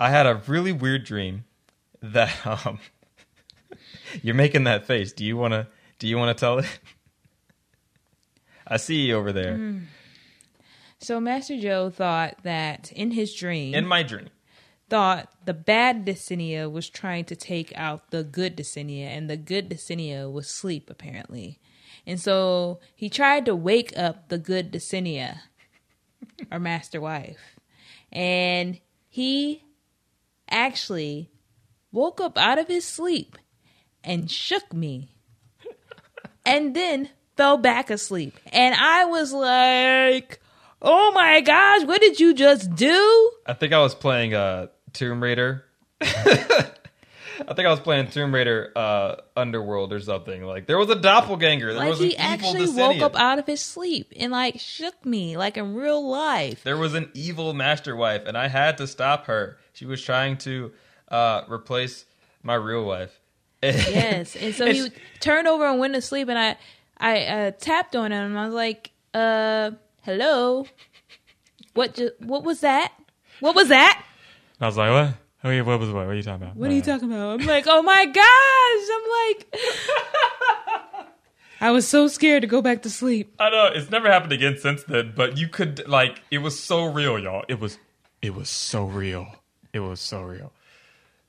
I 0.00 0.10
had 0.10 0.26
a 0.26 0.36
really 0.46 0.72
weird 0.72 1.04
dream 1.04 1.44
that 2.00 2.34
um 2.66 2.78
you're 4.22 4.34
making 4.34 4.64
that 4.64 4.86
face. 4.86 5.12
Do 5.12 5.24
you 5.24 5.36
want 5.36 5.52
to 5.52 5.66
do 5.98 6.08
you 6.08 6.16
want 6.18 6.36
to 6.36 6.40
tell 6.40 6.58
it? 6.58 6.66
I 8.66 8.76
see 8.76 9.06
you 9.06 9.16
over 9.16 9.32
there 9.32 9.54
Mm. 9.56 9.82
So 11.02 11.20
Master 11.20 11.58
Joe 11.58 11.90
thought 11.90 12.36
that 12.42 12.92
in 12.92 13.10
his 13.10 13.34
dream, 13.34 13.74
in 13.74 13.86
my 13.86 14.02
dream. 14.02 14.28
thought 14.88 15.32
the 15.44 15.54
bad 15.54 16.04
Desinia 16.04 16.70
was 16.70 16.88
trying 16.88 17.24
to 17.26 17.36
take 17.36 17.72
out 17.76 18.10
the 18.10 18.22
good 18.24 18.56
Desinia, 18.56 19.06
and 19.06 19.28
the 19.28 19.36
good 19.36 19.68
Desinia 19.68 20.30
was 20.30 20.48
sleep 20.48 20.88
apparently. 20.88 21.58
And 22.06 22.20
so 22.20 22.80
he 22.94 23.08
tried 23.08 23.44
to 23.46 23.54
wake 23.54 23.92
up 23.96 24.28
the 24.28 24.38
good 24.38 24.72
Desinia, 24.72 25.40
or 26.50 26.58
Master 26.58 27.00
Wife, 27.00 27.56
and 28.10 28.80
he 29.08 29.64
actually 30.50 31.30
woke 31.90 32.20
up 32.20 32.36
out 32.38 32.58
of 32.58 32.68
his 32.68 32.84
sleep 32.84 33.36
and 34.04 34.30
shook 34.30 34.72
me, 34.72 35.10
and 36.44 36.74
then 36.74 37.10
fell 37.36 37.56
back 37.56 37.88
asleep. 37.90 38.36
And 38.52 38.74
I 38.74 39.04
was 39.04 39.32
like, 39.32 40.40
"Oh 40.82 41.12
my 41.12 41.40
gosh, 41.40 41.84
what 41.84 42.00
did 42.00 42.20
you 42.20 42.34
just 42.34 42.74
do?" 42.74 43.30
I 43.46 43.54
think 43.54 43.72
I 43.72 43.78
was 43.80 43.94
playing 43.94 44.34
uh, 44.34 44.66
Tomb 44.92 45.22
Raider. 45.22 45.64
I 47.48 47.54
think 47.54 47.66
I 47.66 47.70
was 47.70 47.80
playing 47.80 48.08
Tomb 48.08 48.34
Raider 48.34 48.72
uh, 48.76 49.16
Underworld 49.36 49.92
or 49.92 50.00
something. 50.00 50.44
Like 50.44 50.66
there 50.66 50.78
was 50.78 50.90
a 50.90 50.94
doppelganger. 50.94 51.72
There 51.72 51.82
like 51.82 51.90
was 51.90 51.98
he 51.98 52.16
actually 52.16 52.68
woke 52.68 53.00
up 53.00 53.16
out 53.16 53.38
of 53.38 53.46
his 53.46 53.60
sleep 53.60 54.12
and 54.16 54.30
like 54.30 54.60
shook 54.60 55.04
me 55.04 55.36
like 55.36 55.56
in 55.56 55.74
real 55.74 56.06
life. 56.06 56.62
There 56.62 56.76
was 56.76 56.94
an 56.94 57.10
evil 57.14 57.52
master 57.54 57.96
wife, 57.96 58.22
and 58.26 58.36
I 58.36 58.48
had 58.48 58.76
to 58.78 58.86
stop 58.86 59.26
her. 59.26 59.56
She 59.72 59.86
was 59.86 60.02
trying 60.02 60.36
to 60.38 60.72
uh, 61.08 61.42
replace 61.48 62.04
my 62.42 62.54
real 62.54 62.84
wife. 62.84 63.18
Yes, 63.62 64.34
and 64.34 64.52
so 64.54 64.66
he 64.72 64.90
turned 65.20 65.46
over 65.46 65.64
and 65.64 65.78
went 65.78 65.94
to 65.94 66.00
sleep, 66.02 66.28
and 66.28 66.38
I 66.38 66.56
I 66.98 67.24
uh, 67.24 67.50
tapped 67.52 67.94
on 67.94 68.10
him. 68.10 68.30
and 68.30 68.38
I 68.38 68.44
was 68.46 68.54
like, 68.54 68.90
"Uh, 69.14 69.70
hello, 70.02 70.66
what? 71.74 71.94
Ju- 71.94 72.12
what 72.18 72.44
was 72.44 72.60
that? 72.60 72.92
What 73.40 73.54
was 73.54 73.68
that? 73.68 74.04
I 74.60 74.66
was 74.66 74.76
like, 74.76 74.90
what? 74.90 75.14
Yeah, 75.50 75.62
what 75.62 75.80
was 75.80 75.88
what? 75.88 76.06
What 76.06 76.12
are 76.12 76.14
you 76.14 76.22
talking 76.22 76.42
about? 76.42 76.56
What 76.56 76.70
are 76.70 76.74
you 76.74 76.82
talking 76.82 77.10
about?" 77.10 77.40
I'm 77.40 77.46
like, 77.46 77.64
"Oh 77.66 77.82
my 77.82 78.04
gosh!" 78.06 78.88
I'm 78.94 79.04
like, 79.26 81.06
I 81.60 81.70
was 81.72 81.86
so 81.88 82.06
scared 82.06 82.42
to 82.42 82.46
go 82.46 82.62
back 82.62 82.82
to 82.82 82.90
sleep. 82.90 83.34
I 83.40 83.50
know 83.50 83.70
it's 83.74 83.90
never 83.90 84.10
happened 84.10 84.32
again 84.32 84.56
since 84.58 84.84
then, 84.84 85.14
but 85.16 85.38
you 85.38 85.48
could 85.48 85.88
like 85.88 86.20
it 86.30 86.38
was 86.38 86.58
so 86.58 86.84
real, 86.84 87.18
y'all. 87.18 87.44
It 87.48 87.58
was 87.58 87.78
it 88.20 88.34
was 88.34 88.48
so 88.48 88.84
real. 88.84 89.26
It 89.72 89.80
was 89.80 90.00
so 90.00 90.22
real. 90.22 90.52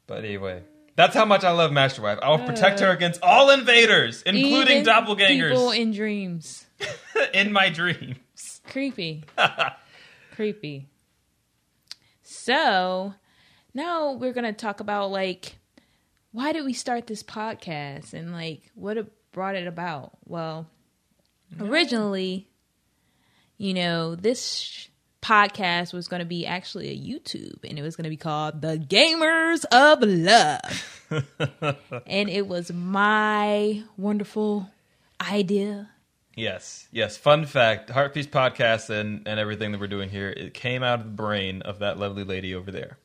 But 0.06 0.26
anyway, 0.26 0.62
that's 0.96 1.16
how 1.16 1.26
much 1.26 1.44
I 1.44 1.52
love 1.52 1.72
Master 1.72 2.02
Wife. 2.04 2.20
I 2.22 2.30
will 2.30 2.42
uh, 2.42 2.46
protect 2.46 2.82
her 2.82 2.92
against 2.92 3.22
all 3.24 3.50
invaders, 3.50 4.22
including 4.24 4.78
Even 4.78 4.86
People 4.86 5.16
doppelgangers, 5.16 5.76
in 5.76 5.92
dreams. 5.92 6.66
in 7.34 7.52
my 7.52 7.70
dreams. 7.70 8.18
Creepy. 8.68 9.24
Creepy. 10.36 10.88
So 12.24 13.14
now 13.74 14.14
we're 14.14 14.34
gonna 14.34 14.54
talk 14.54 14.80
about 14.80 15.12
like 15.12 15.58
why 16.32 16.52
did 16.52 16.66
we 16.66 16.74
start 16.74 17.06
this 17.06 17.22
podcast 17.22 18.14
and 18.14 18.32
like 18.32 18.72
what 18.74 18.98
brought 19.32 19.56
it 19.56 19.68
about? 19.68 20.14
Well 20.26 20.68
originally 21.60 22.48
you 23.58 23.74
know 23.74 24.16
this 24.16 24.58
sh- 24.58 24.88
podcast 25.22 25.94
was 25.94 26.08
going 26.08 26.20
to 26.20 26.26
be 26.26 26.46
actually 26.46 26.90
a 26.90 26.98
youtube 26.98 27.60
and 27.64 27.80
it 27.80 27.82
was 27.82 27.96
going 27.96 28.04
to 28.04 28.10
be 28.10 28.18
called 28.18 28.62
the 28.62 28.78
gamers 28.78 29.64
of 29.72 30.02
love. 30.02 31.00
And 32.08 32.28
it 32.28 32.48
was 32.48 32.74
my 32.74 33.84
wonderful 33.98 34.70
idea 35.22 35.90
Yes, 36.36 36.88
yes. 36.92 37.16
Fun 37.18 37.46
fact: 37.46 37.90
Heartpiece 37.90 38.28
podcast 38.28 38.90
and 38.90 39.28
and 39.28 39.40
everything 39.40 39.72
that 39.72 39.80
we're 39.82 39.88
doing 39.88 40.10
here 40.10 40.30
it 40.30 40.54
came 40.54 40.82
out 40.84 41.00
of 41.00 41.06
the 41.06 41.12
brain 41.12 41.62
of 41.62 41.80
that 41.80 42.00
lovely 42.00 42.24
lady 42.24 42.56
over 42.56 42.72
there. 42.72 42.98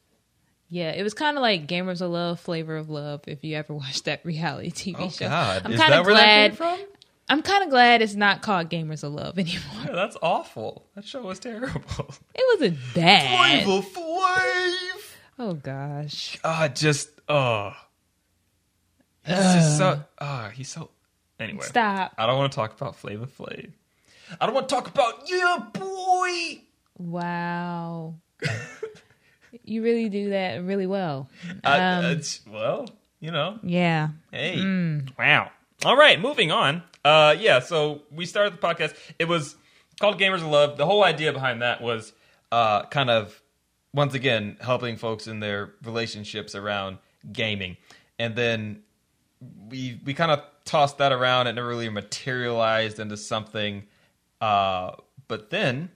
Yeah, 0.70 0.90
it 0.90 1.02
was 1.02 1.14
kind 1.14 1.36
of 1.36 1.42
like 1.42 1.66
Gamers 1.66 2.00
of 2.02 2.10
Love, 2.10 2.40
Flavor 2.40 2.76
of 2.76 2.90
Love. 2.90 3.22
If 3.26 3.42
you 3.44 3.56
ever 3.56 3.72
watched 3.74 4.04
that 4.06 4.24
reality 4.24 4.70
TV 4.70 4.96
Oh 4.98 5.08
show, 5.10 5.28
God, 5.28 5.62
I'm 5.64 5.74
kind 5.76 5.94
of 5.94 6.06
where 6.06 6.14
that 6.14 6.50
came 6.50 6.56
glad. 6.58 6.86
I'm 7.30 7.42
kind 7.42 7.62
of 7.64 7.68
glad 7.70 8.00
it's 8.00 8.14
not 8.14 8.40
called 8.40 8.70
Gamers 8.70 9.04
of 9.04 9.12
Love 9.12 9.38
anymore. 9.38 9.84
Yeah, 9.84 9.92
that's 9.92 10.16
awful. 10.22 10.86
That 10.94 11.04
show 11.04 11.22
was 11.22 11.38
terrible. 11.38 12.14
It 12.34 12.60
wasn't 12.60 12.78
bad. 12.94 13.64
Flavor 13.64 13.86
Flav. 13.86 15.12
Oh 15.38 15.52
gosh, 15.54 16.38
Ah, 16.42 16.68
just 16.68 17.10
oh, 17.28 17.72
he's 19.24 19.36
just 19.36 19.76
so 19.78 20.02
ah, 20.20 20.50
he's 20.54 20.68
so. 20.68 20.90
Anyway, 21.40 21.64
stop! 21.64 22.12
I 22.18 22.27
don't 22.27 22.37
want 22.38 22.51
to 22.53 22.57
talk 22.57 22.72
about 22.74 22.96
Flavor 22.96 23.27
Flav. 23.27 23.70
I 24.40 24.46
don't 24.46 24.55
want 24.55 24.68
to 24.68 24.74
talk 24.74 24.88
about 24.88 25.22
yeah, 25.31 25.59
boy. 25.72 26.62
Wow, 26.98 28.14
you 29.64 29.83
really 29.83 30.09
do 30.09 30.31
that 30.31 30.62
really 30.64 30.87
well. 30.87 31.29
I- 31.64 31.79
Um, 31.81 32.05
it's- 32.07 32.40
well, 32.51 32.88
you 33.20 33.31
know, 33.31 33.59
Yeah, 33.62 34.09
Hey. 34.33 34.57
Mm. 34.59 35.16
Wow. 35.18 35.51
All 35.85 35.96
right, 35.96 36.20
moving 36.20 36.51
on. 36.51 36.83
Uh 37.05 37.37
yeah, 37.38 37.61
so 37.61 38.03
we 38.11 38.27
started 38.27 38.53
the 38.55 38.59
podcast. 38.59 38.94
It 39.18 39.27
was 39.29 39.57
called 40.01 40.18
Gamers 40.20 40.37
of 40.42 40.46
Love. 40.48 40.77
The 40.77 40.87
whole 40.87 41.05
idea 41.05 41.33
behind 41.33 41.62
that 41.62 41.81
was 41.81 42.12
uh 42.51 42.85
kind 42.87 43.11
of 43.11 43.40
once 43.94 44.14
again 44.14 44.57
helping 44.61 44.96
folks 44.96 45.27
in 45.29 45.38
their 45.40 45.72
relationships 45.85 46.55
around 46.57 46.98
gaming. 47.33 47.77
And 48.18 48.35
then 48.35 48.83
we 49.68 50.01
we 50.05 50.14
kind 50.14 50.31
of 50.31 50.42
tossed 50.64 50.98
that 50.98 51.12
around 51.12 51.46
and 51.46 51.57
it 51.57 51.61
never 51.61 51.68
really 51.68 51.88
materialized 51.88 52.98
into 52.98 53.16
something 53.16 53.85
uh 54.40 54.92
but 55.29 55.51
then 55.51 55.90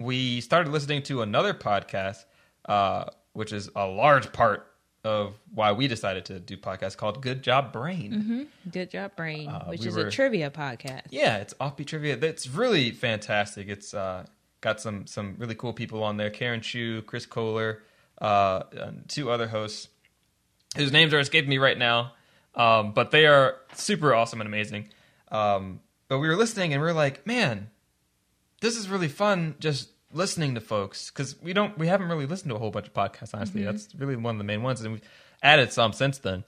we 0.00 0.40
started 0.40 0.70
listening 0.72 1.02
to 1.02 1.22
another 1.22 1.52
podcast 1.54 2.24
uh 2.66 3.04
which 3.32 3.52
is 3.52 3.70
a 3.76 3.86
large 3.86 4.32
part 4.32 4.64
of 5.04 5.38
why 5.54 5.70
we 5.72 5.86
decided 5.86 6.24
to 6.24 6.40
do 6.40 6.56
podcasts 6.56 6.96
called 6.96 7.22
Good 7.22 7.42
Job 7.42 7.72
Brain. 7.72 8.48
good 8.70 8.90
job, 8.90 9.14
Brain, 9.16 9.48
which 9.68 9.80
Uh, 9.80 9.82
we 9.82 9.88
is 9.88 9.94
were- 9.96 10.06
a 10.08 10.10
trivia 10.10 10.50
podcast. 10.50 11.02
Yeah, 11.10 11.36
it's 11.36 11.54
offbeat 11.54 11.86
trivia. 11.86 12.16
That's 12.16 12.48
really 12.48 12.90
fantastic. 12.90 13.68
It's 13.68 13.94
uh, 13.94 14.26
got 14.60 14.80
some 14.80 15.06
some 15.06 15.36
really 15.38 15.54
cool 15.54 15.72
people 15.72 16.02
on 16.02 16.16
there. 16.16 16.30
Karen 16.30 16.60
Chu, 16.60 17.02
Chris 17.02 17.26
Kohler, 17.26 17.82
uh, 18.20 18.64
and 18.72 19.08
two 19.08 19.30
other 19.30 19.46
hosts 19.46 19.88
whose 20.76 20.90
names 20.90 21.14
are 21.14 21.20
escaping 21.20 21.48
me 21.48 21.58
right 21.58 21.78
now. 21.78 22.12
Um, 22.54 22.92
but 22.92 23.10
they 23.10 23.26
are 23.26 23.56
super 23.74 24.14
awesome 24.14 24.40
and 24.40 24.48
amazing. 24.48 24.88
Um, 25.30 25.80
but 26.08 26.18
we 26.18 26.28
were 26.28 26.36
listening 26.36 26.72
and 26.72 26.82
we 26.82 26.88
are 26.88 26.94
like, 26.94 27.26
man, 27.26 27.70
this 28.60 28.76
is 28.76 28.88
really 28.88 29.08
fun. 29.08 29.54
Just 29.60 29.90
listening 30.12 30.54
to 30.54 30.60
folks 30.60 31.10
because 31.10 31.40
we 31.42 31.52
don't 31.52 31.76
we 31.78 31.86
haven't 31.86 32.08
really 32.08 32.26
listened 32.26 32.50
to 32.50 32.56
a 32.56 32.58
whole 32.58 32.70
bunch 32.70 32.86
of 32.86 32.94
podcasts. 32.94 33.34
Honestly, 33.34 33.62
that's 33.62 33.94
really 33.94 34.16
one 34.16 34.34
of 34.34 34.38
the 34.38 34.44
main 34.44 34.62
ones, 34.62 34.80
and 34.80 34.92
we've 34.92 35.08
added 35.42 35.72
some 35.72 35.92
since 35.92 36.18
then. 36.18 36.44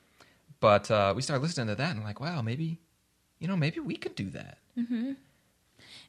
But 0.60 0.90
uh, 0.90 1.12
we 1.14 1.22
started 1.22 1.42
listening 1.42 1.68
to 1.68 1.74
that 1.74 1.94
and 1.94 2.04
like, 2.04 2.20
wow, 2.20 2.42
maybe 2.42 2.78
you 3.38 3.48
know, 3.48 3.56
maybe 3.56 3.80
we 3.80 3.96
could 3.96 4.14
do 4.14 4.30
that. 4.30 4.58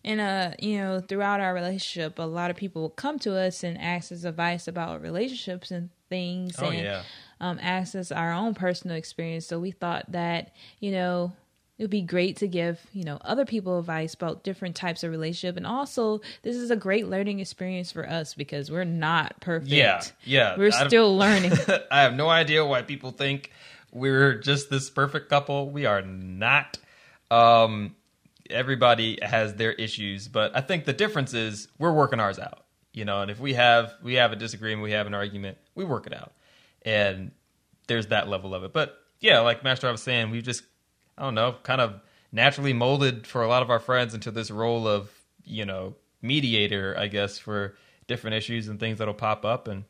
And 0.04 0.20
uh, 0.22 0.52
you 0.60 0.78
know, 0.78 1.00
throughout 1.00 1.40
our 1.40 1.54
relationship, 1.54 2.20
a 2.20 2.24
lot 2.24 2.52
of 2.52 2.58
people 2.58 2.90
come 2.90 3.20
to 3.20 3.38
us 3.38 3.64
and 3.64 3.78
ask 3.78 4.12
us 4.12 4.24
advice 4.24 4.68
about 4.68 5.02
relationships 5.02 5.72
and 5.72 5.90
things. 6.10 6.56
Oh, 6.60 6.70
and, 6.70 6.80
yeah. 6.80 7.04
Um, 7.42 7.58
us 7.60 8.12
our 8.12 8.32
own 8.32 8.54
personal 8.54 8.96
experience. 8.96 9.46
So 9.48 9.60
we 9.60 9.72
thought 9.72 10.12
that 10.12 10.54
you 10.80 10.92
know 10.92 11.34
it 11.78 11.86
would 11.86 11.90
be 11.90 12.04
great 12.04 12.38
to 12.38 12.48
give 12.48 12.80
you 12.94 13.04
know 13.04 13.18
other 13.22 13.44
people 13.44 13.80
advice 13.80 14.14
about 14.14 14.44
different 14.44 14.76
types 14.76 15.04
of 15.04 15.10
relationship, 15.10 15.58
and 15.58 15.66
also 15.66 16.22
this 16.44 16.56
is 16.56 16.70
a 16.70 16.76
great 16.76 17.08
learning 17.08 17.40
experience 17.40 17.92
for 17.92 18.08
us 18.08 18.36
because 18.36 18.70
we're 18.70 18.84
not 18.84 19.40
perfect. 19.42 19.72
Yeah, 19.72 20.02
yeah. 20.24 20.56
we're 20.56 20.72
I- 20.72 20.88
still 20.88 21.18
learning. 21.26 21.54
I 21.90 22.04
have 22.04 22.14
no 22.14 22.30
idea 22.30 22.64
why 22.64 22.84
people 22.84 23.10
think 23.10 23.50
we're 23.92 24.36
just 24.36 24.70
this 24.70 24.92
perfect 24.92 25.28
couple. 25.30 25.72
We 25.72 25.86
are 25.86 26.04
not. 26.04 26.78
Um, 27.32 27.96
everybody 28.50 29.18
has 29.22 29.56
their 29.56 29.72
issues, 29.72 30.28
but 30.28 30.56
I 30.56 30.62
think 30.62 30.86
the 30.86 30.94
difference 30.94 31.34
is 31.34 31.68
we're 31.80 31.94
working 31.94 32.20
ours 32.20 32.38
out. 32.38 32.66
You 32.94 33.06
know, 33.06 33.22
and 33.22 33.32
if 33.32 33.40
we 33.40 33.54
have 33.54 33.94
we 34.04 34.16
have 34.16 34.32
a 34.34 34.36
disagreement, 34.36 34.84
we 34.84 34.92
have 34.92 35.08
an 35.08 35.14
argument, 35.14 35.58
we 35.74 35.86
work 35.86 36.06
it 36.06 36.14
out, 36.14 36.34
and 36.84 37.32
there's 37.88 38.08
that 38.08 38.28
level 38.28 38.56
of 38.56 38.64
it. 38.64 38.74
But 38.74 38.98
yeah, 39.20 39.40
like 39.40 39.64
Master 39.64 39.88
I 39.88 39.92
was 39.92 40.02
saying, 40.02 40.32
we've 40.32 40.44
just 40.44 40.64
I 41.18 41.24
don't 41.24 41.36
know, 41.36 41.56
kind 41.64 41.82
of 41.82 42.02
naturally 42.32 42.74
molded 42.74 43.28
for 43.28 43.44
a 43.44 43.48
lot 43.48 43.62
of 43.62 43.70
our 43.70 43.80
friends 43.80 44.14
into 44.14 44.32
this 44.32 44.50
role 44.50 44.88
of 44.88 45.12
you 45.44 45.66
know 45.66 45.96
mediator, 46.22 46.96
I 46.98 47.08
guess, 47.08 47.38
for 47.38 47.76
different 48.08 48.36
issues 48.36 48.68
and 48.68 48.80
things 48.80 49.00
that'll 49.00 49.14
pop 49.14 49.46
up, 49.46 49.68
and 49.68 49.84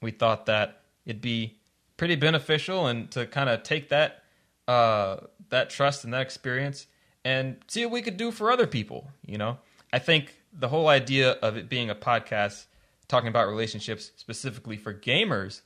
we 0.00 0.10
thought 0.10 0.46
that 0.46 0.82
it'd 1.04 1.22
be 1.22 1.58
pretty 1.96 2.16
beneficial 2.16 2.86
and 2.86 3.10
to 3.12 3.26
kind 3.26 3.48
of 3.48 3.62
take 3.62 3.88
that 3.90 4.24
uh, 4.68 5.18
that 5.50 5.70
trust 5.70 6.04
and 6.04 6.12
that 6.12 6.22
experience 6.22 6.86
and 7.24 7.56
see 7.68 7.84
what 7.84 7.92
we 7.92 8.02
could 8.02 8.16
do 8.16 8.30
for 8.30 8.50
other 8.50 8.66
people. 8.66 9.10
You 9.24 9.38
know, 9.38 9.58
I 9.92 9.98
think 9.98 10.34
the 10.52 10.68
whole 10.68 10.88
idea 10.88 11.32
of 11.32 11.56
it 11.56 11.68
being 11.68 11.90
a 11.90 11.94
podcast 11.94 12.66
talking 13.08 13.28
about 13.28 13.48
relationships 13.48 14.10
specifically 14.16 14.76
for 14.76 14.92
gamers 14.92 15.60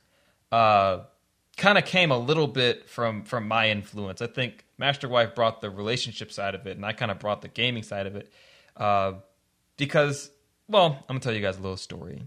uh, 0.51 0.99
kind 1.57 1.77
of 1.77 1.85
came 1.85 2.11
a 2.11 2.17
little 2.17 2.47
bit 2.47 2.89
from 2.89 3.23
from 3.23 3.47
my 3.47 3.69
influence. 3.69 4.21
I 4.21 4.27
think 4.27 4.65
Master 4.77 5.07
Wife 5.07 5.35
brought 5.35 5.61
the 5.61 5.69
relationship 5.69 6.31
side 6.31 6.55
of 6.55 6.65
it, 6.67 6.75
and 6.75 6.85
I 6.85 6.93
kind 6.93 7.11
of 7.11 7.19
brought 7.19 7.41
the 7.41 7.47
gaming 7.47 7.83
side 7.83 8.07
of 8.07 8.15
it 8.15 8.31
uh, 8.77 9.13
because, 9.77 10.31
well, 10.67 10.97
I'm 11.07 11.15
gonna 11.15 11.19
tell 11.19 11.33
you 11.33 11.41
guys 11.41 11.57
a 11.57 11.61
little 11.61 11.77
story. 11.77 12.23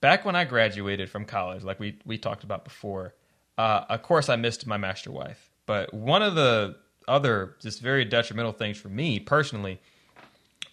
Back 0.00 0.24
when 0.24 0.34
I 0.34 0.44
graduated 0.44 1.10
from 1.10 1.24
college, 1.24 1.62
like 1.62 1.78
we 1.78 1.98
we 2.04 2.18
talked 2.18 2.44
about 2.44 2.64
before, 2.64 3.14
uh, 3.58 3.84
of 3.88 4.02
course 4.02 4.28
I 4.28 4.36
missed 4.36 4.66
my 4.66 4.76
Master 4.76 5.10
Wife, 5.10 5.50
but 5.66 5.92
one 5.94 6.22
of 6.22 6.34
the 6.34 6.76
other 7.08 7.56
just 7.60 7.80
very 7.80 8.04
detrimental 8.04 8.52
things 8.52 8.78
for 8.78 8.88
me 8.88 9.18
personally 9.18 9.80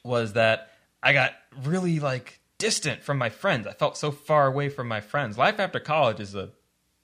was 0.04 0.34
that 0.34 0.72
I 1.02 1.14
got 1.14 1.34
really 1.64 2.00
like 2.00 2.40
distant 2.58 3.04
from 3.04 3.18
my 3.18 3.30
friends. 3.30 3.68
I 3.68 3.74
felt 3.74 3.98
so 3.98 4.12
far 4.12 4.48
away 4.48 4.70
from 4.70 4.88
my 4.88 5.02
friends. 5.02 5.38
Life 5.38 5.60
after 5.60 5.80
college 5.80 6.20
is 6.20 6.36
a 6.36 6.50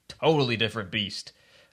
totally 0.08 0.56
different 0.56 0.90
beast. 0.90 1.32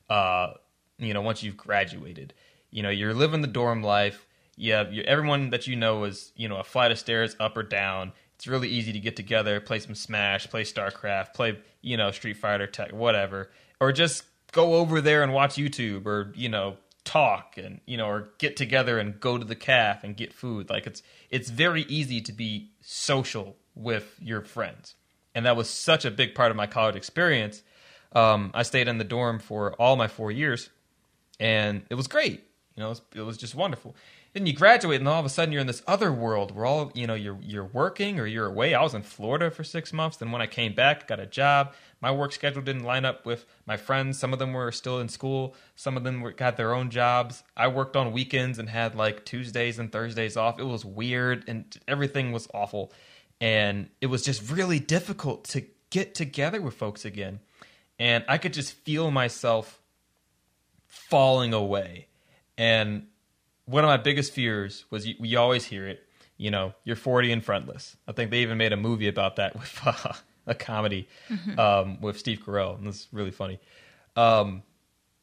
Uh, 0.09 0.53
you 0.97 1.13
know, 1.13 1.21
once 1.21 1.43
you've 1.43 1.57
graduated, 1.57 2.33
you 2.69 2.83
know, 2.83 2.89
you're 2.89 3.13
living 3.13 3.41
the 3.41 3.47
dorm 3.47 3.83
life. 3.83 4.27
Yeah, 4.55 4.89
you, 4.89 5.01
everyone 5.03 5.49
that 5.49 5.65
you 5.67 5.75
know 5.75 6.03
is 6.03 6.31
you 6.35 6.47
know 6.47 6.57
a 6.57 6.63
flight 6.63 6.91
of 6.91 6.99
stairs 6.99 7.35
up 7.39 7.57
or 7.57 7.63
down. 7.63 8.11
It's 8.35 8.47
really 8.47 8.69
easy 8.69 8.91
to 8.93 8.99
get 8.99 9.15
together, 9.15 9.59
play 9.59 9.79
some 9.79 9.95
Smash, 9.95 10.49
play 10.49 10.63
StarCraft, 10.63 11.33
play 11.33 11.59
you 11.81 11.97
know 11.97 12.11
Street 12.11 12.37
Fighter, 12.37 12.67
tech, 12.67 12.91
whatever, 12.91 13.49
or 13.79 13.91
just 13.91 14.23
go 14.51 14.75
over 14.75 15.01
there 15.01 15.23
and 15.23 15.33
watch 15.33 15.55
YouTube, 15.55 16.05
or 16.05 16.31
you 16.35 16.49
know 16.49 16.77
talk 17.03 17.55
and 17.57 17.81
you 17.85 17.97
know 17.97 18.07
or 18.07 18.29
get 18.37 18.55
together 18.55 18.99
and 18.99 19.19
go 19.19 19.37
to 19.37 19.45
the 19.45 19.55
caf 19.55 20.03
and 20.03 20.15
get 20.15 20.31
food 20.31 20.69
like 20.69 20.85
it's 20.85 21.01
it's 21.31 21.49
very 21.49 21.81
easy 21.83 22.21
to 22.21 22.31
be 22.31 22.69
social 22.79 23.55
with 23.75 24.15
your 24.21 24.41
friends 24.41 24.95
and 25.33 25.45
that 25.45 25.55
was 25.55 25.69
such 25.69 26.05
a 26.05 26.11
big 26.11 26.35
part 26.35 26.51
of 26.51 26.57
my 26.57 26.67
college 26.67 26.95
experience 26.95 27.63
um, 28.13 28.51
i 28.53 28.63
stayed 28.63 28.87
in 28.87 28.97
the 28.97 29.03
dorm 29.03 29.39
for 29.39 29.73
all 29.73 29.95
my 29.95 30.07
four 30.07 30.31
years 30.31 30.69
and 31.39 31.83
it 31.89 31.95
was 31.95 32.07
great 32.07 32.43
you 32.75 32.81
know 32.81 32.87
it 32.87 32.89
was, 32.89 33.01
it 33.15 33.21
was 33.21 33.37
just 33.37 33.55
wonderful 33.55 33.95
then 34.33 34.45
you 34.45 34.53
graduate 34.53 34.99
and 34.99 35.09
all 35.09 35.19
of 35.19 35.25
a 35.25 35.29
sudden 35.29 35.51
you're 35.51 35.61
in 35.61 35.67
this 35.67 35.83
other 35.87 36.11
world 36.11 36.55
where 36.55 36.65
all 36.65 36.91
you 36.93 37.07
know 37.07 37.15
you're 37.15 37.37
you're 37.41 37.65
working 37.65 38.19
or 38.19 38.25
you're 38.25 38.47
away 38.47 38.73
i 38.73 38.81
was 38.81 38.93
in 38.93 39.03
florida 39.03 39.49
for 39.51 39.63
six 39.63 39.93
months 39.93 40.17
then 40.17 40.31
when 40.31 40.41
i 40.41 40.47
came 40.47 40.73
back 40.73 41.07
got 41.07 41.19
a 41.19 41.25
job 41.25 41.73
my 42.01 42.11
work 42.11 42.31
schedule 42.31 42.63
didn't 42.63 42.83
line 42.83 43.05
up 43.05 43.25
with 43.27 43.45
my 43.67 43.77
friends. 43.77 44.17
Some 44.17 44.33
of 44.33 44.39
them 44.39 44.53
were 44.53 44.71
still 44.71 44.99
in 44.99 45.07
school. 45.07 45.55
Some 45.75 45.95
of 45.95 46.03
them 46.03 46.21
were, 46.21 46.31
got 46.31 46.57
their 46.57 46.73
own 46.73 46.89
jobs. 46.89 47.43
I 47.55 47.67
worked 47.67 47.95
on 47.95 48.11
weekends 48.11 48.57
and 48.57 48.67
had 48.67 48.95
like 48.95 49.23
Tuesdays 49.23 49.77
and 49.77 49.91
Thursdays 49.91 50.35
off. 50.35 50.59
It 50.59 50.63
was 50.63 50.83
weird 50.83 51.45
and 51.47 51.77
everything 51.87 52.31
was 52.31 52.47
awful. 52.53 52.91
And 53.41 53.89
it 53.99 54.07
was 54.07 54.21
just 54.21 54.49
really 54.49 54.79
difficult 54.79 55.43
to 55.49 55.65
get 55.89 56.15
together 56.15 56.61
with 56.61 56.75
folks 56.75 57.03
again. 57.03 57.39
And 57.99 58.23
I 58.29 58.37
could 58.37 58.53
just 58.53 58.73
feel 58.73 59.11
myself 59.11 59.81
falling 60.87 61.53
away. 61.53 62.07
And 62.57 63.07
one 63.65 63.83
of 63.83 63.87
my 63.87 63.97
biggest 63.97 64.33
fears 64.33 64.85
was 64.89 65.05
you, 65.07 65.15
you 65.19 65.39
always 65.39 65.65
hear 65.65 65.87
it, 65.87 66.07
you 66.37 66.51
know, 66.51 66.73
you're 66.83 66.95
40 66.95 67.31
and 67.31 67.43
friendless. 67.43 67.95
I 68.07 68.11
think 68.11 68.31
they 68.31 68.41
even 68.41 68.57
made 68.57 68.73
a 68.73 68.77
movie 68.77 69.07
about 69.07 69.37
that 69.37 69.55
with 69.59 69.79
uh, 69.85 70.13
a 70.47 70.55
comedy 70.55 71.07
mm-hmm. 71.29 71.59
um, 71.59 72.01
with 72.01 72.17
Steve 72.17 72.41
Carell, 72.45 72.77
and 72.77 72.87
it's 72.87 73.07
really 73.11 73.31
funny. 73.31 73.59
Um, 74.15 74.63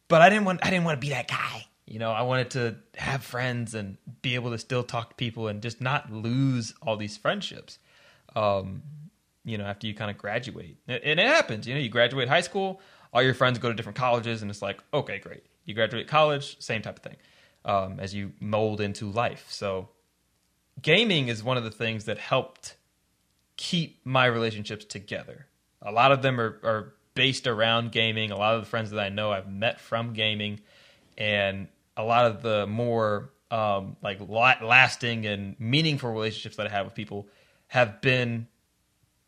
but 0.09 0.23
I 0.23 0.29
didn't 0.31 0.45
want 0.45 0.61
I 0.65 0.71
didn't 0.71 0.85
want 0.85 1.01
to 1.01 1.07
be 1.07 1.11
that 1.11 1.29
guy. 1.29 1.67
You 1.87 1.99
know, 1.99 2.11
I 2.11 2.23
wanted 2.23 2.51
to 2.51 2.77
have 2.97 3.25
friends 3.25 3.75
and 3.75 3.97
be 4.23 4.35
able 4.35 4.51
to 4.51 4.59
still 4.59 4.83
talk 4.83 5.11
to 5.11 5.15
people 5.17 5.49
and 5.49 5.63
just 5.63 5.81
not 5.81 6.13
lose 6.13 6.75
all 6.83 6.97
these 6.97 7.17
friendships. 7.17 7.79
Um, 8.37 8.83
you 9.45 9.57
know, 9.57 9.65
after 9.65 9.87
you 9.87 9.95
kind 9.95 10.11
of 10.11 10.19
graduate, 10.19 10.77
and 10.87 11.19
it 11.21 11.27
happens. 11.27 11.67
You 11.67 11.75
know, 11.75 11.81
you 11.81 11.89
graduate 11.89 12.29
high 12.29 12.43
school, 12.43 12.81
all 13.13 13.23
your 13.23 13.35
friends 13.35 13.59
go 13.59 13.69
to 13.69 13.75
different 13.75 13.97
colleges, 13.97 14.43
and 14.43 14.51
it's 14.51 14.61
like, 14.61 14.83
okay, 14.93 15.19
great. 15.19 15.45
You 15.65 15.75
graduate 15.75 16.07
college, 16.07 16.61
same 16.61 16.83
type 16.83 16.99
of 16.99 17.03
thing. 17.03 17.17
Um, 17.65 17.99
as 17.99 18.15
you 18.15 18.33
mold 18.41 18.81
into 18.81 19.11
life, 19.11 19.47
so 19.51 19.89
gaming 20.81 21.29
is 21.29 21.43
one 21.43 21.57
of 21.57 21.65
the 21.65 21.71
things 21.71 22.05
that 22.05 22.19
helped 22.19 22.77
keep 23.57 24.01
my 24.05 24.27
relationships 24.27 24.85
together. 24.85 25.47
A 25.83 25.93
lot 25.93 26.13
of 26.13 26.23
them 26.23 26.41
are, 26.41 26.61
are 26.63 26.95
based 27.15 27.47
around 27.47 27.93
gaming. 27.93 28.31
A 28.31 28.37
lot 28.37 28.55
of 28.55 28.61
the 28.63 28.67
friends 28.67 28.91
that 28.91 29.01
I 29.01 29.09
know 29.09 29.33
I've 29.33 29.51
met 29.51 29.81
from 29.81 30.13
gaming, 30.13 30.61
and 31.17 31.69
a 31.97 32.05
lot 32.05 32.27
of 32.27 32.43
the 32.43 32.67
more 32.67 33.31
um, 33.51 33.97
like 34.03 34.21
lasting 34.29 35.27
and 35.27 35.59
meaningful 35.59 36.11
relationships 36.13 36.57
that 36.57 36.67
I 36.67 36.71
have 36.71 36.85
with 36.87 36.95
people 36.95 37.29
have 37.69 38.01
been 38.01 38.49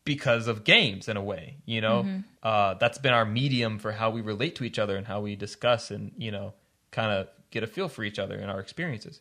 because 0.05 0.49
of 0.49 0.65
games 0.65 1.09
in 1.09 1.17
a 1.17 1.23
way. 1.23 1.59
You 1.67 1.81
know, 1.81 2.03
mm-hmm. 2.03 2.21
uh, 2.43 2.75
that's 2.75 2.99
been 2.99 3.13
our 3.13 3.25
medium 3.25 3.79
for 3.79 3.93
how 3.93 4.11
we 4.11 4.21
relate 4.21 4.57
to 4.57 4.65
each 4.65 4.79
other 4.79 4.97
and 4.97 5.07
how 5.07 5.21
we 5.21 5.37
discuss 5.37 5.91
and 5.91 6.13
you 6.17 6.31
know 6.31 6.55
kind 6.91 7.13
of 7.13 7.29
get 7.51 7.63
a 7.63 7.67
feel 7.67 7.89
for 7.89 8.03
each 8.03 8.19
other 8.19 8.37
and 8.37 8.51
our 8.51 8.61
experiences. 8.61 9.21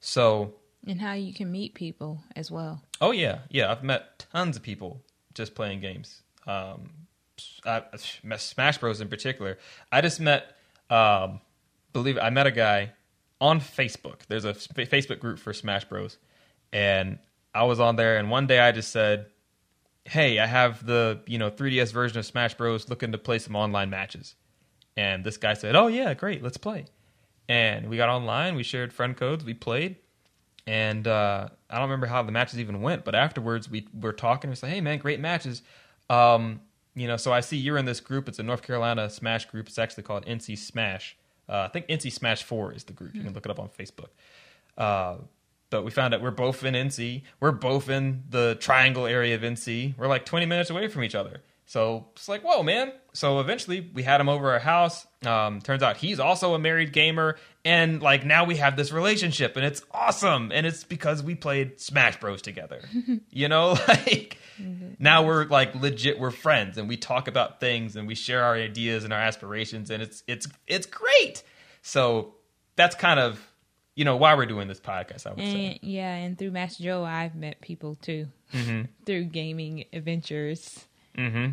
So 0.00 0.54
and 0.86 1.00
how 1.00 1.14
you 1.14 1.34
can 1.34 1.50
meet 1.50 1.74
people 1.74 2.22
as 2.34 2.50
well. 2.50 2.82
Oh 3.00 3.10
yeah, 3.10 3.38
yeah. 3.50 3.70
I've 3.70 3.82
met 3.82 4.26
tons 4.30 4.56
of 4.56 4.62
people 4.62 5.02
just 5.34 5.54
playing 5.54 5.80
games. 5.80 6.22
Um, 6.46 6.90
I, 7.64 7.82
Smash 8.36 8.78
Bros. 8.78 9.00
in 9.00 9.08
particular. 9.08 9.58
I 9.92 10.00
just 10.00 10.20
met, 10.20 10.56
um, 10.90 11.40
believe 11.92 12.16
it, 12.16 12.20
I 12.20 12.30
met 12.30 12.46
a 12.46 12.50
guy 12.50 12.92
on 13.40 13.60
Facebook. 13.60 14.20
There's 14.28 14.44
a 14.44 14.54
Facebook 14.54 15.18
group 15.18 15.38
for 15.38 15.52
Smash 15.52 15.84
Bros. 15.84 16.16
And 16.72 17.18
I 17.56 17.64
was 17.64 17.80
on 17.80 17.96
there, 17.96 18.18
and 18.18 18.30
one 18.30 18.46
day 18.46 18.60
I 18.60 18.72
just 18.72 18.90
said, 18.90 19.26
"Hey, 20.04 20.38
I 20.38 20.46
have 20.46 20.84
the 20.84 21.20
you 21.26 21.38
know 21.38 21.50
3DS 21.50 21.92
version 21.92 22.18
of 22.18 22.26
Smash 22.26 22.54
Bros. 22.54 22.88
Looking 22.88 23.12
to 23.12 23.18
play 23.18 23.38
some 23.38 23.56
online 23.56 23.90
matches." 23.90 24.34
And 24.96 25.24
this 25.24 25.36
guy 25.36 25.54
said, 25.54 25.76
"Oh 25.76 25.86
yeah, 25.88 26.14
great, 26.14 26.42
let's 26.42 26.56
play." 26.56 26.86
And 27.48 27.88
we 27.88 27.96
got 27.96 28.08
online. 28.08 28.56
We 28.56 28.62
shared 28.62 28.92
friend 28.92 29.16
codes. 29.16 29.44
We 29.44 29.54
played 29.54 29.96
and 30.66 31.06
uh, 31.06 31.48
I 31.70 31.74
don't 31.74 31.84
remember 31.84 32.06
how 32.06 32.22
the 32.22 32.32
matches 32.32 32.58
even 32.58 32.82
went, 32.82 33.04
but 33.04 33.14
afterwards 33.14 33.70
we 33.70 33.86
were 33.98 34.12
talking. 34.12 34.50
We 34.50 34.56
said, 34.56 34.70
"Hey, 34.70 34.80
man, 34.80 34.98
great 34.98 35.20
matches." 35.20 35.62
Um, 36.10 36.60
you 36.94 37.06
know, 37.06 37.16
so 37.16 37.32
I 37.32 37.40
see 37.40 37.56
you're 37.56 37.78
in 37.78 37.84
this 37.84 38.00
group. 38.00 38.28
It's 38.28 38.38
a 38.38 38.42
North 38.42 38.62
Carolina 38.62 39.08
Smash 39.08 39.46
group. 39.46 39.68
It's 39.68 39.78
actually 39.78 40.02
called 40.02 40.26
NC 40.26 40.58
Smash. 40.58 41.16
Uh, 41.48 41.58
I 41.58 41.68
think 41.68 41.86
NC 41.86 42.12
Smash 42.12 42.42
Four 42.42 42.72
is 42.72 42.84
the 42.84 42.92
group. 42.92 43.14
You 43.14 43.22
can 43.22 43.32
look 43.32 43.44
it 43.44 43.50
up 43.50 43.60
on 43.60 43.68
Facebook. 43.68 44.08
Uh, 44.76 45.18
but 45.70 45.84
we 45.84 45.90
found 45.90 46.14
out 46.14 46.22
we're 46.22 46.30
both 46.30 46.64
in 46.64 46.74
NC. 46.74 47.22
We're 47.40 47.52
both 47.52 47.88
in 47.88 48.24
the 48.28 48.56
Triangle 48.60 49.06
area 49.06 49.34
of 49.34 49.42
NC. 49.42 49.98
We're 49.98 50.06
like 50.06 50.24
20 50.24 50.46
minutes 50.46 50.70
away 50.70 50.88
from 50.88 51.02
each 51.04 51.14
other. 51.14 51.42
So 51.68 52.06
it's 52.14 52.28
like, 52.28 52.42
whoa, 52.42 52.62
man. 52.62 52.92
So 53.12 53.40
eventually 53.40 53.90
we 53.92 54.04
had 54.04 54.20
him 54.20 54.28
over 54.28 54.52
our 54.52 54.60
house. 54.60 55.04
Um, 55.26 55.60
turns 55.60 55.82
out 55.82 55.96
he's 55.96 56.20
also 56.20 56.54
a 56.54 56.60
married 56.60 56.92
gamer. 56.92 57.36
And 57.64 58.00
like 58.00 58.24
now 58.24 58.44
we 58.44 58.56
have 58.56 58.76
this 58.76 58.92
relationship 58.92 59.56
and 59.56 59.66
it's 59.66 59.82
awesome. 59.90 60.52
And 60.52 60.64
it's 60.64 60.84
because 60.84 61.24
we 61.24 61.34
played 61.34 61.80
Smash 61.80 62.20
Bros 62.20 62.40
together. 62.40 62.82
you 63.30 63.48
know, 63.48 63.70
like 63.88 64.38
mm-hmm. 64.60 64.90
now 65.00 65.26
we're 65.26 65.46
like 65.46 65.74
legit, 65.74 66.20
we're 66.20 66.30
friends 66.30 66.78
and 66.78 66.88
we 66.88 66.96
talk 66.96 67.26
about 67.26 67.58
things 67.58 67.96
and 67.96 68.06
we 68.06 68.14
share 68.14 68.44
our 68.44 68.54
ideas 68.54 69.02
and 69.02 69.12
our 69.12 69.20
aspirations. 69.20 69.90
And 69.90 70.00
it's, 70.00 70.22
it's, 70.28 70.46
it's 70.68 70.86
great. 70.86 71.42
So 71.82 72.36
that's 72.76 72.94
kind 72.94 73.18
of, 73.18 73.40
you 73.96 74.04
know, 74.04 74.16
why 74.16 74.34
we're 74.34 74.46
doing 74.46 74.68
this 74.68 74.78
podcast, 74.78 75.26
I 75.26 75.30
would 75.30 75.40
and, 75.40 75.52
say. 75.52 75.78
Yeah. 75.82 76.14
And 76.14 76.38
through 76.38 76.52
Master 76.52 76.84
Joe, 76.84 77.02
I've 77.02 77.34
met 77.34 77.60
people 77.60 77.96
too 77.96 78.28
mm-hmm. 78.52 78.82
through 79.06 79.24
gaming 79.24 79.86
adventures. 79.92 80.84
Mm-hmm. 81.18 81.50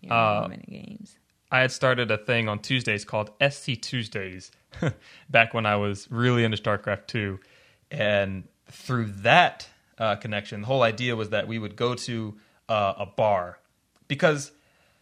You 0.00 0.08
know, 0.08 0.14
uh, 0.14 0.48
games. 0.68 1.16
I 1.50 1.60
had 1.60 1.72
started 1.72 2.10
a 2.10 2.16
thing 2.16 2.48
on 2.48 2.60
Tuesdays 2.60 3.04
called 3.04 3.30
SC 3.46 3.72
Tuesdays 3.80 4.52
back 5.30 5.52
when 5.52 5.66
I 5.66 5.76
was 5.76 6.10
really 6.10 6.44
into 6.44 6.56
StarCraft 6.56 7.08
2. 7.08 7.38
And 7.90 8.44
through 8.70 9.06
that 9.18 9.68
uh, 9.98 10.16
connection, 10.16 10.62
the 10.62 10.66
whole 10.68 10.82
idea 10.82 11.14
was 11.14 11.30
that 11.30 11.48
we 11.48 11.58
would 11.58 11.76
go 11.76 11.94
to 11.94 12.34
uh, 12.68 12.94
a 12.96 13.06
bar 13.06 13.58
because 14.08 14.52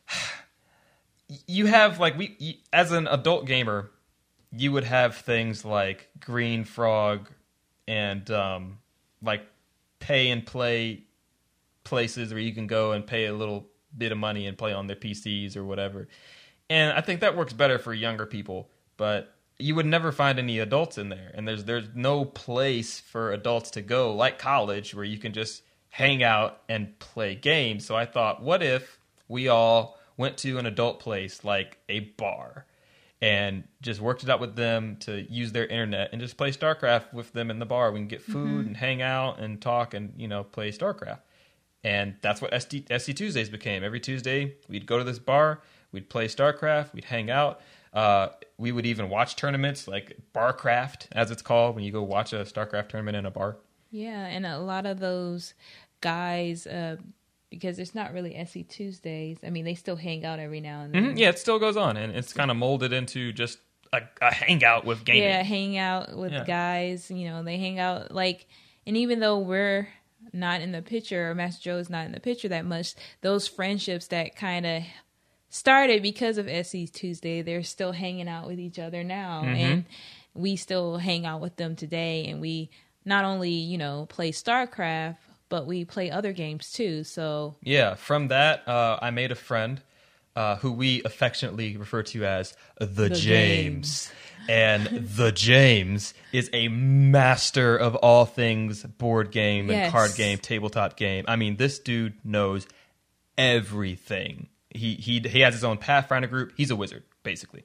you 1.47 1.67
have 1.67 2.01
like 2.01 2.17
we 2.19 2.63
as 2.73 2.91
an 2.91 3.07
adult 3.07 3.47
gamer, 3.47 3.91
you 4.53 4.73
would 4.73 4.85
have 4.85 5.17
things 5.17 5.65
like 5.65 6.09
Green 6.19 6.65
Frog 6.65 7.29
and 7.87 8.29
um, 8.31 8.79
like 9.23 9.43
pay 9.99 10.31
and 10.31 10.45
play 10.45 11.05
places 11.85 12.33
where 12.33 12.43
you 12.43 12.53
can 12.53 12.67
go 12.67 12.93
and 12.93 13.07
pay 13.07 13.27
a 13.27 13.33
little 13.33 13.67
bit 13.97 14.13
of 14.13 14.19
money 14.19 14.47
and 14.47 14.57
play 14.57 14.73
on 14.73 14.87
their 14.87 14.97
PCs 14.97 15.57
or 15.57 15.65
whatever. 15.65 16.09
And 16.69 16.97
I 16.97 17.01
think 17.01 17.21
that 17.21 17.37
works 17.37 17.53
better 17.53 17.79
for 17.79 17.93
younger 17.93 18.27
people, 18.27 18.71
but 18.97 19.35
you 19.59 19.75
would 19.75 19.87
never 19.87 20.13
find 20.13 20.39
any 20.39 20.59
adults 20.59 20.99
in 20.99 21.09
there. 21.09 21.31
And 21.35 21.47
there's 21.47 21.65
there's 21.65 21.89
no 21.95 22.25
place 22.25 23.01
for 23.01 23.33
adults 23.33 23.71
to 23.73 23.83
go 23.83 24.15
like 24.15 24.39
college 24.39 24.95
where 24.95 25.05
you 25.05 25.19
can 25.19 25.33
just 25.33 25.63
hang 25.91 26.23
out 26.23 26.61
and 26.69 26.99
play 26.99 27.35
games. 27.35 27.85
So 27.85 27.97
I 27.97 28.07
thought, 28.07 28.43
what 28.43 28.63
if 28.63 28.99
we 29.29 29.49
all 29.49 29.99
went 30.17 30.39
to 30.39 30.59
an 30.59 30.67
adult 30.67 31.01
place 31.01 31.45
like 31.45 31.79
a 31.89 32.01
bar 32.01 32.67
and 33.23 33.65
just 33.83 34.01
worked 34.01 34.23
it 34.23 34.31
out 34.31 34.41
with 34.41 34.57
them 34.57 34.97
to 35.01 35.27
use 35.31 35.53
their 35.53 35.67
internet 35.67 36.11
and 36.13 36.21
just 36.21 36.37
play 36.37 36.51
StarCraft 36.51 37.13
with 37.13 37.33
them 37.33 37.51
in 37.51 37.59
the 37.59 37.67
bar. 37.67 37.93
We 37.93 38.01
can 38.01 38.09
get 38.09 38.23
food 38.23 38.67
and 38.67 38.77
hang 38.77 39.03
out 39.03 39.39
and 39.39 39.61
talk 39.61 39.95
and 39.95 40.15
you 40.17 40.29
know 40.29 40.45
play 40.45 40.71
StarCraft. 40.73 41.21
And 41.83 42.17
that's 42.21 42.43
what 42.43 42.53
SD, 42.53 43.01
SC 43.01 43.15
Tuesdays 43.17 43.49
became. 43.49 43.83
Every 43.83 44.01
Tuesday, 44.01 44.57
we'd 44.69 44.87
go 44.87 44.99
to 44.99 45.05
this 45.05 45.19
bar, 45.19 45.63
we'd 45.93 46.11
play 46.11 46.29
StarCraft, 46.29 46.93
we'd 46.93 47.05
hang 47.05 47.31
out. 47.31 47.61
Uh, 47.93 48.29
we 48.59 48.71
would 48.71 48.87
even 48.87 49.09
watch 49.09 49.35
tournaments 49.37 49.89
like 49.89 50.17
Barcraft, 50.35 51.07
as 51.13 51.31
it's 51.31 51.43
called, 51.43 51.75
when 51.75 51.83
you 51.85 51.91
go 51.91 52.03
watch 52.03 52.33
a 52.33 52.45
StarCraft 52.45 52.91
tournament 52.91 53.17
in 53.17 53.27
a 53.27 53.31
bar. 53.31 53.57
Yeah, 53.91 54.27
and 54.27 54.47
a 54.47 54.59
lot 54.59 54.87
of 54.87 55.01
those 55.01 55.55
guys, 56.01 56.67
uh, 56.67 56.97
because 57.51 57.79
it's 57.79 57.95
not 57.95 58.13
really 58.13 58.35
SC 58.47 58.67
Tuesdays. 58.69 59.39
I 59.45 59.51
mean, 59.51 59.65
they 59.65 59.75
still 59.75 59.97
hang 59.97 60.25
out 60.25 60.39
every 60.39 60.61
now 60.61 60.83
and 60.83 60.95
then. 60.95 61.05
Mhm, 61.15 61.19
Yeah, 61.19 61.31
it 61.31 61.39
still 61.39 61.59
goes 61.59 61.77
on, 61.77 61.97
and 61.97 62.15
it's 62.15 62.33
kind 62.33 62.51
of 62.51 62.57
molded 62.57 62.93
into 62.93 63.33
just 63.33 63.59
a, 63.93 64.03
a 64.23 64.33
hangout 64.33 64.85
with 64.85 65.05
gaming. 65.05 65.25
Yeah, 65.25 65.43
hang 65.43 65.77
out 65.77 66.17
with 66.17 66.33
Yeah. 66.33 66.45
guys. 66.45 67.11
You 67.11 67.29
know, 67.29 67.43
they 67.43 67.59
hang 67.59 67.79
out 67.81 68.13
like, 68.13 68.47
and 68.87 68.97
even 68.97 69.19
though 69.21 69.39
we're 69.41 69.89
not 70.33 70.61
in 70.61 70.71
the 70.73 70.81
picture, 70.83 71.31
or 71.31 71.35
Master 71.35 71.63
Joe's 71.71 71.91
not 71.91 72.07
in 72.07 72.13
the 72.13 72.21
picture 72.21 72.49
that 72.49 72.65
much, 72.65 72.95
those 73.21 73.49
friendships 73.49 74.07
that 74.09 74.37
kind 74.37 74.65
of 74.65 74.83
started 75.49 76.03
because 76.03 76.39
of 76.39 76.47
SC 76.49 76.93
Tuesday, 76.93 77.43
they're 77.43 77.63
still 77.65 77.93
hanging 77.93 78.29
out 78.29 78.47
with 78.47 78.61
each 78.61 78.79
other 78.79 79.03
now, 79.03 79.43
Mm-hmm. 79.43 79.55
and 79.57 79.85
we 80.35 80.55
still 80.55 80.99
hang 80.99 81.27
out 81.27 81.41
with 81.41 81.57
them 81.57 81.75
today, 81.75 82.27
and 82.27 82.41
we 82.41 82.71
not 83.05 83.25
only 83.25 83.51
you 83.51 83.77
know 83.79 84.07
play 84.09 84.31
StarCraft, 84.31 85.17
but 85.51 85.67
we 85.67 85.85
play 85.85 86.11
other 86.11 86.33
games 86.33 86.73
too. 86.73 87.05
So 87.05 87.57
Yeah, 87.63 87.95
from 87.95 88.29
that, 88.29 88.67
uh, 88.67 88.99
I 89.03 89.11
made 89.11 89.31
a 89.31 89.35
friend 89.35 89.83
uh, 90.35 90.57
who 90.57 90.73
we 90.73 91.03
affectionately 91.05 91.77
refer 91.77 92.03
to 92.05 92.25
as 92.25 92.57
the, 92.79 93.11
James. 93.11 94.11
And 94.49 94.87
the 95.17 95.33
James 95.33 96.15
is 96.33 96.49
a 96.53 96.69
master 96.69 97.77
of 97.77 97.95
all 97.97 98.25
things 98.25 98.83
board 98.83 99.31
game 99.31 99.69
and 99.69 99.93
card 99.93 100.15
game, 100.17 100.39
tabletop 100.39 100.97
game. 100.97 101.27
I 101.29 101.37
mean, 101.37 101.57
this 101.57 101.79
dude 101.79 102.15
knows 102.25 102.67
everything. 103.37 104.49
He 104.71 104.95
he 104.95 105.21
he 105.21 105.41
has 105.41 105.55
his 105.55 105.65
own 105.65 105.79
Pathfinder 105.79 106.29
group. 106.29 106.53
He's 106.57 106.71
a 106.71 106.77
wizard, 106.77 107.03
basically, 107.23 107.65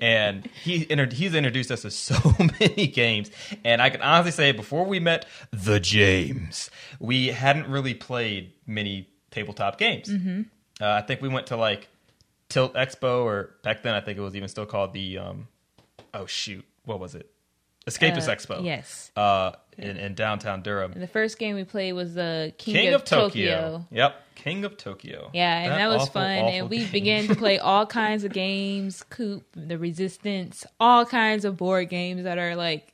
and 0.00 0.46
he 0.64 0.86
inter- 0.90 1.10
he's 1.10 1.34
introduced 1.34 1.70
us 1.70 1.82
to 1.82 1.90
so 1.90 2.14
many 2.60 2.86
games. 2.86 3.30
And 3.64 3.82
I 3.82 3.90
can 3.90 4.02
honestly 4.02 4.32
say, 4.32 4.52
before 4.52 4.84
we 4.84 5.00
met 5.00 5.26
the 5.50 5.80
James, 5.80 6.70
we 7.00 7.28
hadn't 7.28 7.66
really 7.68 7.94
played 7.94 8.52
many 8.66 9.08
tabletop 9.30 9.78
games. 9.78 10.10
Uh, 10.80 10.88
I 10.88 11.02
think 11.02 11.20
we 11.22 11.28
went 11.28 11.46
to 11.48 11.56
like 11.56 11.88
Tilt 12.48 12.74
Expo, 12.74 13.24
or 13.24 13.54
back 13.62 13.82
then 13.82 13.94
I 13.94 14.00
think 14.00 14.18
it 14.18 14.22
was 14.22 14.36
even 14.36 14.48
still 14.48 14.66
called 14.66 14.92
the 14.92 15.18
um, 15.18 15.48
oh 16.14 16.26
shoot, 16.26 16.64
what 16.84 17.00
was 17.00 17.14
it? 17.14 17.30
Escapist 17.86 18.28
uh, 18.28 18.36
Expo. 18.36 18.64
yes. 18.64 19.10
uh, 19.16 19.52
in, 19.78 19.96
in 19.96 20.14
downtown 20.14 20.62
Durham. 20.62 20.92
And 20.92 21.02
the 21.02 21.06
first 21.06 21.38
game 21.38 21.56
we 21.56 21.64
played 21.64 21.92
was 21.94 22.14
the 22.14 22.52
King, 22.58 22.74
King 22.74 22.88
of, 22.88 23.02
of 23.02 23.04
Tokyo. 23.04 23.54
Tokyo. 23.60 23.86
Yep, 23.90 24.14
King 24.34 24.64
of 24.64 24.76
Tokyo. 24.76 25.30
Yeah, 25.32 25.58
and 25.58 25.72
that, 25.72 25.88
was 25.88 26.02
awful, 26.02 26.12
fun. 26.20 26.38
awful 26.38 26.48
And 26.48 26.70
we 26.70 26.78
game. 26.78 26.90
began 26.92 27.26
to 27.28 27.34
play 27.34 27.58
all 27.60 27.86
kinds 27.86 28.24
of 28.24 28.32
games, 28.32 29.02
Coup, 29.10 29.42
The 29.52 29.78
Resistance, 29.78 30.66
all 30.78 31.04
kinds 31.06 31.44
of 31.44 31.56
board 31.56 31.88
games 31.88 32.24
that 32.24 32.38
are 32.38 32.54
like 32.56 32.92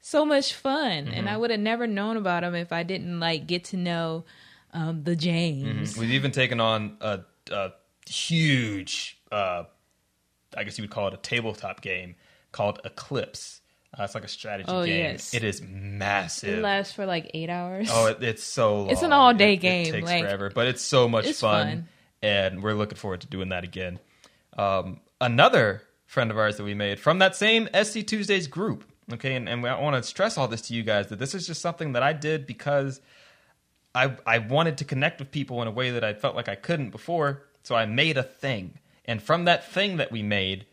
so 0.00 0.24
much 0.24 0.54
fun. 0.54 1.08
And 1.08 1.08
Mm-hmm. 1.08 1.28
I 1.28 1.36
would 1.36 1.50
have 1.50 1.60
never 1.60 1.86
known 1.86 2.16
about 2.16 2.42
them 2.42 2.54
if 2.54 2.72
I 2.72 2.82
didn't 2.84 3.18
like 3.20 3.46
get 3.46 3.64
to 3.64 3.76
know 3.76 4.24
um, 4.72 5.02
the 5.04 5.16
James. 5.16 5.96
We've 5.96 6.12
even 6.12 6.30
taken 6.30 6.60
on 6.60 6.96
a, 7.00 7.20
a 7.50 7.72
huge, 8.08 9.18
uh, 9.32 9.64
I 10.56 10.64
guess 10.64 10.78
you 10.78 10.82
would 10.84 10.90
call 10.90 11.08
it 11.08 11.14
a 11.14 11.18
tabletop 11.18 11.80
game 11.80 12.14
called 12.52 12.80
Eclipse. 12.84 13.59
Uh, 14.00 14.04
it's 14.04 14.14
like 14.14 14.24
a 14.24 14.28
strategy 14.28 14.66
Oh, 14.72 14.84
game. 14.84 15.12
yes. 15.12 15.34
It 15.34 15.44
is 15.44 15.60
massive. 15.60 16.58
It 16.58 16.62
lasts 16.62 16.94
for 16.94 17.04
like 17.04 17.30
eight 17.34 17.50
hours. 17.50 17.88
Oh, 17.92 18.06
it, 18.06 18.22
it's 18.22 18.42
so 18.42 18.78
long. 18.82 18.90
It's 18.90 19.02
an 19.02 19.12
all-day 19.12 19.54
It- 19.54 19.64
it 19.64 19.92
takes 19.92 20.06
like, 20.06 20.24
forever, 20.24 20.50
but 20.54 20.66
it's 20.68 20.80
so 20.80 21.06
much 21.06 21.26
it's 21.26 21.40
fun, 21.40 21.66
fun. 21.66 21.88
and 22.22 22.62
we're 22.62 22.72
looking 22.74 22.96
forward 22.96 23.20
to 23.20 23.26
doing 23.26 23.50
that 23.50 23.62
again. 23.64 23.98
Um, 24.56 25.00
another 25.20 25.82
friend 26.06 26.30
of 26.30 26.38
ours 26.38 26.56
that 26.56 26.64
we 26.64 26.72
made 26.74 26.98
from 26.98 27.18
that 27.18 27.36
same 27.36 27.68
SC 27.74 28.06
Tuesdays 28.06 28.46
group. 28.46 28.84
Okay, 29.12 29.34
and, 29.34 29.48
and 29.48 29.66
I 29.66 29.78
want 29.80 29.96
to 30.02 30.08
stress 30.08 30.38
all 30.38 30.48
this 30.48 30.62
to 30.62 30.74
you 30.74 30.82
guys 30.82 31.08
that 31.08 31.18
this 31.18 31.34
is 31.34 31.46
just 31.46 31.60
something 31.60 31.92
that 31.92 32.02
I 32.02 32.12
did 32.14 32.46
because 32.46 33.00
I 33.94 34.16
I 34.24 34.38
wanted 34.38 34.78
to 34.78 34.84
connect 34.84 35.18
with 35.18 35.30
people 35.30 35.60
in 35.62 35.68
a 35.68 35.72
way 35.72 35.90
that 35.90 36.04
I 36.04 36.14
felt 36.14 36.36
like 36.36 36.48
I 36.48 36.54
couldn't 36.54 36.90
before. 36.90 37.42
So 37.64 37.74
I 37.74 37.84
made 37.86 38.16
a 38.16 38.22
thing, 38.22 38.78
and 39.04 39.22
from 39.22 39.44
that 39.44 39.68
thing 39.70 39.98
that 39.98 40.10
we 40.10 40.22
made, 40.22 40.64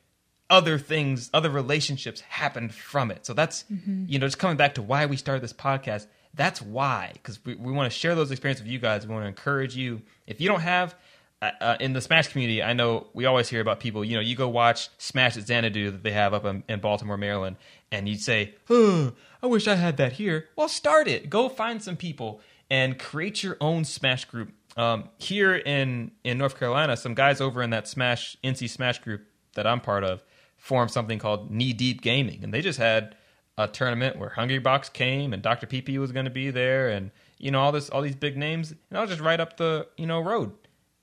other 0.49 0.77
things, 0.79 1.29
other 1.33 1.49
relationships 1.49 2.21
happened 2.21 2.73
from 2.73 3.11
it. 3.11 3.25
So 3.25 3.33
that's 3.33 3.65
you 4.07 4.19
know 4.19 4.27
just 4.27 4.39
coming 4.39 4.57
back 4.57 4.75
to 4.75 4.81
why 4.81 5.05
we 5.05 5.17
started 5.17 5.43
this 5.43 5.53
podcast. 5.53 6.07
That's 6.33 6.61
why 6.61 7.11
because 7.13 7.43
we, 7.45 7.55
we 7.55 7.71
want 7.71 7.91
to 7.91 7.97
share 7.97 8.15
those 8.15 8.31
experiences 8.31 8.63
with 8.63 8.71
you 8.71 8.79
guys. 8.79 9.05
We 9.05 9.13
want 9.13 9.23
to 9.23 9.29
encourage 9.29 9.75
you. 9.75 10.01
If 10.25 10.39
you 10.39 10.47
don't 10.47 10.61
have 10.61 10.95
uh, 11.41 11.51
uh, 11.59 11.77
in 11.79 11.93
the 11.93 12.01
Smash 12.01 12.29
community, 12.29 12.63
I 12.63 12.73
know 12.73 13.07
we 13.13 13.25
always 13.25 13.49
hear 13.49 13.61
about 13.61 13.79
people. 13.79 14.05
You 14.05 14.15
know, 14.15 14.21
you 14.21 14.35
go 14.35 14.47
watch 14.47 14.89
Smash 14.97 15.37
at 15.37 15.47
Xanadu 15.47 15.91
that 15.91 16.03
they 16.03 16.11
have 16.11 16.33
up 16.33 16.45
in, 16.45 16.63
in 16.69 16.79
Baltimore, 16.79 17.17
Maryland, 17.17 17.57
and 17.91 18.07
you'd 18.07 18.21
say, 18.21 18.55
"Oh, 18.69 19.13
I 19.41 19.47
wish 19.47 19.67
I 19.67 19.75
had 19.75 19.97
that 19.97 20.13
here." 20.13 20.47
Well, 20.55 20.69
start 20.69 21.07
it. 21.07 21.29
Go 21.29 21.49
find 21.49 21.83
some 21.83 21.97
people 21.97 22.41
and 22.69 22.97
create 22.97 23.43
your 23.43 23.57
own 23.59 23.83
Smash 23.83 24.25
group. 24.25 24.53
Um, 24.77 25.09
here 25.17 25.55
in 25.55 26.11
in 26.23 26.37
North 26.37 26.57
Carolina, 26.57 26.95
some 26.95 27.15
guys 27.15 27.41
over 27.41 27.61
in 27.63 27.71
that 27.71 27.87
Smash 27.87 28.37
NC 28.43 28.69
Smash 28.69 28.99
group 28.99 29.25
that 29.55 29.65
I'm 29.65 29.81
part 29.81 30.03
of 30.03 30.23
formed 30.57 30.91
something 30.91 31.19
called 31.19 31.51
Knee 31.51 31.73
Deep 31.73 32.01
Gaming, 32.01 32.43
and 32.43 32.53
they 32.53 32.61
just 32.61 32.79
had 32.79 33.15
a 33.57 33.67
tournament 33.67 34.17
where 34.17 34.33
Hungrybox 34.35 34.93
came 34.93 35.33
and 35.33 35.41
Dr. 35.41 35.65
PP 35.65 35.97
was 35.97 36.11
going 36.11 36.25
to 36.25 36.31
be 36.31 36.51
there, 36.51 36.89
and 36.89 37.11
you 37.37 37.51
know 37.51 37.59
all 37.59 37.71
this 37.71 37.89
all 37.89 38.01
these 38.01 38.15
big 38.15 38.37
names, 38.37 38.71
and 38.71 38.97
I 38.97 39.01
was 39.01 39.09
just 39.09 39.21
right 39.21 39.39
up 39.39 39.57
the 39.57 39.87
you 39.97 40.05
know 40.05 40.19
road, 40.19 40.53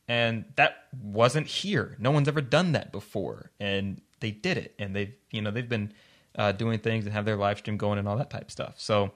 and 0.09 0.45
that 0.57 0.87
wasn't 1.03 1.47
here. 1.47 1.97
No 1.99 2.11
one's 2.11 2.29
ever 2.29 2.41
done 2.41 2.73
that 2.73 2.93
before, 2.93 3.51
and 3.59 4.01
they 4.21 4.31
did 4.31 4.57
it, 4.59 4.75
and 4.79 4.95
they've 4.95 5.15
you 5.31 5.43
know 5.43 5.51
they've 5.51 5.69
been 5.69 5.93
uh, 6.37 6.53
doing 6.53 6.79
things 6.79 7.05
and 7.05 7.13
have 7.15 7.25
their 7.25 7.37
live 7.37 7.59
stream 7.59 7.77
going 7.77 7.99
and 7.99 8.09
all 8.09 8.17
that 8.17 8.31
type 8.31 8.45
of 8.45 8.51
stuff. 8.51 8.75
So, 8.77 9.13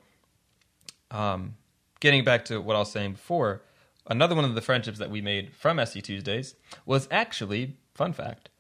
um, 1.11 1.57
getting 2.01 2.25
back 2.25 2.45
to 2.47 2.61
what 2.61 2.77
I 2.77 2.81
was 2.81 2.93
saying 2.93 3.13
before, 3.13 3.63
another 4.07 4.35
one 4.35 4.45
of 4.45 4.55
the 4.55 4.61
friendships 4.61 4.99
that 4.99 5.11
we 5.11 5.21
made 5.21 5.53
from 5.55 5.85
SC 5.85 6.03
Tuesdays 6.03 6.55
was 6.87 7.09
actually 7.11 7.77
fun 7.95 8.13
fact. 8.13 8.51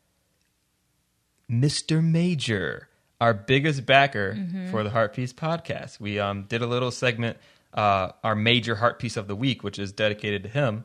Mr. 1.51 2.05
Major, 2.05 2.88
our 3.20 3.32
biggest 3.32 3.86
backer 3.86 4.36
for 4.70 4.82
the 4.84 4.90
Heart 4.90 5.14
Piece 5.14 5.32
podcast. 5.32 5.99
We 5.99 6.18
um, 6.18 6.44
did 6.44 6.61
a 6.61 6.66
little 6.66 6.90
segment, 6.90 7.38
uh, 7.72 8.12
our 8.22 8.34
major 8.34 8.74
heart 8.74 8.99
piece 8.99 9.16
of 9.16 9.28
the 9.28 9.36
week, 9.36 9.64
which 9.64 9.78
is 9.78 9.92
dedicated 9.92 10.42
to 10.42 10.49
him, 10.49 10.84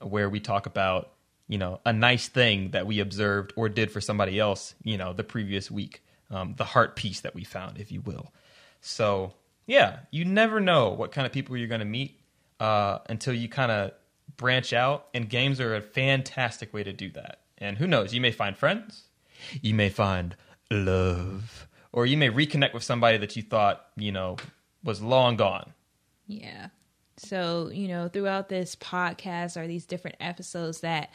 where 0.00 0.28
we 0.30 0.38
talk 0.40 0.66
about 0.66 1.10
you 1.48 1.58
know 1.58 1.80
a 1.84 1.92
nice 1.92 2.28
thing 2.28 2.70
that 2.70 2.86
we 2.86 3.00
observed 3.00 3.52
or 3.56 3.68
did 3.68 3.90
for 3.90 4.00
somebody 4.00 4.38
else, 4.38 4.74
you 4.84 4.96
know, 4.96 5.12
the 5.12 5.24
previous 5.24 5.70
week, 5.70 6.02
um, 6.30 6.54
the 6.56 6.64
heart 6.64 6.94
piece 6.94 7.20
that 7.20 7.34
we 7.34 7.42
found, 7.42 7.78
if 7.78 7.90
you 7.90 8.00
will. 8.00 8.32
So 8.80 9.34
yeah, 9.66 10.00
you 10.10 10.24
never 10.24 10.60
know 10.60 10.90
what 10.90 11.10
kind 11.10 11.26
of 11.26 11.32
people 11.32 11.56
you're 11.56 11.68
going 11.68 11.80
to 11.80 11.84
meet 11.84 12.20
uh, 12.60 12.98
until 13.08 13.34
you 13.34 13.48
kind 13.48 13.72
of 13.72 13.92
branch 14.36 14.72
out, 14.72 15.08
and 15.12 15.28
games 15.28 15.60
are 15.60 15.74
a 15.74 15.80
fantastic 15.80 16.72
way 16.72 16.84
to 16.84 16.92
do 16.92 17.10
that. 17.10 17.40
And 17.58 17.78
who 17.78 17.86
knows, 17.86 18.14
you 18.14 18.20
may 18.20 18.30
find 18.30 18.56
friends, 18.56 19.04
you 19.60 19.74
may 19.74 19.88
find 19.88 20.36
love, 20.70 21.68
or 21.92 22.06
you 22.06 22.16
may 22.16 22.30
reconnect 22.30 22.74
with 22.74 22.82
somebody 22.82 23.18
that 23.18 23.36
you 23.36 23.42
thought 23.42 23.86
you 23.96 24.12
know 24.12 24.36
was 24.82 25.00
long 25.02 25.36
gone. 25.36 25.72
Yeah. 26.26 26.68
So, 27.16 27.70
you 27.72 27.86
know, 27.86 28.08
throughout 28.08 28.48
this 28.48 28.74
podcast 28.74 29.56
or 29.56 29.66
these 29.66 29.86
different 29.86 30.16
episodes 30.18 30.80
that 30.80 31.10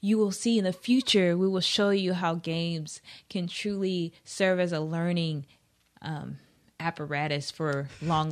you 0.00 0.18
will 0.18 0.32
see 0.32 0.58
in 0.58 0.64
the 0.64 0.72
future, 0.72 1.36
we 1.36 1.46
will 1.46 1.60
show 1.60 1.90
you 1.90 2.14
how 2.14 2.34
games 2.34 3.00
can 3.28 3.46
truly 3.46 4.12
serve 4.24 4.58
as 4.58 4.72
a 4.72 4.80
learning 4.80 5.46
um, 6.00 6.38
apparatus 6.82 7.50
for 7.50 7.88
long, 8.02 8.30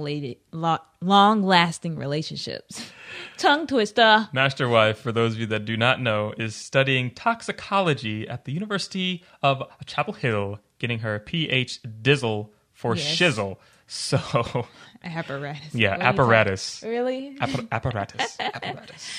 lo- 0.53 0.79
long 1.01 1.43
lasting 1.43 1.97
relationships. 1.97 2.91
Tongue 3.39 3.67
twister. 3.67 4.29
Master 4.33 4.69
Wife, 4.69 4.99
for 4.99 5.13
those 5.13 5.35
of 5.35 5.41
you 5.41 5.47
that 5.47 5.65
do 5.65 5.77
not 5.77 6.01
know, 6.01 6.33
is 6.37 6.55
studying 6.55 7.11
toxicology 7.13 8.29
at 8.29 8.45
the 8.45 8.53
University 8.53 9.23
of 9.43 9.63
Chapel 9.87 10.15
Hill, 10.15 10.59
getting 10.79 10.99
her 11.01 11.19
PH 11.19 11.81
Dizzle 12.03 12.51
for 12.73 12.97
Yes. 12.97 13.07
shizzle. 13.17 13.57
So 13.87 14.19
Apparatus. 15.05 15.75
yeah, 15.75 15.97
What 15.97 16.03
apparatus, 16.07 16.83
Really? 16.87 17.37
Appar- 17.41 17.69
apparatus, 17.73 18.37
apparatus. 18.41 19.11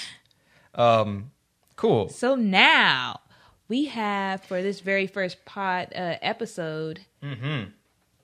Um, 0.76 1.32
cool. 1.76 2.10
So 2.10 2.36
now 2.36 3.20
we 3.68 3.86
have 3.86 4.44
for 4.44 4.62
this 4.62 4.80
very 4.80 5.08
first 5.08 5.44
pod 5.46 5.88
uh, 5.94 6.16
episode, 6.22 7.02
Mm-hmm. 7.24 7.70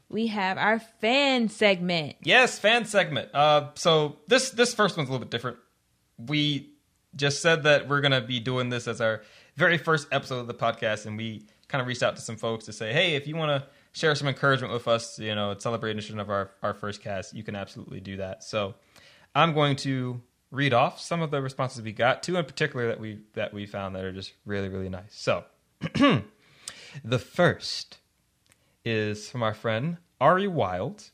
We 0.09 0.27
have 0.27 0.57
our 0.57 0.79
fan 0.79 1.49
segment. 1.49 2.15
Yes, 2.21 2.59
fan 2.59 2.85
segment. 2.85 3.33
Uh, 3.33 3.69
so 3.75 4.17
this 4.27 4.51
this 4.51 4.73
first 4.73 4.97
one's 4.97 5.09
a 5.09 5.11
little 5.11 5.25
bit 5.25 5.31
different. 5.31 5.57
We 6.17 6.69
just 7.15 7.41
said 7.41 7.63
that 7.63 7.87
we're 7.87 8.01
gonna 8.01 8.21
be 8.21 8.39
doing 8.39 8.69
this 8.69 8.87
as 8.87 9.01
our 9.01 9.21
very 9.55 9.77
first 9.77 10.07
episode 10.11 10.39
of 10.39 10.47
the 10.47 10.53
podcast, 10.53 11.05
and 11.05 11.17
we 11.17 11.45
kind 11.67 11.81
of 11.81 11.87
reached 11.87 12.03
out 12.03 12.15
to 12.15 12.21
some 12.21 12.37
folks 12.37 12.65
to 12.65 12.73
say, 12.73 12.93
hey, 12.93 13.15
if 13.15 13.27
you 13.27 13.35
want 13.35 13.49
to 13.49 13.67
share 13.91 14.15
some 14.15 14.27
encouragement 14.27 14.73
with 14.73 14.87
us, 14.87 15.19
you 15.19 15.35
know, 15.35 15.55
celebration 15.57 16.19
of 16.19 16.29
our 16.29 16.51
our 16.63 16.73
first 16.73 17.01
cast, 17.01 17.33
you 17.33 17.43
can 17.43 17.55
absolutely 17.55 17.99
do 17.99 18.17
that. 18.17 18.43
So 18.43 18.75
I'm 19.35 19.53
going 19.53 19.75
to 19.77 20.21
read 20.51 20.73
off 20.73 21.01
some 21.01 21.21
of 21.21 21.31
the 21.31 21.41
responses 21.41 21.81
we 21.81 21.91
got, 21.91 22.23
two 22.23 22.37
in 22.37 22.45
particular 22.45 22.87
that 22.87 22.99
we 22.99 23.19
that 23.33 23.53
we 23.53 23.65
found 23.65 23.95
that 23.95 24.03
are 24.03 24.13
just 24.13 24.33
really 24.45 24.69
really 24.69 24.89
nice. 24.89 25.11
So 25.11 25.43
the 27.03 27.19
first 27.19 27.97
is 28.89 29.29
from 29.29 29.43
our 29.43 29.53
friend 29.53 29.97
Ari 30.21 30.47
Wild, 30.47 31.09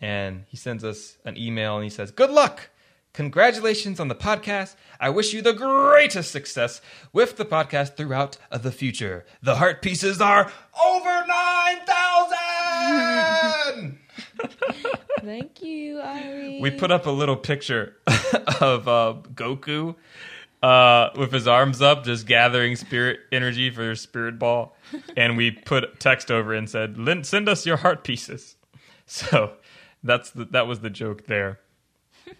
and 0.00 0.44
he 0.48 0.56
sends 0.56 0.82
us 0.84 1.18
an 1.24 1.36
email 1.36 1.76
and 1.76 1.84
he 1.84 1.90
says, 1.90 2.10
Good 2.10 2.30
luck! 2.30 2.70
Congratulations 3.12 3.98
on 3.98 4.06
the 4.06 4.14
podcast. 4.14 4.76
I 5.00 5.10
wish 5.10 5.34
you 5.34 5.42
the 5.42 5.52
greatest 5.52 6.30
success 6.30 6.80
with 7.12 7.36
the 7.36 7.44
podcast 7.44 7.96
throughout 7.96 8.36
the 8.52 8.70
future. 8.70 9.26
The 9.42 9.56
heart 9.56 9.82
pieces 9.82 10.20
are 10.20 10.50
over 10.84 11.26
9,000! 11.26 13.98
Thank 15.22 15.60
you, 15.60 16.00
Ari. 16.00 16.60
we 16.62 16.70
put 16.70 16.92
up 16.92 17.06
a 17.06 17.10
little 17.10 17.36
picture 17.36 17.96
of 18.60 18.86
uh, 18.88 19.14
Goku 19.34 19.96
uh, 20.62 21.10
with 21.16 21.32
his 21.32 21.48
arms 21.48 21.80
up, 21.80 22.04
just 22.04 22.26
gathering 22.26 22.76
spirit 22.76 23.20
energy 23.32 23.70
for 23.70 23.90
his 23.90 24.00
spirit 24.00 24.38
ball. 24.38 24.76
And 25.16 25.36
we 25.36 25.50
put 25.50 26.00
text 26.00 26.30
over 26.30 26.52
and 26.52 26.68
said, 26.68 26.96
"Send 27.26 27.48
us 27.48 27.66
your 27.66 27.78
heart 27.78 28.04
pieces." 28.04 28.56
So 29.12 29.54
that's 30.04 30.30
the, 30.30 30.44
that 30.44 30.68
was 30.68 30.80
the 30.80 30.90
joke 30.90 31.26
there. 31.26 31.58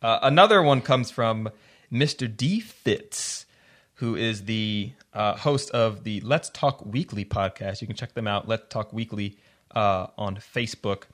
Uh, 0.00 0.20
another 0.22 0.62
one 0.62 0.80
comes 0.80 1.10
from 1.10 1.50
Mr. 1.92 2.34
D 2.34 2.60
Fitz, 2.60 3.46
who 3.94 4.14
is 4.14 4.44
the 4.44 4.92
uh, 5.12 5.34
host 5.36 5.72
of 5.72 6.04
the 6.04 6.20
Let's 6.20 6.50
Talk 6.50 6.86
Weekly 6.86 7.24
podcast. 7.24 7.80
You 7.80 7.88
can 7.88 7.96
check 7.96 8.14
them 8.14 8.28
out, 8.28 8.46
Let's 8.46 8.68
Talk 8.68 8.92
Weekly, 8.92 9.36
uh, 9.74 10.06
on 10.16 10.36
Facebook. 10.36 11.06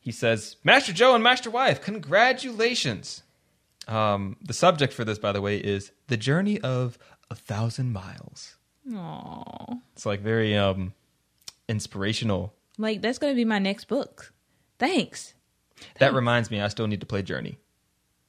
He 0.00 0.12
says, 0.12 0.56
Master 0.64 0.94
Joe 0.94 1.14
and 1.14 1.22
Master 1.22 1.50
Wife, 1.50 1.82
congratulations. 1.82 3.22
Um, 3.88 4.36
the 4.40 4.52
subject 4.52 4.92
for 4.92 5.04
this, 5.04 5.18
by 5.18 5.32
the 5.32 5.40
way, 5.40 5.56
is 5.58 5.92
the 6.06 6.16
journey 6.16 6.60
of 6.60 6.98
a 7.30 7.34
thousand 7.34 7.92
miles. 7.92 8.56
Aw. 8.94 9.74
It's 9.94 10.06
like 10.06 10.20
very 10.20 10.56
um, 10.56 10.94
inspirational. 11.68 12.54
Like 12.78 13.02
that's 13.02 13.18
gonna 13.18 13.34
be 13.34 13.44
my 13.44 13.58
next 13.58 13.86
book. 13.86 14.32
Thanks. 14.78 15.34
That 15.98 16.14
reminds 16.14 16.50
me, 16.50 16.60
I 16.60 16.68
still 16.68 16.86
need 16.86 17.00
to 17.00 17.06
play 17.06 17.22
Journey. 17.22 17.58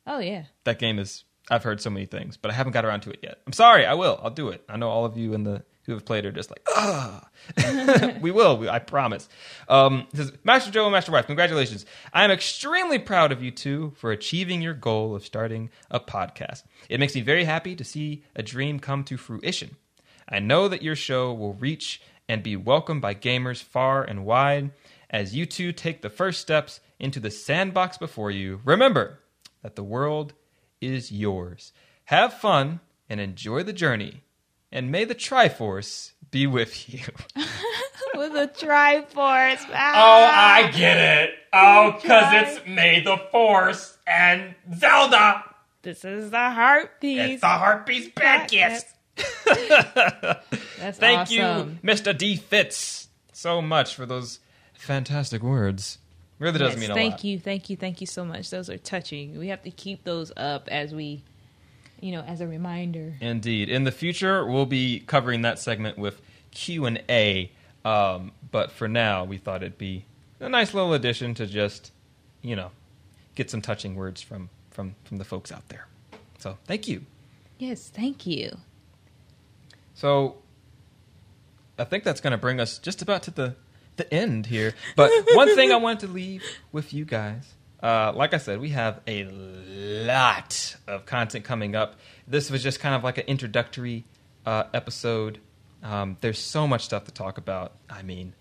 Oh 0.07 0.19
yeah. 0.19 0.45
That 0.63 0.79
game 0.79 0.99
is, 0.99 1.23
I've 1.49 1.63
heard 1.63 1.81
so 1.81 1.89
many 1.89 2.05
things, 2.05 2.37
but 2.37 2.51
I 2.51 2.53
haven't 2.53 2.73
got 2.73 2.85
around 2.85 3.01
to 3.01 3.11
it 3.11 3.19
yet. 3.21 3.39
I'm 3.45 3.53
sorry, 3.53 3.85
I 3.85 3.93
will. 3.93 4.19
I'll 4.23 4.29
do 4.31 4.49
it. 4.49 4.63
I 4.67 4.77
know 4.77 4.89
all 4.89 5.05
of 5.05 5.17
you 5.17 5.33
in 5.33 5.43
the 5.43 5.63
who 5.85 5.93
have 5.93 6.05
played 6.05 6.25
are 6.25 6.31
just 6.31 6.49
like, 6.49 6.65
ah. 6.69 7.27
we 8.21 8.31
will, 8.31 8.57
we, 8.57 8.69
I 8.69 8.79
promise. 8.79 9.27
Um, 9.67 10.07
says, 10.13 10.31
Master 10.43 10.71
Joe 10.71 10.85
and 10.85 10.93
Master 10.93 11.11
Wife, 11.11 11.25
congratulations. 11.25 11.85
I 12.13 12.23
am 12.23 12.31
extremely 12.31 12.99
proud 12.99 13.31
of 13.31 13.43
you 13.43 13.51
two 13.51 13.93
for 13.97 14.11
achieving 14.11 14.61
your 14.61 14.73
goal 14.73 15.15
of 15.15 15.25
starting 15.25 15.69
a 15.91 15.99
podcast. 15.99 16.63
It 16.89 16.99
makes 16.99 17.15
me 17.15 17.21
very 17.21 17.43
happy 17.43 17.75
to 17.75 17.83
see 17.83 18.23
a 18.35 18.43
dream 18.43 18.79
come 18.79 19.03
to 19.05 19.17
fruition. 19.17 19.75
I 20.27 20.39
know 20.39 20.67
that 20.67 20.81
your 20.81 20.95
show 20.95 21.33
will 21.33 21.53
reach 21.53 22.01
and 22.29 22.41
be 22.41 22.55
welcomed 22.55 23.01
by 23.01 23.13
gamers 23.13 23.61
far 23.61 24.03
and 24.03 24.25
wide 24.25 24.71
as 25.09 25.35
you 25.35 25.45
two 25.45 25.71
take 25.71 26.01
the 26.01 26.09
first 26.09 26.41
steps 26.41 26.79
into 26.99 27.19
the 27.19 27.29
sandbox 27.29 27.97
before 27.97 28.31
you. 28.31 28.61
Remember 28.63 29.19
that 29.61 29.75
the 29.75 29.83
world 29.83 30.33
is 30.81 31.11
yours. 31.11 31.73
Have 32.05 32.33
fun 32.33 32.79
and 33.09 33.19
enjoy 33.19 33.63
the 33.63 33.73
journey. 33.73 34.21
And 34.73 34.91
may 34.91 35.05
the 35.05 35.13
Triforce 35.15 36.11
be 36.31 36.47
with 36.47 36.91
you. 36.93 37.01
With 38.15 38.33
a 38.35 38.47
Triforce. 38.47 39.61
Oh, 39.69 39.73
Ah. 39.73 40.53
I 40.55 40.71
get 40.71 40.97
it. 40.97 41.31
Oh, 41.53 41.93
because 42.01 42.25
it's 42.57 42.67
May 42.67 42.99
the 43.01 43.17
Force 43.31 43.97
and 44.05 44.53
Zelda. 44.77 45.43
This 45.81 46.03
is 46.05 46.29
the 46.31 46.49
heart 46.51 46.99
piece. 47.01 47.19
It's 47.33 47.41
the 47.41 47.47
Heartbeat's 47.47 48.09
bad 48.15 48.51
Yes. 48.51 48.83
gifts. 49.15 49.25
That's 50.79 50.97
Thank 50.99 51.19
awesome. 51.21 51.79
you, 51.83 51.89
Mr. 51.89 52.15
D. 52.17 52.35
Fitz, 52.35 53.07
so 53.31 53.61
much 53.61 53.95
for 53.95 54.05
those 54.05 54.39
fantastic 54.73 55.41
words. 55.41 55.97
Really 56.39 56.59
does 56.59 56.73
Yes, 56.73 56.79
mean 56.81 56.91
a 56.91 56.93
thank 56.93 57.11
lot. 57.13 57.19
Thank 57.19 57.23
you, 57.23 57.39
thank 57.39 57.69
you, 57.69 57.75
thank 57.77 58.01
you 58.01 58.07
so 58.07 58.25
much. 58.25 58.49
Those 58.49 58.69
are 58.69 58.77
touching. 58.77 59.37
We 59.39 59.47
have 59.49 59.63
to 59.63 59.71
keep 59.71 60.03
those 60.03 60.31
up 60.37 60.67
as 60.69 60.93
we, 60.93 61.23
you 62.03 62.11
know, 62.11 62.21
as 62.21 62.41
a 62.41 62.47
reminder. 62.47 63.15
Indeed. 63.21 63.69
In 63.69 63.85
the 63.85 63.91
future, 63.91 64.45
we'll 64.45 64.65
be 64.65 64.99
covering 65.07 65.43
that 65.43 65.57
segment 65.57 65.97
with 65.97 66.21
Q 66.51 66.85
and 66.85 67.01
A. 67.07 67.49
Um, 67.85 68.33
but 68.51 68.71
for 68.73 68.89
now, 68.89 69.23
we 69.23 69.37
thought 69.37 69.63
it'd 69.63 69.77
be 69.77 70.03
a 70.41 70.49
nice 70.49 70.73
little 70.73 70.93
addition 70.93 71.33
to 71.35 71.47
just, 71.47 71.93
you 72.41 72.57
know, 72.57 72.71
get 73.35 73.49
some 73.49 73.61
touching 73.61 73.95
words 73.95 74.21
from 74.21 74.49
from 74.69 74.95
from 75.05 75.17
the 75.17 75.23
folks 75.23 75.49
out 75.49 75.69
there. 75.69 75.87
So 76.39 76.57
thank 76.65 76.89
you. 76.89 77.05
Yes, 77.57 77.87
thank 77.87 78.27
you. 78.27 78.57
So 79.93 80.35
I 81.79 81.85
think 81.85 82.03
that's 82.03 82.19
going 82.19 82.31
to 82.31 82.37
bring 82.37 82.59
us 82.59 82.79
just 82.79 83.01
about 83.01 83.23
to 83.23 83.31
the 83.31 83.55
the 83.95 84.13
end 84.13 84.47
here. 84.47 84.73
But 84.97 85.09
one 85.35 85.55
thing 85.55 85.71
I 85.71 85.77
wanted 85.77 86.07
to 86.07 86.13
leave 86.13 86.43
with 86.73 86.93
you 86.93 87.05
guys. 87.05 87.53
Uh, 87.83 88.13
like 88.15 88.33
I 88.33 88.37
said, 88.37 88.61
we 88.61 88.69
have 88.69 89.01
a 89.05 89.25
lot 89.25 90.77
of 90.87 91.05
content 91.05 91.43
coming 91.43 91.75
up. 91.75 91.95
This 92.25 92.49
was 92.49 92.63
just 92.63 92.79
kind 92.79 92.95
of 92.95 93.03
like 93.03 93.17
an 93.17 93.25
introductory 93.27 94.05
uh, 94.45 94.63
episode. 94.73 95.39
Um, 95.83 96.15
there's 96.21 96.39
so 96.39 96.65
much 96.65 96.85
stuff 96.85 97.03
to 97.05 97.11
talk 97.11 97.37
about. 97.37 97.73
I 97.89 98.01
mean, 98.01 98.33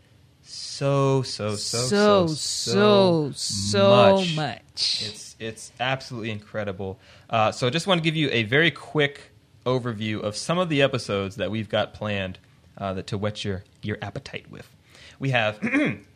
so 0.43 1.23
so 1.23 1.57
so 1.57 1.81
so 1.81 2.27
so 2.29 2.33
so 2.35 3.33
so 3.33 3.91
much. 3.91 4.37
much. 4.37 5.03
It's 5.05 5.37
it's 5.41 5.73
absolutely 5.81 6.31
incredible. 6.31 7.01
Uh, 7.29 7.51
so 7.51 7.67
I 7.67 7.71
just 7.71 7.89
want 7.89 7.99
to 7.99 8.05
give 8.05 8.15
you 8.15 8.29
a 8.31 8.45
very 8.45 8.71
quick 8.71 9.33
overview 9.67 10.21
of 10.21 10.37
some 10.37 10.59
of 10.59 10.69
the 10.69 10.83
episodes 10.83 11.37
that 11.37 11.51
we've 11.51 11.69
got 11.69 11.95
planned 11.95 12.39
uh, 12.79 12.93
that 12.93 13.09
to 13.09 13.19
whet 13.19 13.45
your 13.45 13.65
your 13.83 13.99
appetite 14.01 14.51
with. 14.51 14.69
We 15.19 15.31
have 15.31 15.59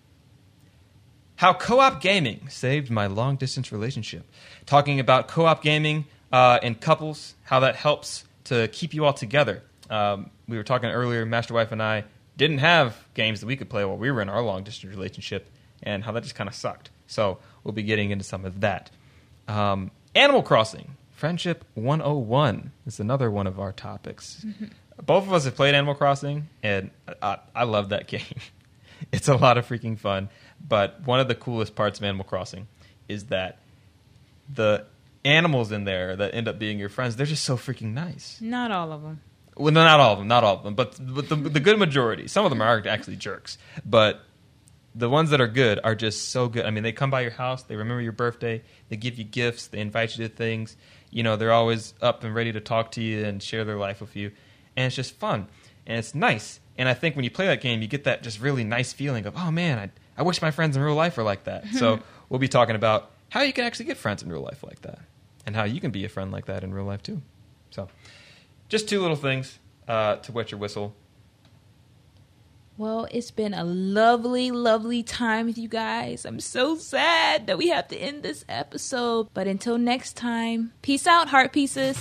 how 1.36 1.52
co-op 1.52 2.00
gaming 2.00 2.48
saved 2.48 2.90
my 2.90 3.06
long 3.06 3.36
distance 3.36 3.70
relationship. 3.72 4.24
Talking 4.64 5.00
about 5.00 5.28
co-op 5.28 5.62
gaming 5.62 6.06
uh, 6.32 6.58
in 6.62 6.74
couples, 6.74 7.34
how 7.44 7.60
that 7.60 7.76
helps 7.76 8.24
to 8.44 8.68
keep 8.68 8.94
you 8.94 9.04
all 9.04 9.12
together. 9.12 9.62
Um, 9.90 10.30
we 10.48 10.56
were 10.56 10.64
talking 10.64 10.88
earlier, 10.90 11.24
Master 11.26 11.54
Wife 11.54 11.72
and 11.72 11.82
I 11.82 12.04
didn't 12.36 12.58
have 12.58 12.96
games 13.14 13.40
that 13.40 13.46
we 13.46 13.56
could 13.56 13.70
play 13.70 13.84
while 13.84 13.96
we 13.96 14.10
were 14.10 14.20
in 14.20 14.28
our 14.28 14.42
long 14.42 14.62
distance 14.62 14.92
relationship, 14.92 15.48
and 15.82 16.04
how 16.04 16.12
that 16.12 16.22
just 16.22 16.34
kind 16.34 16.48
of 16.48 16.54
sucked. 16.54 16.90
So 17.06 17.38
we'll 17.64 17.72
be 17.72 17.82
getting 17.82 18.10
into 18.10 18.24
some 18.24 18.44
of 18.44 18.60
that. 18.60 18.90
Um, 19.48 19.90
Animal 20.14 20.42
Crossing, 20.42 20.96
Friendship 21.12 21.64
101 21.74 22.72
is 22.86 23.00
another 23.00 23.30
one 23.30 23.46
of 23.46 23.58
our 23.60 23.72
topics. 23.72 24.44
Both 25.04 25.24
of 25.24 25.32
us 25.32 25.44
have 25.44 25.54
played 25.54 25.74
Animal 25.74 25.94
Crossing, 25.94 26.48
and 26.62 26.90
I, 27.22 27.38
I 27.54 27.64
love 27.64 27.90
that 27.90 28.06
game. 28.08 28.22
It's 29.12 29.28
a 29.28 29.36
lot 29.36 29.58
of 29.58 29.66
freaking 29.66 29.98
fun. 29.98 30.28
But 30.66 31.02
one 31.04 31.20
of 31.20 31.28
the 31.28 31.34
coolest 31.34 31.74
parts 31.74 31.98
of 31.98 32.04
Animal 32.04 32.24
Crossing 32.24 32.66
is 33.08 33.26
that 33.26 33.58
the 34.52 34.86
animals 35.24 35.72
in 35.72 35.84
there 35.84 36.16
that 36.16 36.34
end 36.34 36.48
up 36.48 36.58
being 36.58 36.78
your 36.78 36.88
friends, 36.88 37.16
they're 37.16 37.26
just 37.26 37.44
so 37.44 37.56
freaking 37.56 37.94
nice. 37.94 38.38
Not 38.40 38.70
all 38.70 38.92
of 38.92 39.02
them. 39.02 39.20
Well, 39.56 39.72
no, 39.72 39.84
not 39.84 40.00
all 40.00 40.12
of 40.12 40.18
them, 40.18 40.28
not 40.28 40.44
all 40.44 40.56
of 40.56 40.62
them, 40.62 40.74
but, 40.74 40.98
but 41.00 41.28
the, 41.28 41.36
the 41.36 41.60
good 41.60 41.78
majority. 41.78 42.28
Some 42.28 42.44
of 42.44 42.50
them 42.50 42.60
are 42.60 42.86
actually 42.86 43.16
jerks, 43.16 43.56
but 43.84 44.20
the 44.94 45.08
ones 45.08 45.30
that 45.30 45.40
are 45.40 45.48
good 45.48 45.80
are 45.82 45.94
just 45.94 46.28
so 46.28 46.48
good. 46.48 46.66
I 46.66 46.70
mean, 46.70 46.82
they 46.82 46.92
come 46.92 47.10
by 47.10 47.22
your 47.22 47.30
house, 47.30 47.62
they 47.62 47.76
remember 47.76 48.02
your 48.02 48.12
birthday, 48.12 48.62
they 48.90 48.96
give 48.96 49.18
you 49.18 49.24
gifts, 49.24 49.68
they 49.68 49.80
invite 49.80 50.16
you 50.16 50.28
to 50.28 50.34
things. 50.34 50.76
You 51.10 51.22
know, 51.22 51.36
they're 51.36 51.52
always 51.52 51.94
up 52.02 52.22
and 52.22 52.34
ready 52.34 52.52
to 52.52 52.60
talk 52.60 52.92
to 52.92 53.02
you 53.02 53.24
and 53.24 53.42
share 53.42 53.64
their 53.64 53.78
life 53.78 54.00
with 54.00 54.14
you, 54.14 54.32
and 54.76 54.86
it's 54.86 54.96
just 54.96 55.14
fun 55.14 55.48
and 55.86 55.98
it's 55.98 56.14
nice. 56.14 56.60
And 56.78 56.88
I 56.88 56.94
think 56.94 57.16
when 57.16 57.24
you 57.24 57.30
play 57.30 57.46
that 57.46 57.60
game, 57.60 57.82
you 57.82 57.88
get 57.88 58.04
that 58.04 58.22
just 58.22 58.40
really 58.40 58.64
nice 58.64 58.92
feeling 58.92 59.26
of, 59.26 59.34
oh 59.36 59.50
man, 59.50 59.78
I, 59.78 59.90
I 60.20 60.22
wish 60.22 60.42
my 60.42 60.50
friends 60.50 60.76
in 60.76 60.82
real 60.82 60.94
life 60.94 61.16
were 61.16 61.22
like 61.22 61.44
that. 61.44 61.66
so 61.68 62.00
we'll 62.28 62.40
be 62.40 62.48
talking 62.48 62.76
about 62.76 63.10
how 63.30 63.42
you 63.42 63.52
can 63.52 63.64
actually 63.64 63.86
get 63.86 63.96
friends 63.96 64.22
in 64.22 64.30
real 64.30 64.42
life 64.42 64.62
like 64.62 64.82
that, 64.82 65.00
and 65.46 65.56
how 65.56 65.64
you 65.64 65.80
can 65.80 65.90
be 65.90 66.04
a 66.04 66.08
friend 66.08 66.30
like 66.30 66.46
that 66.46 66.62
in 66.62 66.72
real 66.72 66.84
life 66.84 67.02
too. 67.02 67.22
So 67.70 67.88
just 68.68 68.88
two 68.88 69.00
little 69.00 69.16
things 69.16 69.58
uh, 69.88 70.16
to 70.16 70.32
wet 70.32 70.50
your 70.50 70.60
whistle. 70.60 70.94
Well, 72.78 73.08
it's 73.10 73.30
been 73.30 73.54
a 73.54 73.64
lovely, 73.64 74.50
lovely 74.50 75.02
time 75.02 75.46
with 75.46 75.56
you 75.56 75.66
guys. 75.68 76.26
I'm 76.26 76.40
so 76.40 76.76
sad 76.76 77.46
that 77.46 77.56
we 77.56 77.68
have 77.68 77.88
to 77.88 77.96
end 77.96 78.22
this 78.22 78.44
episode. 78.50 79.28
But 79.32 79.46
until 79.46 79.78
next 79.78 80.14
time, 80.14 80.72
peace 80.82 81.06
out, 81.06 81.28
heart 81.28 81.52
pieces. 81.52 81.96